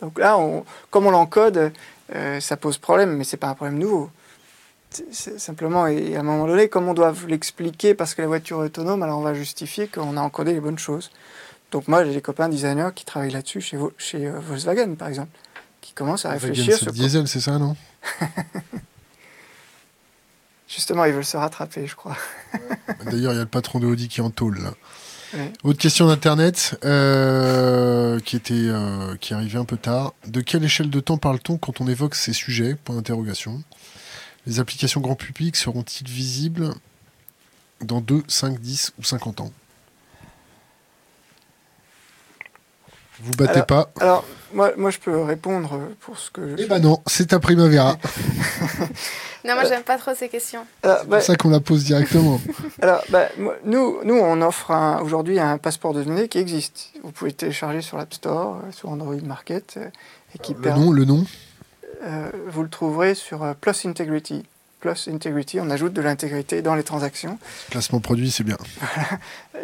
[0.04, 1.72] Donc là, on, comme on l'encode,
[2.14, 4.12] euh, ça pose problème, mais c'est pas un problème nouveau.
[5.12, 8.62] C'est simplement, et à un moment donné, comme on doit l'expliquer parce que la voiture
[8.64, 11.10] est autonome, alors on va justifier qu'on a encodé les bonnes choses.
[11.72, 15.32] Donc moi, j'ai des copains designers qui travaillent là-dessus chez, chez euh, Volkswagen, par exemple,
[15.80, 16.92] qui commencent à réfléchir sur...
[16.92, 17.78] diesel, c'est ça, non?
[20.68, 22.18] Justement, ils veulent se rattraper, je crois.
[23.06, 24.74] D'ailleurs, il y a le patron de Audi qui en tôle, là.
[25.64, 30.14] Autre question d'Internet euh, qui, était, euh, qui arrivée un peu tard.
[30.28, 32.76] De quelle échelle de temps parle-t-on quand on évoque ces sujets?
[32.76, 33.64] Point d'interrogation.
[34.46, 36.74] Les applications grand public seront-ils visibles
[37.82, 39.52] dans 2, 5, 10 ou 50 ans?
[43.24, 46.56] Vous battez pas Alors, moi, moi, je peux répondre pour ce que.
[46.58, 47.98] Eh ben non, c'est ta primavera.
[49.46, 50.66] non, moi, j'aime pas trop ces questions.
[50.84, 52.42] c'est pour bah, ça qu'on la pose directement.
[52.82, 53.30] Alors, bah,
[53.64, 54.72] nous, nous, on offre
[55.02, 56.92] aujourd'hui un passeport de données qui existe.
[57.02, 59.76] Vous pouvez le télécharger sur l'App Store, euh, sur Android Market.
[59.78, 59.88] Euh,
[60.36, 61.26] et qui le nom, le nom
[62.04, 64.44] euh, Vous le trouverez sur Plus Integrity
[64.84, 67.40] plus integrity, on ajoute de l'intégrité dans les transactions.
[67.70, 68.58] Placement produit, c'est bien.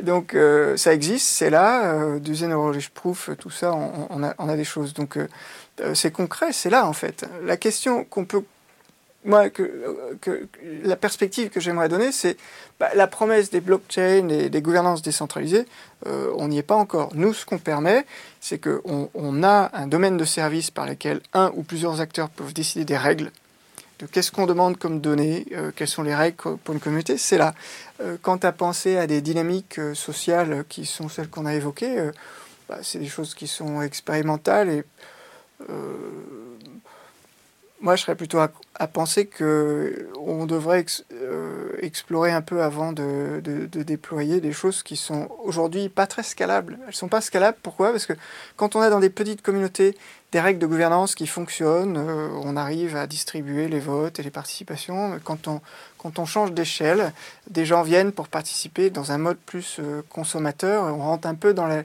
[0.03, 4.55] Donc euh, ça existe, c'est là, euh, du Proof, tout ça, on, a, on, a,
[4.55, 4.93] des choses.
[4.93, 5.27] Donc euh,
[5.81, 7.25] euh, c'est concret, c'est là en fait.
[7.43, 8.43] La question qu'on peut
[9.25, 9.69] moi, que,
[10.21, 10.47] que,
[10.83, 12.37] la perspective que j'aimerais donner, c'est
[12.79, 15.65] bah, la promesse des blockchains et des gouvernances décentralisées,
[16.05, 17.09] on n'y est pas encore.
[17.13, 18.05] Nous, ce qu'on permet,
[18.39, 22.53] c'est qu'on on a un domaine de service par lequel un ou plusieurs acteurs peuvent
[22.53, 23.33] décider des règles
[23.99, 27.37] de qu'est-ce qu'on demande comme données, euh, quelles sont les règles pour une communauté, c'est
[27.37, 27.53] là.
[28.01, 32.09] Euh, quant à penser à des dynamiques euh, sociales qui sont celles qu'on a évoquées,
[32.69, 34.83] bah, c'est des choses qui sont expérimentales et
[37.81, 40.85] moi je serais plutôt à, penser qu'on devrait
[41.81, 46.77] explorer un peu avant de, de, déployer des choses qui sont aujourd'hui pas très scalables.
[46.87, 47.91] Elles sont pas scalables, pourquoi?
[47.91, 48.13] Parce que
[48.55, 49.95] quand on est dans des petites communautés
[50.31, 51.97] des règles de gouvernance qui fonctionnent.
[51.97, 55.19] Euh, on arrive à distribuer les votes et les participations.
[55.23, 55.61] Quand on,
[55.97, 57.13] quand on change d'échelle,
[57.49, 60.83] des gens viennent pour participer dans un mode plus euh, consommateur.
[60.83, 61.81] On rentre un peu dans les,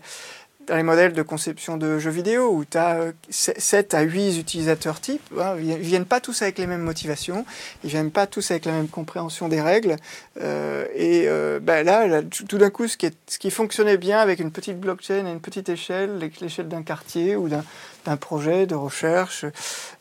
[0.66, 5.00] dans les modèles de conception de jeux vidéo où tu as 7 à 8 utilisateurs
[5.00, 7.44] types, hein, ils viennent pas tous avec les mêmes motivations,
[7.82, 9.96] ils viennent pas tous avec la même compréhension des règles.
[10.40, 14.78] Euh, et euh, ben là, tout d'un coup, ce qui, fonctionnait bien avec une petite
[14.80, 19.44] blockchain à une petite échelle, l'échelle d'un quartier ou d'un projet de recherche,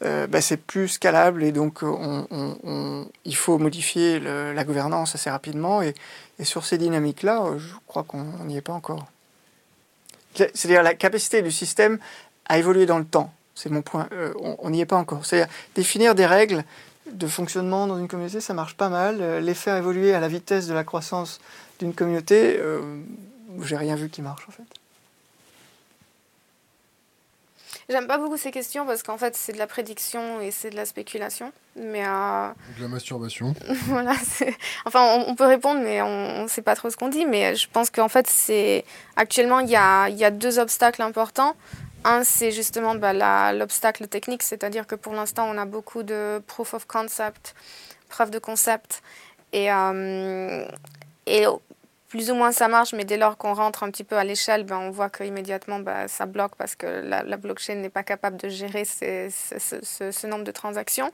[0.04, 5.30] euh, ben c'est plus scalable et donc on, on, il faut modifier la gouvernance assez
[5.30, 5.82] rapidement.
[5.82, 5.94] Et
[6.44, 9.13] sur ces dynamiques-là, je crois qu'on n'y est pas encore.
[10.36, 12.00] C'est-à-dire la capacité du système
[12.46, 13.34] à évoluer dans le temps.
[13.56, 14.08] C'est mon point.
[14.12, 15.26] Euh, on n'y est pas encore.
[15.26, 16.64] C'est-à-dire définir des règles
[17.12, 19.18] de fonctionnement dans une communauté, ça marche pas mal.
[19.22, 21.40] Euh, les faire évoluer à la vitesse de la croissance
[21.80, 23.02] d'une communauté, euh,
[23.62, 24.64] j'ai rien vu qui marche en fait.
[27.90, 30.76] J'aime pas beaucoup ces questions parce qu'en fait, c'est de la prédiction et c'est de
[30.76, 31.52] la spéculation.
[31.76, 32.50] Mais euh...
[32.78, 33.54] De la masturbation.
[33.88, 34.14] voilà.
[34.86, 37.26] Enfin, on, peut répondre, mais on ne sait pas trop ce qu'on dit.
[37.26, 38.86] Mais je pense qu'en fait, c'est
[39.16, 41.56] actuellement, il y a, y a, deux obstacles importants.
[42.06, 46.74] Un, c'est justement bah, l'obstacle technique, c'est-à-dire que pour l'instant, on a beaucoup de proof
[46.74, 47.56] of concept,
[48.10, 49.02] preuve de concept.
[49.54, 50.66] Et, euh,
[51.26, 51.46] et
[52.14, 54.66] plus ou moins ça marche, mais dès lors qu'on rentre un petit peu à l'échelle,
[54.66, 58.50] ben, on voit qu'immédiatement bah, ça bloque parce que la, blockchain n'est pas capable de
[58.50, 61.12] gérer ce, nombre de transactions.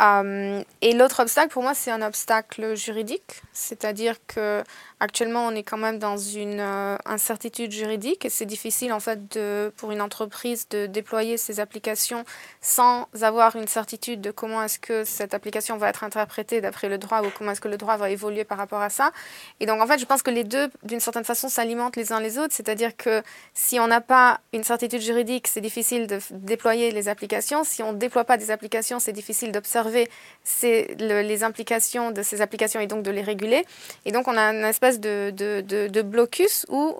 [0.00, 4.62] Euh, et l'autre obstacle, pour moi, c'est un obstacle juridique, c'est-à-dire que
[5.00, 9.34] actuellement, on est quand même dans une euh, incertitude juridique et c'est difficile en fait
[9.34, 12.24] de, pour une entreprise de déployer ses applications
[12.60, 16.98] sans avoir une certitude de comment est-ce que cette application va être interprétée d'après le
[16.98, 19.12] droit ou comment est-ce que le droit va évoluer par rapport à ça.
[19.60, 22.20] Et donc, en fait, je pense que les deux, d'une certaine façon, s'alimentent les uns
[22.20, 23.22] les autres, c'est-à-dire que
[23.54, 27.64] si on n'a pas une certitude juridique, c'est difficile de déployer les applications.
[27.64, 32.40] Si on ne déploie pas des applications, c'est difficile d'observer le, les implications de ces
[32.40, 33.64] applications et donc de les réguler.
[34.04, 36.94] Et donc on a une espèce de, de, de, blocus où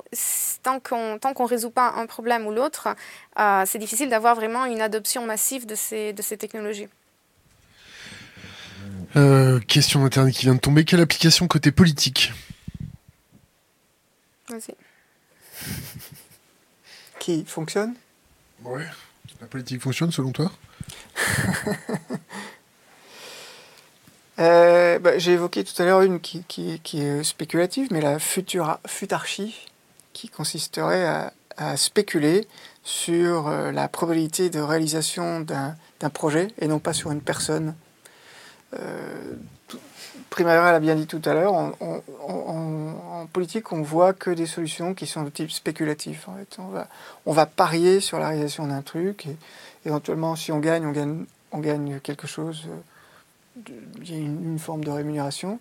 [0.62, 2.88] tant qu'on tant qu'on résout pas un problème ou l'autre,
[3.38, 6.88] euh, c'est difficile d'avoir vraiment une adoption massive de ces, de ces technologies.
[9.16, 10.84] Euh, question d'Internet qui vient de tomber.
[10.84, 12.32] Quelle application côté politique?
[14.48, 14.74] Vas-y.
[17.18, 17.94] Qui fonctionne?
[18.62, 18.86] Ouais.
[19.40, 20.52] La politique fonctionne selon toi?
[24.38, 26.44] Euh, bah, J'ai évoqué tout à l'heure une qui,
[26.94, 29.66] est spéculative, mais la futura, futarchie,
[30.12, 31.32] qui consisterait à,
[31.76, 32.46] spéculer
[32.84, 37.74] sur euh, la probabilité de réalisation d'un projet et non pas sur une personne.
[38.78, 39.32] Euh,
[40.28, 45.06] Primavera l'a bien dit tout à l'heure, en, politique, on voit que des solutions qui
[45.06, 46.28] sont de type spéculatif.
[47.24, 49.36] On, va, parier sur la réalisation d'un truc et
[49.86, 52.64] éventuellement, si on gagne, on gagne, on gagne quelque chose.
[52.66, 52.76] Euh,
[54.02, 55.58] il y a une, forme de rémunération.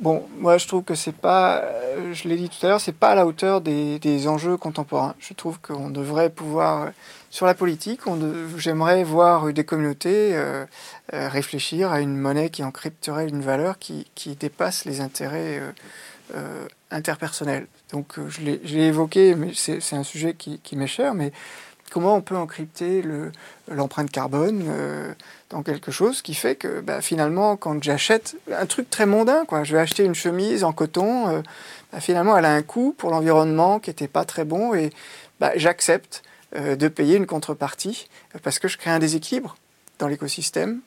[0.00, 1.64] Bon, moi je trouve que c'est pas,
[2.12, 5.14] je l'ai dit tout à l'heure, c'est pas à la hauteur des, des, enjeux contemporains.
[5.18, 6.90] Je trouve qu'on devrait pouvoir,
[7.30, 8.02] sur la politique,
[8.58, 10.66] j'aimerais voir des communautés euh,
[11.14, 15.60] euh, réfléchir à une monnaie qui encrypterait une valeur qui, qui dépasse les intérêts
[16.34, 17.66] euh interpersonnels.
[17.92, 21.32] Donc je l'ai évoqué, mais c'est un sujet qui, qui m'est cher, mais
[21.90, 23.02] comment on peut encrypter
[23.68, 25.12] l'empreinte carbone euh,
[25.50, 29.64] dans quelque chose qui fait que bah, finalement, quand j'achète un truc très mondain, quoi,
[29.64, 31.42] je vais acheter une chemise en coton, euh,
[31.92, 34.90] bah, finalement, elle a un coût pour l'environnement qui n'était pas très bon et
[35.40, 36.22] bah, j'accepte
[36.56, 38.08] euh, de payer une contrepartie
[38.42, 39.56] parce que je crée un déséquilibre
[39.98, 40.80] dans l'écosystème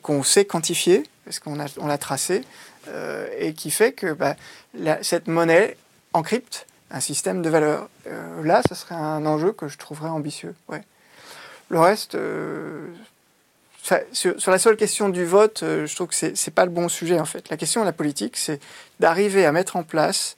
[0.00, 2.42] qu'on sait quantifier parce qu'on on l'a tracé
[3.38, 4.16] et qui fait que
[5.02, 5.76] cette monnaie
[6.14, 7.88] encrypte un système de valeurs.
[8.06, 10.54] Euh, là, ce serait un enjeu que je trouverais ambitieux.
[10.68, 10.82] Ouais.
[11.68, 12.86] Le reste, euh,
[14.12, 16.88] sur, la seule question du vote, euh, je trouve que c'est n'est pas le bon
[16.88, 17.48] sujet en fait.
[17.50, 18.60] La question de la politique, c'est
[19.00, 20.36] d'arriver à mettre en place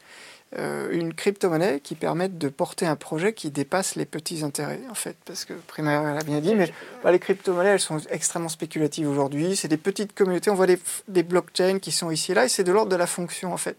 [0.90, 5.16] une crypto-monnaie qui permette de porter un projet qui dépasse les petits intérêts en fait.
[5.24, 6.72] Parce que Primaire l'a bien dit, mais
[7.04, 9.54] bah, les crypto-monnaies, elles sont extrêmement spéculatives aujourd'hui.
[9.54, 12.48] C'est des petites communautés, on voit des, des blockchains qui sont ici et là, et
[12.48, 13.76] c'est de l'ordre de la fonction en fait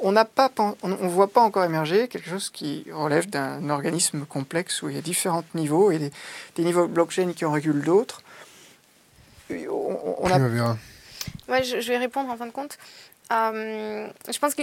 [0.00, 0.50] on n'a pas,
[0.82, 4.96] on ne voit pas encore émerger quelque chose qui relève d'un organisme complexe où il
[4.96, 6.10] y a différents niveaux et des,
[6.56, 8.22] des niveaux blockchain qui en régulent d'autres.
[9.50, 10.76] On, on a...
[11.48, 12.78] Ouais, je, je, vais répondre en fin de compte.
[13.32, 14.62] Euh, je pense que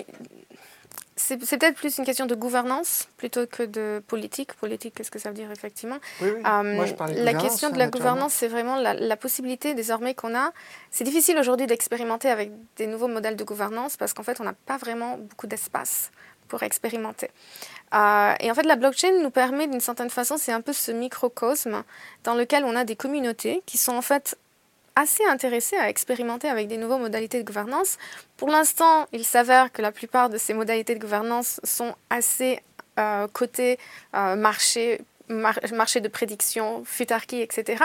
[1.16, 4.54] c'est peut-être plus une question de gouvernance plutôt que de politique.
[4.54, 5.98] Politique, qu'est-ce que ça veut dire effectivement?
[6.22, 6.42] Oui, oui.
[6.46, 10.14] Euh, Moi, je de La question de la gouvernance, c'est vraiment la, la, possibilité désormais
[10.14, 10.52] qu'on a.
[10.90, 14.54] C'est difficile aujourd'hui d'expérimenter avec des nouveaux modèles de gouvernance parce qu'en fait, on n'a
[14.54, 16.12] pas vraiment beaucoup d'espace
[16.48, 17.30] pour expérimenter.
[17.94, 20.92] Euh, et en fait, la blockchain nous permet d'une certaine façon, c'est un peu ce
[20.92, 21.84] microcosme
[22.24, 24.38] dans lequel on a des communautés qui sont en fait
[24.96, 27.98] assez intéressés à expérimenter avec des nouvelles modalités de gouvernance.
[28.38, 32.60] Pour l'instant, il s'avère que la plupart de ces modalités de gouvernance sont assez
[33.00, 33.80] euh, côté
[34.16, 35.02] euh, marché
[35.32, 37.84] marché de prédiction, futarchie, etc.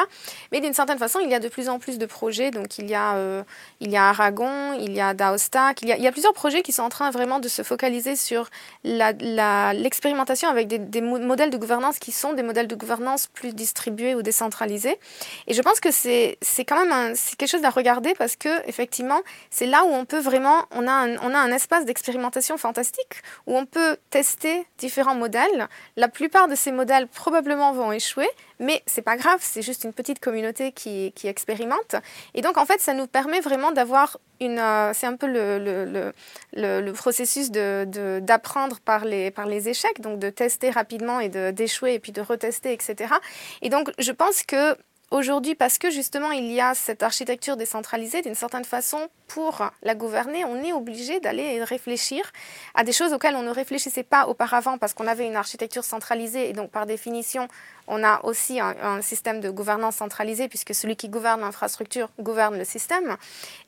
[0.53, 2.51] Mais d'une certaine façon, il y a de plus en plus de projets.
[2.51, 3.43] Donc, il y a, euh,
[3.81, 6.83] il y a Aragon, il y a Daostac, il y a, plusieurs projets qui sont
[6.83, 8.49] en train vraiment de se focaliser sur
[8.85, 14.15] l'expérimentation avec des, des, modèles de gouvernance qui sont des modèles de gouvernance plus distribués
[14.15, 14.99] ou décentralisés.
[15.47, 19.21] Et je pense que c'est quand même un, quelque chose à regarder parce que, effectivement,
[19.51, 23.23] c'est là où on peut vraiment, on a un, on a un espace d'expérimentation fantastique
[23.47, 25.69] où on peut tester différents modèles.
[25.97, 29.93] La plupart de ces modèles, probablement vont échouer, mais c'est pas grave, c'est juste une
[29.93, 31.97] petite communauté qui, expérimente.
[32.35, 34.59] Et donc, en fait, ça nous permet vraiment d'avoir une.
[34.59, 40.19] Euh, c'est un peu le processus d'apprendre de, de, par, les, par les échecs, donc
[40.19, 43.15] de tester rapidement et d'échouer et puis de retester, etc.
[43.63, 44.77] Et donc, je pense que
[45.13, 49.95] Aujourd'hui, parce que justement il y a cette architecture décentralisée, d'une certaine façon, pour la
[49.95, 52.33] gouverner, on est obligé d'aller réfléchir
[52.75, 56.51] à des choses auxquelles on ne réfléchissait pas auparavant parce qu'on avait une architecture centralisée
[56.51, 57.47] et donc par définition,
[57.87, 62.65] on a aussi un, système de gouvernance centralisé puisque celui qui gouverne l'infrastructure gouverne le
[62.65, 63.17] système.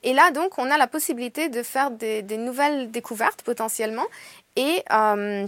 [0.03, 4.07] Et là, donc, on a la possibilité de faire des, des nouvelles découvertes potentiellement
[4.57, 5.47] et, euh,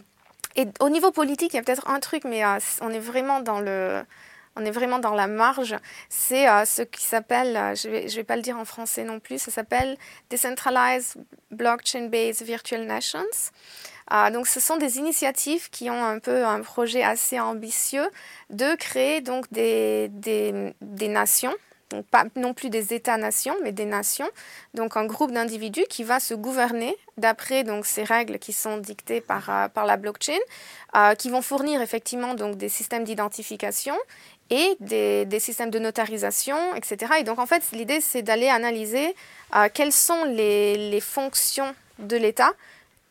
[0.56, 3.42] et au niveau politique, il y a peut-être un truc, mais euh, on est vraiment
[3.42, 4.04] dans le
[4.62, 5.76] on est vraiment dans la marge,
[6.10, 9.20] c'est euh, ce qui s'appelle, euh, je ne vais, pas le dire en français non
[9.20, 9.98] plus, ça s'appelle
[10.30, 13.20] Decentralized Blockchain-Based Virtual Nations.
[14.14, 18.08] Euh, donc ce sont des initiatives qui ont un peu un projet assez ambitieux
[18.50, 20.12] de créer donc des,
[20.82, 21.54] nations,
[21.90, 24.30] donc pas non plus des États-nations, mais des nations,
[24.74, 29.22] donc un groupe d'individus qui va se gouverner d'après donc ces règles qui sont dictées
[29.22, 30.40] par, la blockchain,
[31.18, 33.96] qui vont fournir effectivement donc des systèmes d'identification
[34.52, 37.14] et des, systèmes de notarisation, etc.
[37.20, 39.16] Et donc en fait l'idée c'est d'aller analyser
[39.56, 42.52] euh, quelles sont les, les fonctions de l'État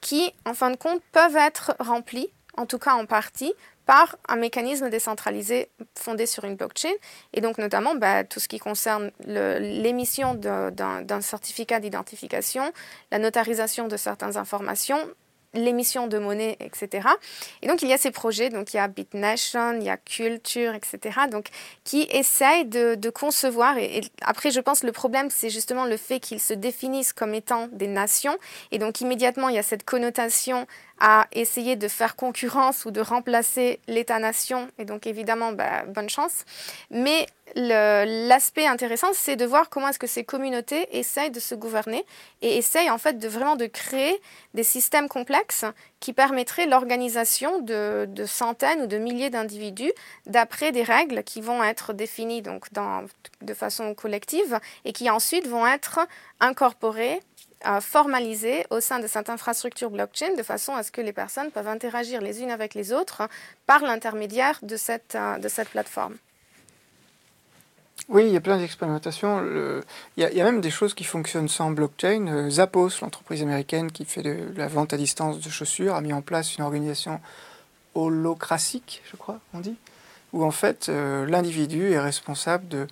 [0.01, 3.55] qui en fin de compte peuvent être remplies, en tout cas en partie,
[3.91, 5.69] par un mécanisme décentralisé
[5.99, 6.93] fondé sur une blockchain,
[7.33, 12.73] et donc notamment bah, tout ce qui concerne l'émission d'un certificat d'identification,
[13.11, 15.01] la notarisation de certaines informations,
[15.55, 17.09] l'émission de monnaie, etc.
[17.63, 19.97] Et donc, il y a ces projets, donc il y a BitNation, il y a
[19.97, 21.49] Culture, etc., donc,
[21.85, 26.41] qui essayent de, concevoir, et, après, je pense, le problème, c'est justement le fait qu'ils
[26.41, 28.37] se définissent comme étant des nations,
[28.71, 30.67] et donc, immédiatement, il y a cette connotation
[31.01, 34.69] à essayer de faire concurrence ou de remplacer l'État-nation.
[34.79, 36.45] Et donc évidemment, bah, bonne chance.
[36.91, 42.05] Mais l'aspect intéressant, c'est de voir comment est-ce que ces communautés essayent de se gouverner
[42.43, 44.21] et essayent en fait de vraiment de créer
[44.55, 45.65] des systèmes complexes
[45.99, 49.93] qui permettraient l'organisation de, centaines ou de milliers d'individus
[50.27, 52.67] d'après des règles qui vont être définies donc
[53.43, 56.01] de façon collective et qui ensuite vont être
[56.39, 57.21] incorporées
[57.81, 61.69] formalisé au sein de cette infrastructure blockchain de façon à ce que les personnes peuvent
[61.69, 63.29] interagir les unes avec les autres
[63.67, 66.17] par l'intermédiaire de cette, euh, de cette plateforme.
[68.09, 69.45] Oui, il y a plein d'expérimentations.
[69.45, 69.83] Il,
[70.17, 72.27] il, y a même des choses qui fonctionnent sans blockchain.
[72.27, 76.13] Euh, Zappos, l'entreprise américaine qui fait de, la vente à distance de chaussures, a mis
[76.13, 77.21] en place une organisation
[77.95, 79.77] holocratique, je crois, on dit,
[80.33, 82.87] où en fait euh, l'individu est responsable de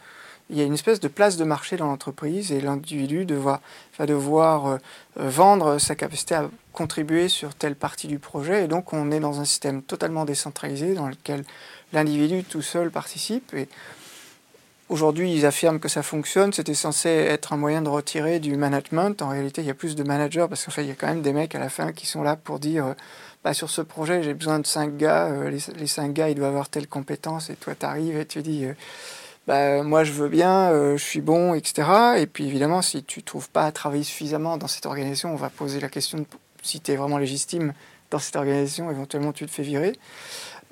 [0.50, 3.60] il y a une espèce de place de marché dans l'entreprise et l'individu va
[4.06, 4.78] devoir euh,
[5.20, 8.64] euh, vendre sa capacité à contribuer sur telle partie du projet.
[8.64, 11.44] Et donc on est dans un système totalement décentralisé dans lequel
[11.92, 13.52] l'individu tout seul participe.
[13.52, 13.68] Et
[14.88, 16.54] aujourd'hui ils affirment que ça fonctionne.
[16.54, 19.20] C'était censé être un moyen de retirer du management.
[19.20, 21.08] En réalité il y a plus de managers parce qu'en fait il y a quand
[21.08, 22.86] même des mecs à la fin qui sont là pour dire...
[22.86, 22.94] Euh,
[23.44, 25.30] bah, sur ce projet, j'ai besoin de cinq gars.
[25.48, 27.50] les, les, cinq gars, ils doivent avoir telle compétence.
[27.50, 28.66] Et toi, tu arrives et tu dis,
[29.48, 31.88] bah, moi je veux bien, euh, je suis bon, etc.
[32.18, 35.36] Et puis évidemment, si tu ne trouves pas à travailler suffisamment dans cette organisation, on
[35.36, 36.26] va poser la question de
[36.62, 37.72] si tu es vraiment légitime
[38.10, 39.94] dans cette organisation, éventuellement tu te fais virer.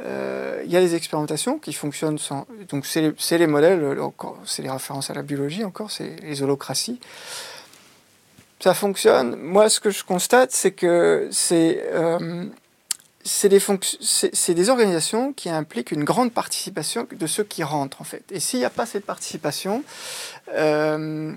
[0.01, 2.47] Euh, il y a des expérimentations qui fonctionnent sans.
[2.69, 3.97] Donc, c'est les, les, modèles,
[4.44, 7.01] c'est les références à la biologie encore, c'est les holocraties.
[8.61, 9.36] Ça fonctionne.
[9.36, 11.82] Moi, ce que je constate, c'est que c'est.
[11.94, 12.44] Euh,
[13.27, 13.48] c'est
[14.55, 18.24] des, organisations qui impliquent une grande participation de ceux qui rentrent en fait.
[18.31, 19.82] Et s'il n'y a pas cette participation,
[20.55, 21.35] euh,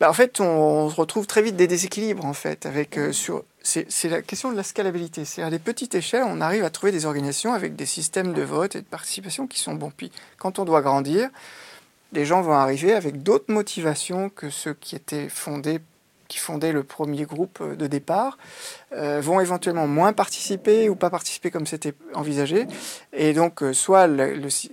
[0.00, 2.64] bah, en fait, on, se retrouve très vite des déséquilibres en fait.
[2.64, 5.24] Avec euh, sur, c'est, la question de la scalabilité.
[5.24, 8.42] C'est à des petites échelles, on arrive à trouver des organisations avec des systèmes de
[8.42, 9.92] vote et de participation qui sont bons.
[9.96, 11.28] Puis quand on doit grandir,
[12.12, 15.80] les gens vont arriver avec d'autres motivations que ceux qui étaient fondés
[16.32, 18.38] qui fondaient le premier groupe euh, de départ,
[18.92, 22.66] euh, vont éventuellement moins participer ou pas participer comme c'était envisagé.
[23.12, 24.08] Et donc, euh, soit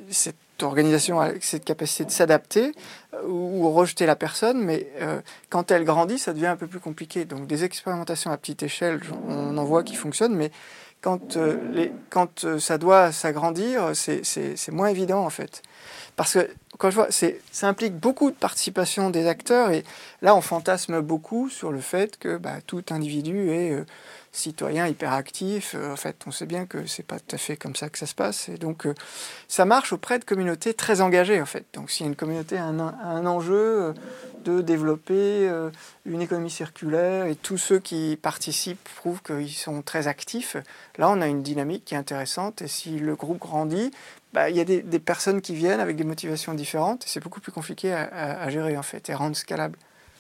[0.10, 2.72] cette organisation a cette capacité de s'adapter
[3.27, 4.88] ou, rejeter la personne, mais
[5.49, 7.23] quand elle grandit, ça devient un peu plus compliqué.
[7.23, 8.99] Donc, des expérimentations à petite échelle,
[9.30, 10.52] on en voit qui fonctionnent, mais
[10.99, 11.38] quand,
[12.10, 15.61] quand ça doit s'agrandir, c'est moins évident en fait.
[16.18, 16.49] Parce que,
[16.80, 19.84] quand je vois, ça implique beaucoup de participation des acteurs et
[20.22, 23.86] là, on fantasme beaucoup sur le fait que bah, tout individu est euh,
[24.32, 25.76] citoyen hyperactif.
[25.76, 27.98] Euh, en fait, on sait bien que c'est pas tout à fait comme ça que
[27.98, 28.48] ça se passe.
[28.48, 28.94] Et donc, euh,
[29.50, 31.66] ça marche auprès de communautés très engagées, en fait.
[31.74, 33.94] Donc, si une communauté a un, enjeu
[34.46, 35.52] de développer
[36.06, 40.56] une économie circulaire et tous ceux qui participent prouvent qu'ils sont très actifs,
[40.98, 42.62] là, on a une dynamique qui est intéressante.
[42.62, 43.92] Et si le groupe grandit,
[44.34, 47.04] bah, il y a des, personnes qui viennent avec des motivations différentes.
[47.08, 49.78] C'est beaucoup plus compliqué à, gérer, en fait, et rendre scalable.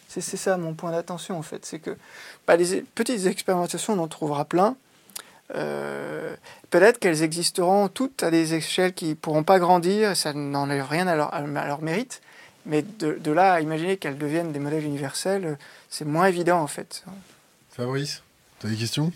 [0.07, 1.65] C'est ça mon point d'attention, en fait.
[1.65, 1.95] C'est que
[2.47, 4.75] bah, les petites expérimentations, on en trouvera plein.
[5.55, 6.35] Euh,
[6.69, 11.07] peut-être qu'elles existeront toutes à des échelles qui ne pourront pas grandir, ça n'enlève rien
[11.07, 12.21] à leur, à leur, mérite,
[12.65, 15.57] mais de, de là à imaginer qu'elles deviennent des modèles universels,
[15.89, 17.03] c'est moins évident en fait.
[17.71, 18.21] Fabrice,
[18.59, 19.11] tu as des questions?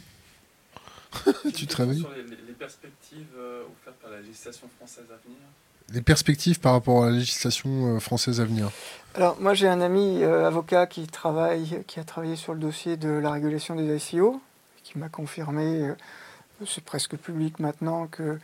[1.54, 5.38] Tu travailles Sur les, les perspectives euh, offertes par la législation française à venir
[5.92, 8.72] les perspectives par rapport à la législation euh, française à venir.
[9.16, 12.98] Alors, moi, j'ai un ami euh, avocat qui, travaille, qui a travaillé sur le dossier
[12.98, 14.42] de la régulation des ICO,
[14.84, 15.96] qui m'a confirmé, euh,
[16.66, 18.40] c'est presque public maintenant, qu'il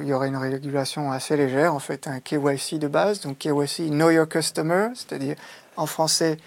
[0.00, 3.90] il y aurait une régulation assez légère, en fait, un KYC de base, donc KYC,
[3.90, 5.36] Know Your Customer, c'est-à-dire
[5.76, 6.38] en français,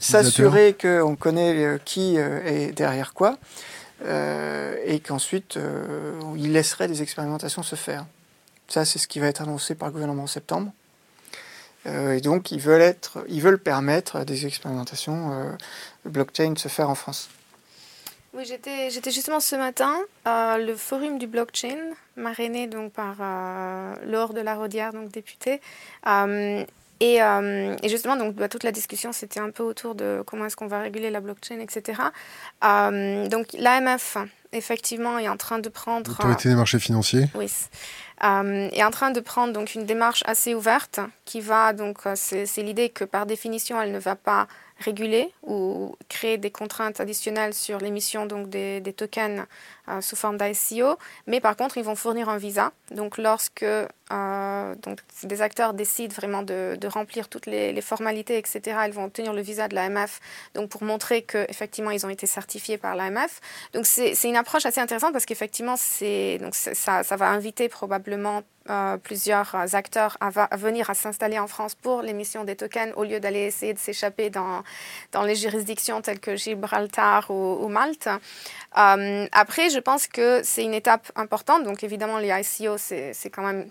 [0.00, 3.36] s'assurer qu'on connaît qui est derrière quoi,
[4.02, 5.58] et qu'ensuite,
[6.36, 8.06] il laisserait des expérimentations se faire.
[8.68, 10.72] Ça, c'est ce qui va être annoncé par le gouvernement en septembre.
[11.86, 15.52] Euh, et donc, ils veulent, être, ils veulent permettre des expérimentations euh,
[16.04, 17.28] blockchain se faire en France.
[18.32, 19.94] Oui, j'étais, j'étais justement ce matin
[20.24, 25.60] à le forum du blockchain, marrainé donc par euh, Laure de la Rodière, donc députée.
[27.02, 30.56] Euh, et, justement, donc, bah, toute la discussion, c'était un peu autour de comment est-ce
[30.56, 32.00] qu'on va réguler la blockchain, etc.
[32.62, 34.16] donc l'AMF,
[34.52, 36.10] effectivement, est en train de prendre...
[36.10, 37.50] L'autorité des marchés financiers Oui.
[38.22, 42.88] est en train de prendre donc une démarche assez ouverte qui va donc c'est l'idée
[42.88, 44.46] que par définition elle ne va pas
[44.78, 49.44] réguler ou créer des contraintes additionnelles sur l'émission donc des, des tokens
[49.88, 50.96] euh, sous forme d'ICO,
[51.26, 52.72] mais par contre ils vont fournir un visa.
[52.90, 54.74] Donc lorsque euh,
[55.22, 59.68] des acteurs décident vraiment de, remplir toutes les, formalités, etc., ils vont obtenir le visa
[59.68, 60.20] de l'AMF
[60.70, 63.40] pour montrer qu'effectivement ils ont été certifiés par l'AMF.
[63.72, 69.54] Donc c'est une approche assez intéressante parce qu'effectivement ça, ça va inviter probablement euh, plusieurs
[69.74, 73.74] acteurs à, venir à s'installer en France pour l'émission des tokens au lieu d'aller essayer
[73.74, 74.62] de s'échapper dans,
[75.12, 78.08] dans les juridictions telles que Gibraltar ou, ou Malte.
[78.78, 81.64] Euh, après, je pense que c'est une étape importante.
[81.64, 83.68] Donc évidemment, les ICO, c'est quand même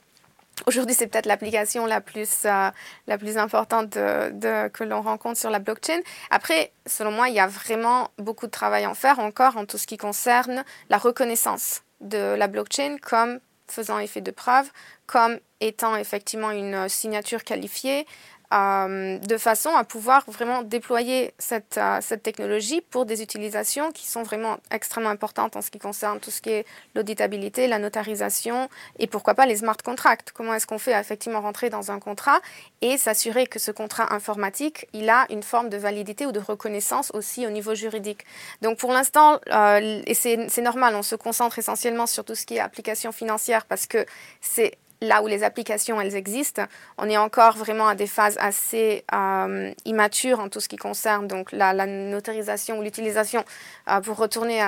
[0.68, 2.70] Aujourd'hui, c'est peut-être l'application la plus, euh,
[3.08, 6.00] la plus importante que l'on rencontre sur la blockchain.
[6.30, 9.80] Après, selon moi, il y a vraiment beaucoup de travail à faire encore en tout
[9.80, 14.70] ce qui concerne la reconnaissance de la blockchain comme faisant effet de preuve,
[15.08, 18.06] comme étant effectivement une signature qualifiée,
[18.54, 24.08] euh, de façon à pouvoir vraiment déployer cette, euh, cette technologie pour des utilisations qui
[24.08, 26.66] sont vraiment extrêmement importantes en ce qui concerne tout ce qui est
[26.96, 30.32] l'auditabilité, la notarisation et pourquoi pas les smart contracts.
[30.32, 32.40] Comment est-ce qu'on fait effectivement rentrer dans un contrat
[32.82, 37.12] et s'assurer que ce contrat informatique, il a une forme de validité ou de reconnaissance
[37.14, 38.26] aussi au niveau juridique.
[38.62, 42.56] Donc pour l'instant, euh, et c'est normal, on se concentre essentiellement sur tout ce qui
[42.58, 44.06] est application financière parce que
[44.42, 46.64] c'est là où les applications elles existent,
[46.98, 51.28] on est encore vraiment à des phases assez euh, immatures en tout ce qui concerne
[51.28, 53.44] donc la, notarisation ou l'utilisation
[53.90, 54.62] euh, pour retourner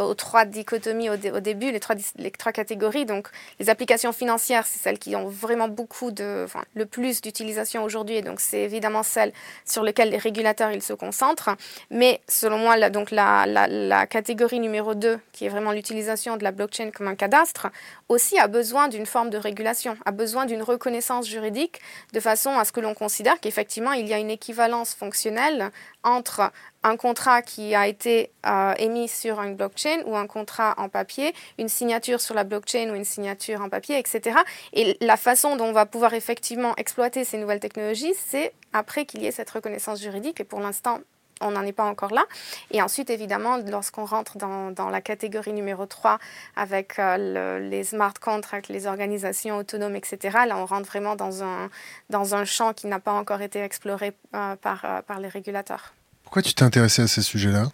[0.00, 3.04] aux trois dichotomies au, début, les trois, les trois catégories.
[3.04, 3.28] Donc
[3.60, 8.16] les applications financières, c'est celles qui ont vraiment beaucoup de, enfin, le plus d'utilisation aujourd'hui,
[8.16, 9.32] et donc c'est évidemment celles
[9.64, 11.50] sur lesquelles les régulateurs ils se concentrent.
[11.90, 16.44] Mais selon moi, donc la, la, la catégorie numéro 2, qui est vraiment l'utilisation de
[16.44, 17.68] la blockchain comme un cadastre,
[18.08, 19.73] aussi a besoin d'une forme de régulation
[20.04, 21.80] a besoin d'une reconnaissance juridique
[22.12, 25.70] de façon à ce que l'on considère qu'effectivement il y a une équivalence fonctionnelle
[26.02, 26.52] entre
[26.82, 31.34] un contrat qui a été euh, émis sur une blockchain ou un contrat en papier,
[31.58, 34.38] une signature sur la blockchain ou une signature en papier, etc.
[34.74, 39.22] Et la façon dont on va pouvoir effectivement exploiter ces nouvelles technologies, c'est après qu'il
[39.22, 40.40] y ait cette reconnaissance juridique.
[40.40, 41.00] Et pour l'instant,
[41.40, 42.24] on n'en est pas encore là.
[42.70, 46.18] Et ensuite, évidemment, lorsqu'on rentre dans, dans, la catégorie numéro 3
[46.56, 51.70] avec euh, les smart contracts, les organisations autonomes, etc., là, on rentre vraiment dans un,
[52.10, 55.94] dans un champ qui n'a pas encore été exploré euh, par, euh, par les régulateurs.
[56.22, 57.70] Pourquoi tu t'es intéressé à ces sujets-là?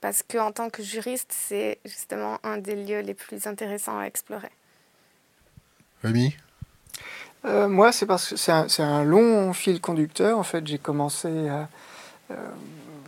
[0.00, 4.50] Parce qu'en tant que juriste, c'est justement un des lieux les plus intéressants à explorer.
[6.02, 6.34] Rémi?
[7.44, 10.38] Euh, moi, c'est parce que c'est un, long fil conducteur.
[10.38, 11.68] En fait, j'ai commencé à.
[12.30, 12.34] Euh,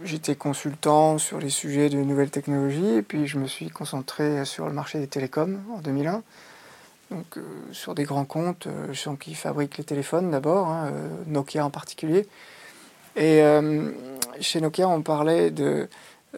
[0.04, 4.66] j'étais consultant sur les sujets de nouvelles technologies, et puis je me suis concentré sur
[4.66, 6.22] le marché des télécoms en 2001.
[7.10, 7.42] Donc, euh,
[7.72, 10.90] sur des grands comptes, sens qui fabriquent les téléphones d'abord, hein,
[11.26, 12.26] Nokia en particulier.
[13.14, 13.42] Et
[14.40, 15.86] chez Nokia, on parlait de,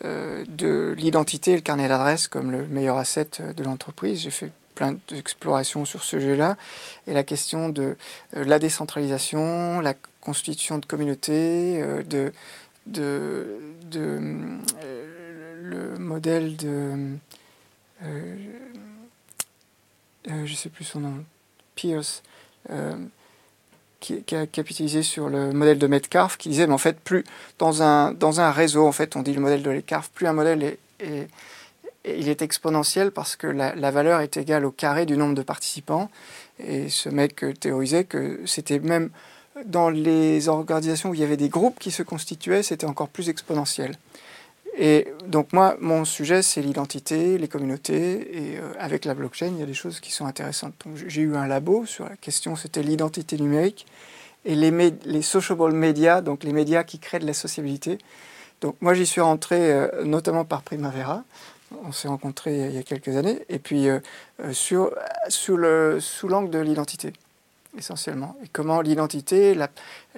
[0.02, 4.20] de l'identité et le carnet d'adresse comme le meilleur asset de l'entreprise.
[4.20, 6.56] J'ai fait plein d'explorations sur ce sujet-là,
[7.06, 7.96] et la question de
[8.36, 12.32] euh, la décentralisation, la constitution de communautés, euh, de,
[12.98, 13.59] euh,
[15.62, 17.16] le modèle de...
[20.26, 21.24] je sais plus son nom,
[21.74, 22.22] Pierce,
[24.01, 27.24] qui, a capitalisé sur le modèle de Metcalfe, qui disait, mais en fait, plus
[27.59, 31.28] dans un, réseau, en fait, on dit le modèle de Metcalfe, plus un modèle est
[32.05, 36.10] il est exponentiel parce que la, valeur est égale au carré du nombre de participants.
[36.59, 39.10] Et ce mec théorisait que c'était même
[39.64, 43.28] dans les organisations où il y avait des groupes qui se constituaient, c'était encore plus
[43.28, 43.97] exponentiel.
[44.76, 49.60] Et donc moi, mon sujet, c'est l'identité, les communautés, et euh, avec la blockchain, il
[49.60, 50.74] y a des choses qui sont intéressantes.
[51.06, 53.86] J'ai eu un labo sur la question, c'était l'identité numérique,
[54.44, 57.98] et les, les sociable media, donc les médias qui créent de la sociabilité.
[58.60, 61.22] Donc moi, j'y suis rentré euh, notamment par Primavera,
[61.82, 64.01] on s'est rencontrés il y a quelques années, et puis euh,
[64.41, 64.91] euh, sur,
[65.28, 67.12] sous l'angle de l'identité,
[67.77, 68.36] essentiellement.
[68.45, 69.57] Et comment l'identité,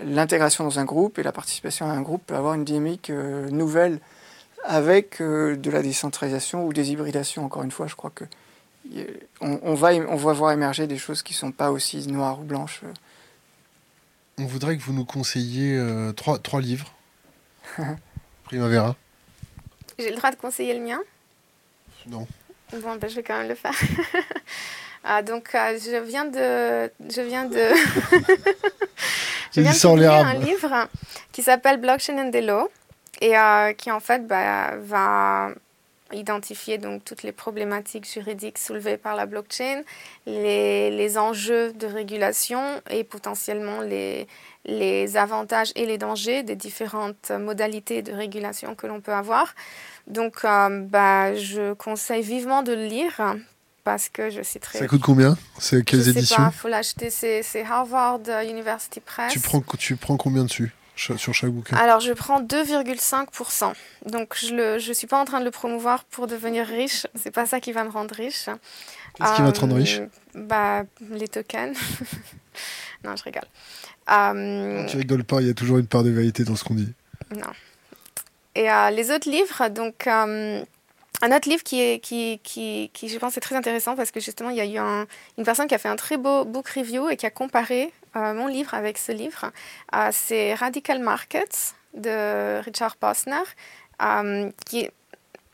[0.02, 3.48] l'intégration dans un groupe et la participation à un groupe peut avoir une dynamique euh,
[3.51, 4.01] nouvelle
[4.64, 7.44] avec de la décentralisation ou des hybridations.
[7.44, 8.24] Encore une fois, je crois que
[9.40, 12.43] on, va, on va voir émerger des choses qui ne sont pas aussi noires ou
[12.43, 12.81] blanches.
[14.39, 15.81] On voudrait que vous nous conseilliez
[16.16, 16.93] trois, trois livres.
[18.44, 18.97] Primavera.
[20.01, 21.01] J'ai le droit de conseiller le mien?
[22.08, 22.26] Non.
[22.72, 23.74] Bon, ben, je vais quand même le faire.
[25.04, 26.90] ah, donc, euh, je viens de.
[27.08, 27.56] Je viens de.
[29.52, 30.88] je viens de publier un livre
[31.32, 32.68] qui s'appelle Blockchain and the Law
[33.20, 35.50] et euh, qui, en fait, bah, va
[36.12, 39.82] identifier donc toutes les problématiques juridiques soulevées par la blockchain,
[40.26, 44.28] les, les enjeux de régulation et potentiellement les,
[44.64, 49.54] les avantages et les dangers des différentes modalités de régulation que l'on peut avoir.
[50.06, 53.36] Donc, euh, bah, je conseille vivement de le lire
[53.82, 54.78] parce que je suis très...
[54.78, 55.36] Ça coûte combien?
[55.58, 59.32] C'est quelles je éditions pas, faut l'acheter, c'est Harvard University Press.
[59.32, 60.72] tu prends, tu prends combien dessus?
[60.97, 63.73] Sur chaque bouquin Alors, je prends 2,5%.
[64.06, 67.06] Donc, je ne suis pas en train de le promouvoir pour devenir riche.
[67.14, 68.47] C'est pas ça qui va me rendre riche.
[69.14, 70.01] Qu'est-ce qui va te rendre Euh, riche
[70.35, 71.77] bah, Les tokens.
[73.05, 73.44] non, je rigole.
[74.10, 76.74] Euh, Tu rigoles pas, il y a toujours une part de vérité dans ce qu'on
[76.74, 76.93] dit.
[77.35, 77.52] non.
[78.55, 80.64] Et euh, les autres livres, donc euh,
[81.22, 84.20] un autre livre qui, est, qui, qui, qui, je pense, est très intéressant parce que
[84.20, 85.06] justement, il y a eu un-
[85.38, 88.34] une personne qui a fait un très beau book review et qui a comparé euh,
[88.34, 89.51] mon livre avec ce livre.
[89.94, 93.36] Euh, C'est Radical Markets de Richard Posner,
[94.02, 94.93] euh, qui est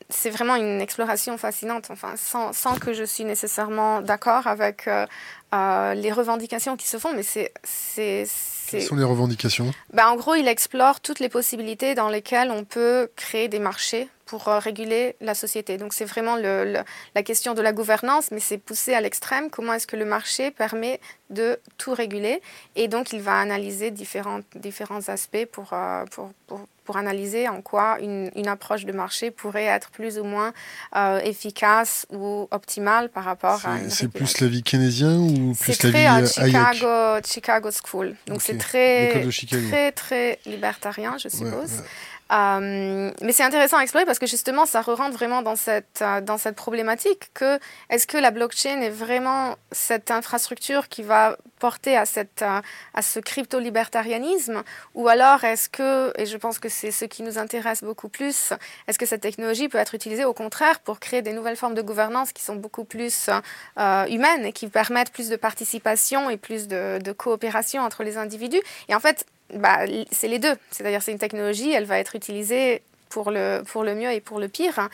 [0.09, 5.93] c'est vraiment une exploration fascinante, enfin, sans, sans que je suis nécessairement d'accord avec euh,
[5.95, 9.71] les revendications qui se font, mais c'est, c'est, c'est, Quelles sont les revendications?
[9.91, 14.07] Ben, en gros, il explore toutes les possibilités dans lesquelles on peut créer des marchés
[14.25, 15.77] pour euh, réguler la société.
[15.77, 16.83] Donc c'est vraiment le, le-
[17.15, 19.49] la question de la gouvernance, mais c'est poussé à l'extrême.
[19.49, 22.41] Comment est-ce que le marché permet de tout réguler?
[22.75, 27.61] Et donc il va analyser différents, différents aspects pour, euh, pour, pour, pour analyser en
[27.61, 30.53] quoi une, une approche de marché pourrait être plus ou moins
[30.95, 34.09] euh, efficace ou optimale par rapport à C'est- une C'est régulation.
[34.09, 38.15] plus l'avis keynésien ou plus l'avis à Chicago, Chicago School.
[38.27, 39.23] Donc c'est très,
[39.69, 41.71] très, très libertarien, je Ouais, suppose.
[41.71, 41.85] ouais.
[42.31, 46.21] Euh, mais c'est intéressant à explorer parce que justement, ça re-rentre vraiment dans cette, euh,
[46.21, 47.59] dans cette problématique que
[47.89, 52.61] est-ce que la blockchain est vraiment cette infrastructure qui va porter à, cette, euh,
[52.93, 54.63] à ce crypto-libertarianisme
[54.95, 58.53] ou alors est-ce que, et je pense que c'est ce qui nous intéresse beaucoup plus,
[58.87, 61.81] est-ce que cette technologie peut être utilisée au contraire pour créer des nouvelles formes de
[61.81, 63.29] gouvernance qui sont beaucoup plus
[63.77, 68.61] humaines et qui permettent plus de participation et plus de, de coopération entre les individus?
[68.89, 70.55] Et en fait, bah, c'est les deux.
[70.71, 74.39] C'est-à-dire, c'est une technologie, elle va être utilisée pour le, pour le mieux et pour
[74.39, 74.89] le pire.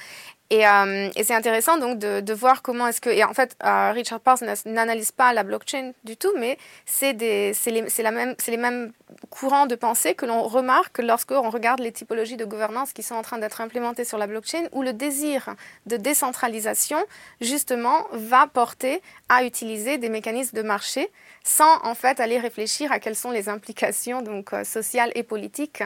[0.52, 3.10] Et, euh, et c'est intéressant donc de, voir comment est-ce que...
[3.10, 7.54] Et en fait, euh, Richard n'a- n'analyse pas la blockchain du tout, mais c'est les,
[7.68, 8.92] les mêmes
[9.30, 13.22] courants de pensée que l'on remarque lorsqu'on regarde les typologies de gouvernance qui sont en
[13.22, 15.56] train d'être implémentées sur la blockchain, où le désir
[15.86, 16.98] de décentralisation,
[17.42, 21.12] justement, va porter à utiliser des mécanismes de marché
[21.44, 25.84] sans en fait aller réfléchir à quelles sont les implications donc euh, sociales et politiques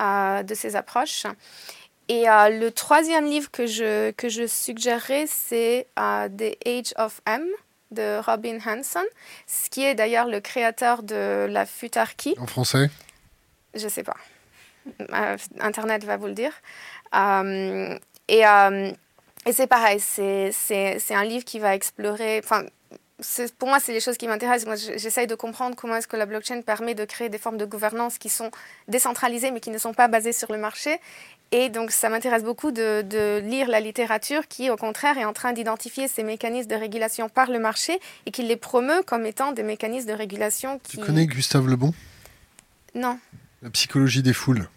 [0.00, 1.24] de ces approches.
[2.08, 7.20] Et euh, le troisième livre que je, que je suggérerais, c'est euh, The Age of
[7.26, 7.46] M
[7.90, 9.04] de Robin Hanson,
[9.46, 12.34] ce qui est d'ailleurs le créateur de la futarchie.
[12.38, 12.90] En français?
[13.74, 14.16] Je sais pas.
[15.00, 16.52] Euh, Internet va vous le dire.
[18.28, 18.44] Et
[19.46, 20.52] et c'est pareil, c'est
[21.10, 22.40] un livre qui va explorer.
[22.42, 22.64] Enfin,
[23.58, 24.66] pour moi, c'est les choses qui m'intéressent.
[24.66, 27.66] Moi, j'essaye de comprendre comment est-ce que la blockchain permet de créer des formes de
[27.66, 28.50] gouvernance qui sont
[28.88, 30.98] décentralisées, mais qui ne sont pas basées sur le marché.
[31.52, 35.32] Et donc, ça m'intéresse beaucoup de, de lire la littérature qui, au contraire, est en
[35.32, 39.52] train d'identifier ces mécanismes de régulation par le marché et qui les promeut comme étant
[39.52, 40.96] des mécanismes de régulation qui...
[40.96, 41.94] Tu connais Gustave Lebon?
[42.94, 43.18] Non.
[43.62, 44.68] La psychologie des foules.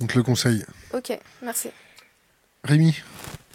[0.00, 0.64] On te le conseille.
[0.92, 1.70] Ok, merci.
[2.64, 3.02] Rémi?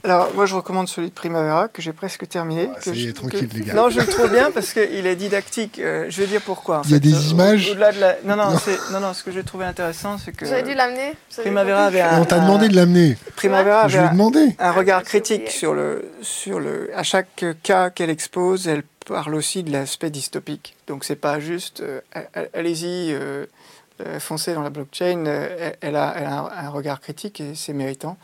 [0.03, 2.69] Alors, moi, je recommande celui de Primavera, que j'ai presque terminé.
[2.71, 3.73] Ah, que ça y est, je- tranquille, que- les gars.
[3.73, 5.77] Non, je le trouve bien parce qu'il est didactique.
[5.79, 6.81] Euh, je vais dire pourquoi.
[6.85, 6.99] Il y a fait.
[7.01, 8.15] des Euh, images Au-delà de la...
[8.23, 8.57] Non, non, Non.
[8.57, 11.13] c'est- non, non, ce que j'ai trouvé intéressant, c'est que J'aurais dû l'amener.
[11.37, 13.17] Primavera avait un- On t'a demandé de l'amener.
[13.35, 14.55] Primavera Je avait lui ai un, demandé.
[14.57, 15.09] un regard oublié.
[15.21, 16.89] critique sur le, sur le.
[16.95, 20.75] À chaque cas qu'elle expose, elle parle aussi de l'aspect dystopique.
[20.87, 21.99] Donc, c'est pas juste euh,
[22.53, 23.45] allez-y, euh,
[24.05, 25.25] euh, foncez dans la blockchain.
[25.25, 28.17] euh, elle- elle, a, elle a un, un regard critique et c'est méritant.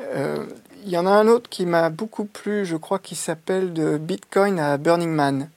[0.00, 0.44] Euh,
[0.84, 3.98] Il y en a un autre qui m'a beaucoup plu, je crois, qui s'appelle de
[3.98, 5.50] Bitcoin à Burning Man,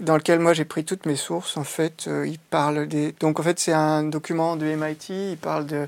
[0.00, 1.56] dans lequel moi j'ai pris toutes mes sources.
[1.56, 3.12] En fait, euh, il parle des.
[3.20, 5.32] Donc en fait, c'est un document de MIT.
[5.32, 5.86] Il parle de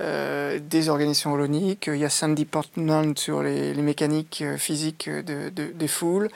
[0.00, 1.86] euh, des organisations holoniques.
[1.88, 6.28] Il y a Sandy Portman sur les, mécaniques euh, physiques de, de- des foules.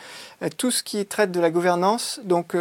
[0.57, 2.21] Tout ce qui traite de la gouvernance.
[2.25, 2.57] Donc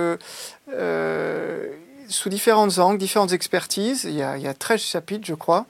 [2.10, 4.04] sous différents angles, différentes expertises.
[4.06, 5.66] Il y a, il y a 13 chapitres, je crois.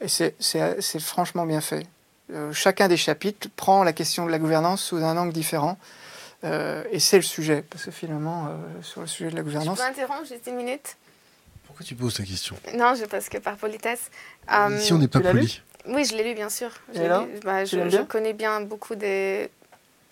[0.00, 1.86] Et c'est franchement bien fait.
[2.32, 5.78] Euh, chacun des chapitres prend la question de la gouvernance sous un angle différent.
[6.44, 9.44] Euh, et c'est le sujet, parce que finalement, euh, sur le sujet de la Je
[9.46, 10.96] gouvernance, peux interrompre juste une minute?
[11.66, 12.56] Pourquoi tu poses ta question?
[12.74, 14.10] Non, je, parce que par politesse.
[14.50, 15.60] Euh, Ici, on n'est pas poli.
[15.86, 16.70] Oui, je l'ai lu, bien sûr.
[16.94, 17.40] Je lu.
[17.44, 19.50] Bah, Tu je, je connais bien beaucoup des.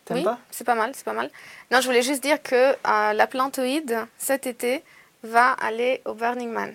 [0.04, 0.38] t'aimes oui, pas?
[0.50, 1.30] c'est pas mal, c'est pas mal.
[1.70, 4.82] Non, je voulais juste dire que euh, la plantoïde, cet été,
[5.22, 6.72] va aller au Burning Man.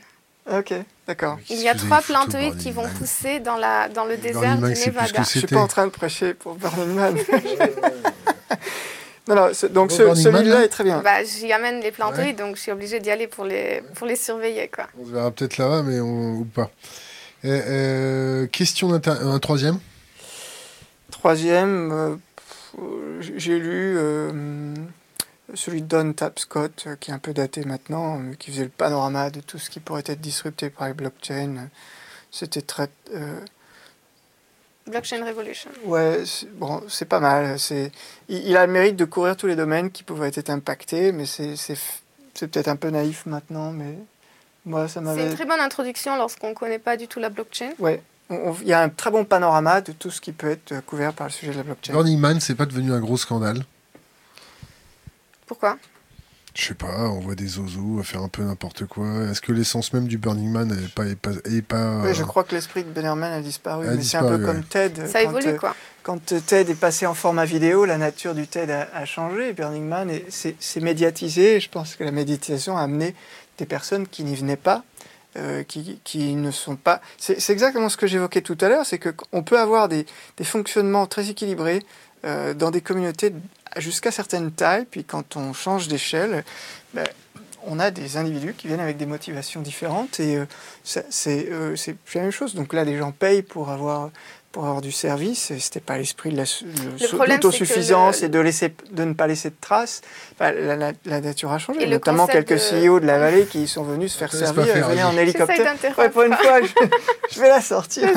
[0.51, 0.73] Ok,
[1.07, 1.37] d'accord.
[1.49, 5.23] Il y a trois plantoïdes qui vont pousser dans, la, dans le désert du Nevada.
[5.23, 7.15] Je suis C'était- pas en train de prêcher pour Burning Man.
[9.27, 11.01] non, non, ce- donc ce- celui-là là est très bien.
[11.01, 14.15] Bah, j'y amène les plantoïdes, donc je suis obligée d'y aller pour les, pour les
[14.15, 14.69] surveiller.
[14.73, 14.85] Quoi.
[15.01, 16.37] On se verra peut-être là-bas, mais on...
[16.39, 16.69] ou pas.
[17.45, 18.93] Euh, euh, question.
[18.93, 19.79] Un troisième
[21.11, 22.15] Troisième, euh,
[23.37, 24.73] j'ai lu euh,
[25.53, 28.69] celui de Don Tapscott, euh, qui est un peu daté maintenant, euh, qui faisait le
[28.69, 31.67] panorama de tout ce qui pourrait être disrupté par les blockchains.
[32.31, 32.89] C'était très.
[33.13, 33.39] euh,
[34.87, 35.69] Blockchain Revolution.
[35.85, 37.57] Ouais, c'est- bon, c'est pas mal.
[37.57, 37.91] C'est,
[38.27, 41.25] il, il a le mérite de couvrir tous les domaines qui pouvaient être impactés, mais
[41.25, 41.77] c'est, c'est,
[42.33, 43.97] c'est peut-être un peu naïf maintenant, mais
[44.65, 45.27] moi, ça C'est m'avait.
[45.29, 47.71] une très bonne introduction lorsqu'on ne connaît pas du tout la blockchain.
[47.79, 50.81] Ouais, il y a un très bon panorama de tout ce qui peut être euh,
[50.81, 51.93] couvert par le sujet de la blockchain.
[51.93, 53.63] Burning Man, c'est pas devenu un gros scandale
[55.45, 55.77] Pourquoi?
[56.55, 59.07] Je sais pas, on voit des zozos faire un peu n'importe quoi.
[59.23, 62.21] Est-ce que l'essence même du Burning Man n'est pas, est pas, est pas Oui, je
[62.21, 64.63] euh, crois que l'esprit de a disparu, A mais c'est un peu disparu, comme.
[64.63, 65.07] TED.
[65.07, 65.75] Ça quand, évolue, euh, quoi.
[66.03, 69.53] Quand euh, TED est passé en format vidéo, la nature du TED a, a changé.
[69.53, 71.59] Burning Man, est- c'est c'est médiatisé.
[71.59, 73.15] Je pense que la médiatisation a amené
[73.57, 74.83] des personnes qui n'y venaient pas,
[75.37, 77.01] euh, qui, qui ne sont pas.
[77.17, 80.05] C'est c'est exactement ce que j'évoquais tout à l'heure, c'est qu'on peut avoir des,
[80.37, 81.81] des fonctionnements très équilibrés
[82.25, 83.33] euh, dans des communautés
[83.77, 86.43] jusqu'à certaines tailles, puis quand on change d'échelle,
[86.93, 87.07] ben,
[87.65, 90.45] on a des individus qui viennent avec des motivations différentes et euh,
[90.83, 91.75] c'est euh,
[92.13, 92.55] la même chose.
[92.55, 94.09] Donc là, les gens payent pour avoir
[94.53, 95.51] pour avoir du service.
[95.51, 99.27] et C'était pas l'esprit de la le- l'autosuffisance que et de laisser de ne pas
[99.27, 100.01] laisser de traces.
[100.35, 101.83] Enfin, la, la- la nature a changé.
[101.83, 104.67] Et Notamment quelques de- CEO de la vallée qui sont venus se faire servir et
[104.67, 105.75] faire, venaient en hélicoptère.
[105.97, 106.67] Ouais, pour une fois, je,
[107.35, 108.07] je vais la sortir.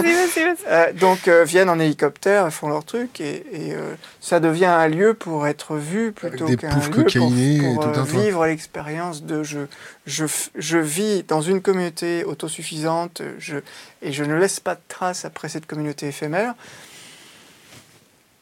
[0.68, 4.88] Euh, donc euh, viennent en hélicoptère, font leur truc et, et, euh, ça devient un
[4.88, 6.90] lieu pour être vu plutôt qu'un lieu
[7.20, 8.02] pour, et pour, euh, tas.
[8.02, 9.60] vivre l'expérience de je,
[10.06, 13.56] je, vis dans une communauté autosuffisante je,
[14.02, 16.54] et je ne laisse pas de traces après cette communauté éphémère.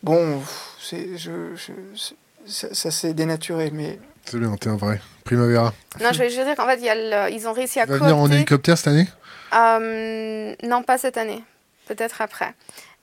[0.02, 0.42] Bon,
[0.80, 2.14] c'est, je, je- c'est-
[2.46, 5.00] ça, ça s'est dénaturé, mais C'est bien, t'es un vrai.
[5.24, 5.72] Primavera.
[6.02, 6.94] Non, je vais juste dire qu'en fait, il y a
[7.28, 9.08] le- ils ont réussi à Tu vas venir en hélicoptère cette année?
[9.54, 11.42] Euh, non, pas cette année.
[11.86, 12.52] Peut-être après.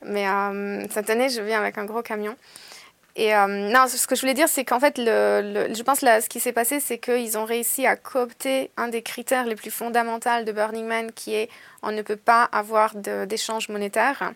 [0.05, 2.35] Mais euh, cette année, je viens avec un gros camion.
[3.15, 6.21] Et euh, non, ce que je voulais dire, c'est qu'en fait, le, je pense là,
[6.21, 9.71] ce qui s'est passé, c'est qu'ils ont réussi à coopter un des critères les plus
[9.71, 11.49] fondamentaux de Burning Man, qui est
[11.83, 14.33] on ne peut pas avoir d'échanges monétaires.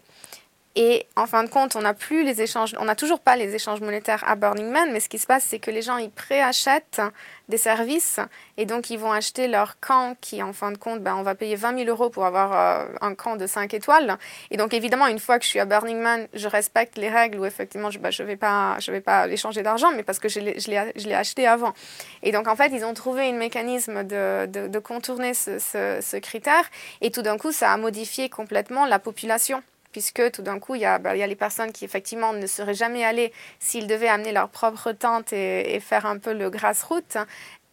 [0.78, 3.56] Et en fin de compte, on n'a plus les échanges, on n'a toujours pas les
[3.56, 6.10] échanges monétaires à Burning Man, mais ce qui se passe, c'est que les gens ils
[6.10, 7.02] préachètent
[7.48, 8.20] des services
[8.58, 11.34] et donc ils vont acheter leur camp qui, en fin de compte, ben, on va
[11.34, 14.18] payer 20 000 euros pour avoir euh, un camp de 5 étoiles.
[14.52, 17.40] Et donc évidemment, une fois que je suis à Burning Man, je respecte les règles
[17.40, 20.28] où effectivement je ne je vais pas, je vais pas échanger d'argent, mais parce que
[20.28, 21.74] je l'ai acheté avant.
[22.22, 26.70] Et donc en fait, ils ont trouvé un mécanisme de, contourner ce critère
[27.00, 29.64] et tout d'un coup, ça a modifié complètement la population
[29.96, 32.34] puisque tout d'un coup, il y, a, bah, il y a les personnes qui effectivement
[32.34, 33.32] ne seraient jamais allées
[33.62, 37.16] s'ils devaient amener leur propre tente et, et faire un peu le grassroute.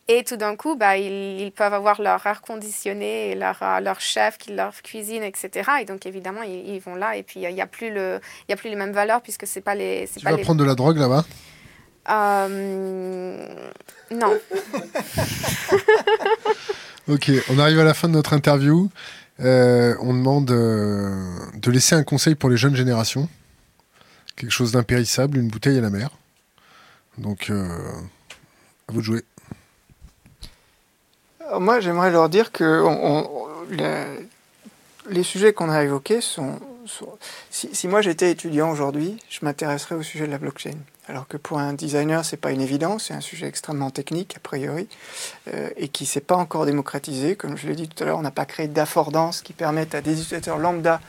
[0.07, 3.81] Et tout d'un coup, bah, ils, ils peuvent avoir leur air conditionné et leur, euh,
[3.81, 5.69] leur chef qui leur cuisine, etc.
[5.81, 7.17] Et donc, évidemment, ils, ils vont là.
[7.17, 9.49] Et puis, il n'y a, plus le- il y a plus les mêmes valeurs puisque
[9.49, 10.07] ce n'est pas les...
[10.07, 10.43] c'est Tu pas vas les...
[10.45, 11.25] prendre de la drogue là-bas?
[12.09, 13.47] Euh,
[14.13, 14.39] non.
[17.09, 18.89] Ok, on arrive à la fin de notre interview.
[19.43, 21.11] Euh, on demande euh,
[21.57, 23.29] de laisser un conseil pour les jeunes générations.
[24.37, 26.11] Quelque chose d'impérissable, une bouteille à la mer.
[27.19, 27.67] Donc, euh,
[28.89, 29.25] à vous de jouer.
[31.59, 32.85] Moi, j'aimerais leur dire que
[35.11, 36.59] les sujets qu'on a évoqués sont.
[37.51, 40.79] si moi j'étais étudiant aujourd'hui, je m'intéresserais au sujet de la blockchain.
[41.09, 44.41] Alors que pour un designer, c'est pas une évidence, c'est un sujet extrêmement technique a
[44.41, 44.87] priori
[45.53, 47.35] euh, et qui s'est pas encore démocratisé.
[47.35, 50.01] Comme je l'ai dit tout à l'heure, on n'a pas créé d'affordance qui permettent à
[50.01, 51.01] des utilisateurs lambda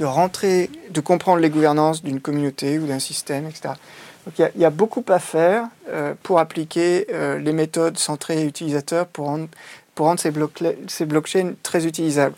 [0.00, 3.74] de rentrer, de comprendre les gouvernances d'une communauté ou d'un système, etc.
[4.26, 9.06] Donc il y a- beaucoup à faire euh, pour appliquer euh, les méthodes centrées utilisateurs
[9.06, 9.46] pour rendre,
[9.94, 10.32] pour rendre ces,
[10.88, 12.34] ces blockchains très utilisables.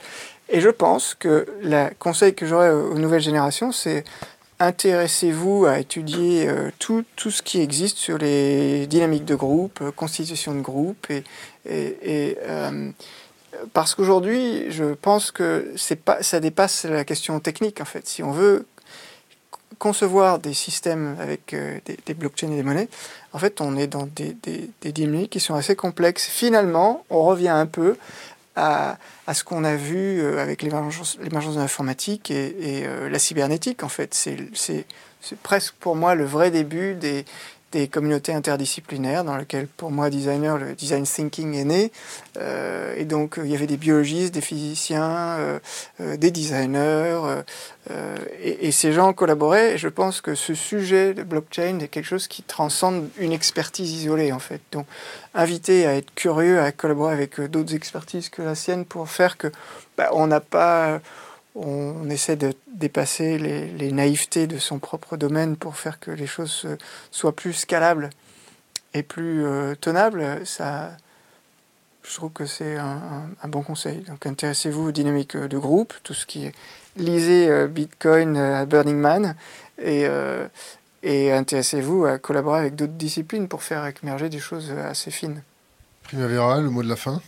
[0.51, 4.05] Et je pense que le conseil que j'aurais aux nouvelles générations, c'est
[4.61, 10.55] intéressez-vous à étudier euh, tout, ce qui existe sur les dynamiques de groupe, euh, constitution
[10.55, 11.25] de groupe, et,
[12.43, 12.91] euh,
[13.73, 15.75] parce qu'aujourd'hui, je pense que
[16.05, 18.07] pas, ça dépasse la question technique en fait.
[18.07, 18.67] Si on veut
[19.79, 21.55] concevoir des systèmes avec
[22.07, 22.89] des, blockchains et des monnaies,
[23.33, 26.27] en fait, on est dans des, des dynamiques qui sont assez complexes.
[26.27, 27.97] Finalement, on revient un peu
[28.59, 28.99] à,
[29.35, 32.55] ce qu'on a vu euh, avec l'émergence de l'informatique et,
[32.87, 33.83] euh, la cybernétique.
[33.83, 34.87] En fait, c'est
[35.43, 37.25] presque pour moi le vrai début des,
[37.73, 41.93] des communautés interdisciplinaires dans lesquelles, pour moi, designer, le design thinking est né.
[42.39, 45.59] Euh, et donc, il y avait des biologistes, des physiciens, euh,
[46.01, 47.43] euh, des designers.
[48.43, 49.75] Et, et, ces gens collaboraient.
[49.75, 53.93] Et je pense que ce sujet de blockchain est quelque chose qui transcende une expertise
[53.93, 54.61] isolée, en fait.
[54.73, 54.87] Donc,
[55.35, 59.51] inviter à être curieux, à collaborer avec d'autres expertises que la sienne pour faire que
[59.97, 61.01] bah, on n'a pas
[61.59, 66.67] on essaie de dépasser les, naïvetés de son propre domaine pour faire que les choses
[67.11, 68.11] soient plus scalables
[68.95, 70.97] et plus euh, tenables, ça,
[72.03, 73.99] je trouve que c'est un, bon conseil.
[74.01, 76.53] Donc intéressez-vous aux dynamiques de groupe, tout ce qui est
[76.97, 79.37] lisez euh, Bitcoin à Burning Man
[79.79, 80.49] et, euh,
[81.03, 85.43] et intéressez-vous à collaborer avec d'autres disciplines pour faire émerger des choses assez fines.
[86.03, 87.21] Primavera, le mot de la fin?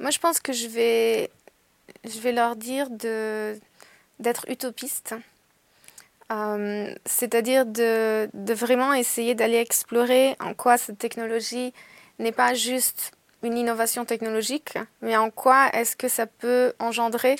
[0.00, 1.30] Moi, je pense que je vais,
[2.04, 3.58] je vais leur dire de,
[4.18, 5.14] d'être utopiste.
[6.32, 11.72] Euh, c'est-à-dire de, de, vraiment essayer d'aller explorer en quoi cette technologie
[12.18, 13.12] n'est pas juste
[13.44, 17.36] une innovation technologique, mais en quoi est-ce que ça peut engendrer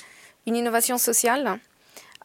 [0.46, 1.58] une innovation sociale.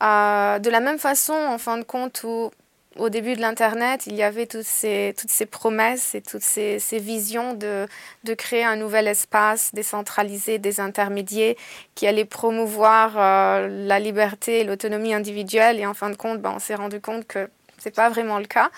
[0.03, 2.51] Euh, de la même façon, en fin de compte, où
[2.97, 6.77] au début de l'Internet, il y avait toutes ces, toutes ces promesses et toutes ces,
[6.79, 7.87] ces visions de,
[8.25, 11.55] de, créer un nouvel espace décentralisé, des intermédiaires,
[11.95, 15.79] qui allait promouvoir euh, la liberté et l'autonomie individuelle.
[15.79, 18.45] Et en fin de compte, ben, on s'est rendu compte que c'est pas vraiment le
[18.45, 18.69] cas.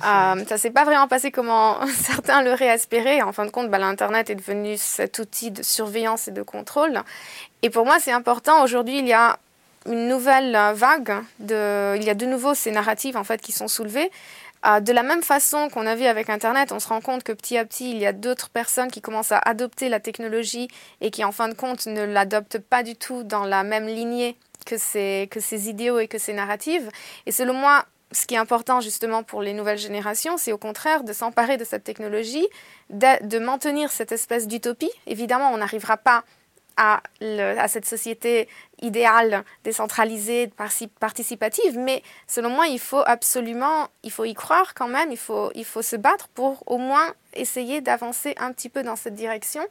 [0.00, 1.52] Pas euh, ça s'est pas vraiment passé comme
[1.94, 3.20] certains l'auraient espéré.
[3.22, 7.02] En fin de compte, ben, l'Internet est devenu cet outil de surveillance et de contrôle.
[7.60, 8.62] Et pour moi, c'est important.
[8.64, 9.38] Aujourd'hui, il y a
[9.86, 11.22] une nouvelle euh, vague.
[11.38, 14.10] De, il y a de nouveau ces narratives en fait qui sont soulevées.
[14.66, 17.32] Euh, de la même façon qu'on a vu avec Internet, on se rend compte que
[17.32, 20.68] petit à petit, il y a d'autres personnes qui commencent à adopter la technologie
[21.00, 24.36] et qui, en fin de compte, ne l'adoptent pas du tout dans la même lignée
[24.66, 26.90] que ces, que ces idéaux et que ces narratives.
[27.24, 31.04] Et selon moi, ce qui est important justement pour les nouvelles générations, c'est au contraire
[31.04, 32.46] de s'emparer de cette technologie,
[32.90, 34.90] de maintenir cette espèce d'utopie.
[35.06, 36.24] Évidemment, on n'arrivera pas
[36.76, 37.02] à,
[37.68, 38.48] cette société
[38.82, 40.50] idéale, décentralisée,
[40.98, 45.50] participative, mais selon moi, il faut absolument, il faut y croire quand même, il faut,
[45.54, 49.62] il faut se battre pour au moins essayer d'avancer un petit peu dans cette direction.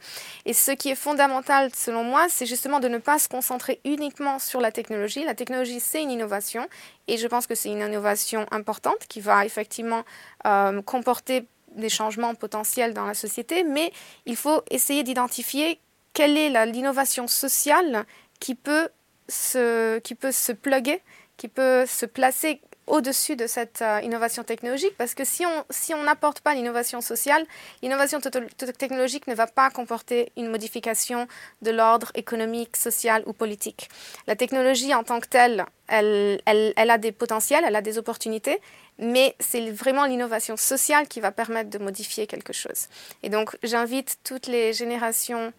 [0.46, 4.40] Et ce qui est fondamental, selon moi, c'est justement de ne pas se concentrer uniquement
[4.40, 5.24] sur la technologie.
[5.24, 6.68] La technologie, c'est une innovation,
[7.08, 10.04] et je pense que c'est une innovation importante qui va effectivement
[10.46, 11.46] euh, comporter
[11.76, 13.92] des changements potentiels dans la société, mais
[14.26, 15.80] il faut essayer d'identifier
[16.20, 18.04] quelle est l'innovation sociale
[18.42, 18.90] qui peut
[19.30, 21.02] se, qui peut se plugger,
[21.38, 24.98] qui peut se placer au-dessus de cette euh, innovation technologique?
[24.98, 27.46] Parce que si on si n'apporte pas l'innovation sociale,
[27.82, 31.26] l'innovation technologique ne va pas comporter une modification
[31.62, 33.88] de l'ordre économique, social ou politique.
[34.28, 37.98] La technologie en tant que telle, elle, elle, elle a des potentiels, elle a des
[37.98, 38.60] opportunités,
[38.98, 42.90] mais c'est vraiment l'innovation sociale qui va permettre de modifier quelque chose.
[43.24, 45.54] Et donc j'invite toutes les générations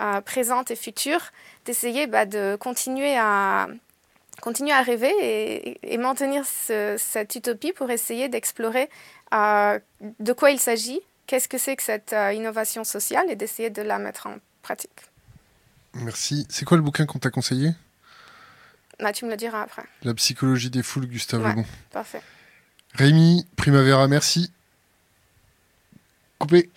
[0.00, 1.20] euh, présente et future,
[1.64, 3.66] d'essayer bah, de continuer à,
[4.40, 8.90] continuer à rêver et, et maintenir ce, cette utopie pour essayer d'explorer
[9.34, 9.78] euh,
[10.20, 13.82] de quoi il s'agit, qu'est-ce que c'est que cette euh, innovation sociale et d'essayer de
[13.82, 15.02] la mettre en pratique.
[15.94, 16.46] Merci.
[16.50, 17.70] C'est quoi le bouquin qu'on t'a conseillé?
[19.00, 19.84] Bah, Tu me le diras après.
[20.02, 21.64] La psychologie des foules, Gustave ouais, Lebon.
[21.90, 22.22] Parfait.
[22.94, 24.52] Rémi, Primavera, merci.
[26.38, 26.70] Coupé.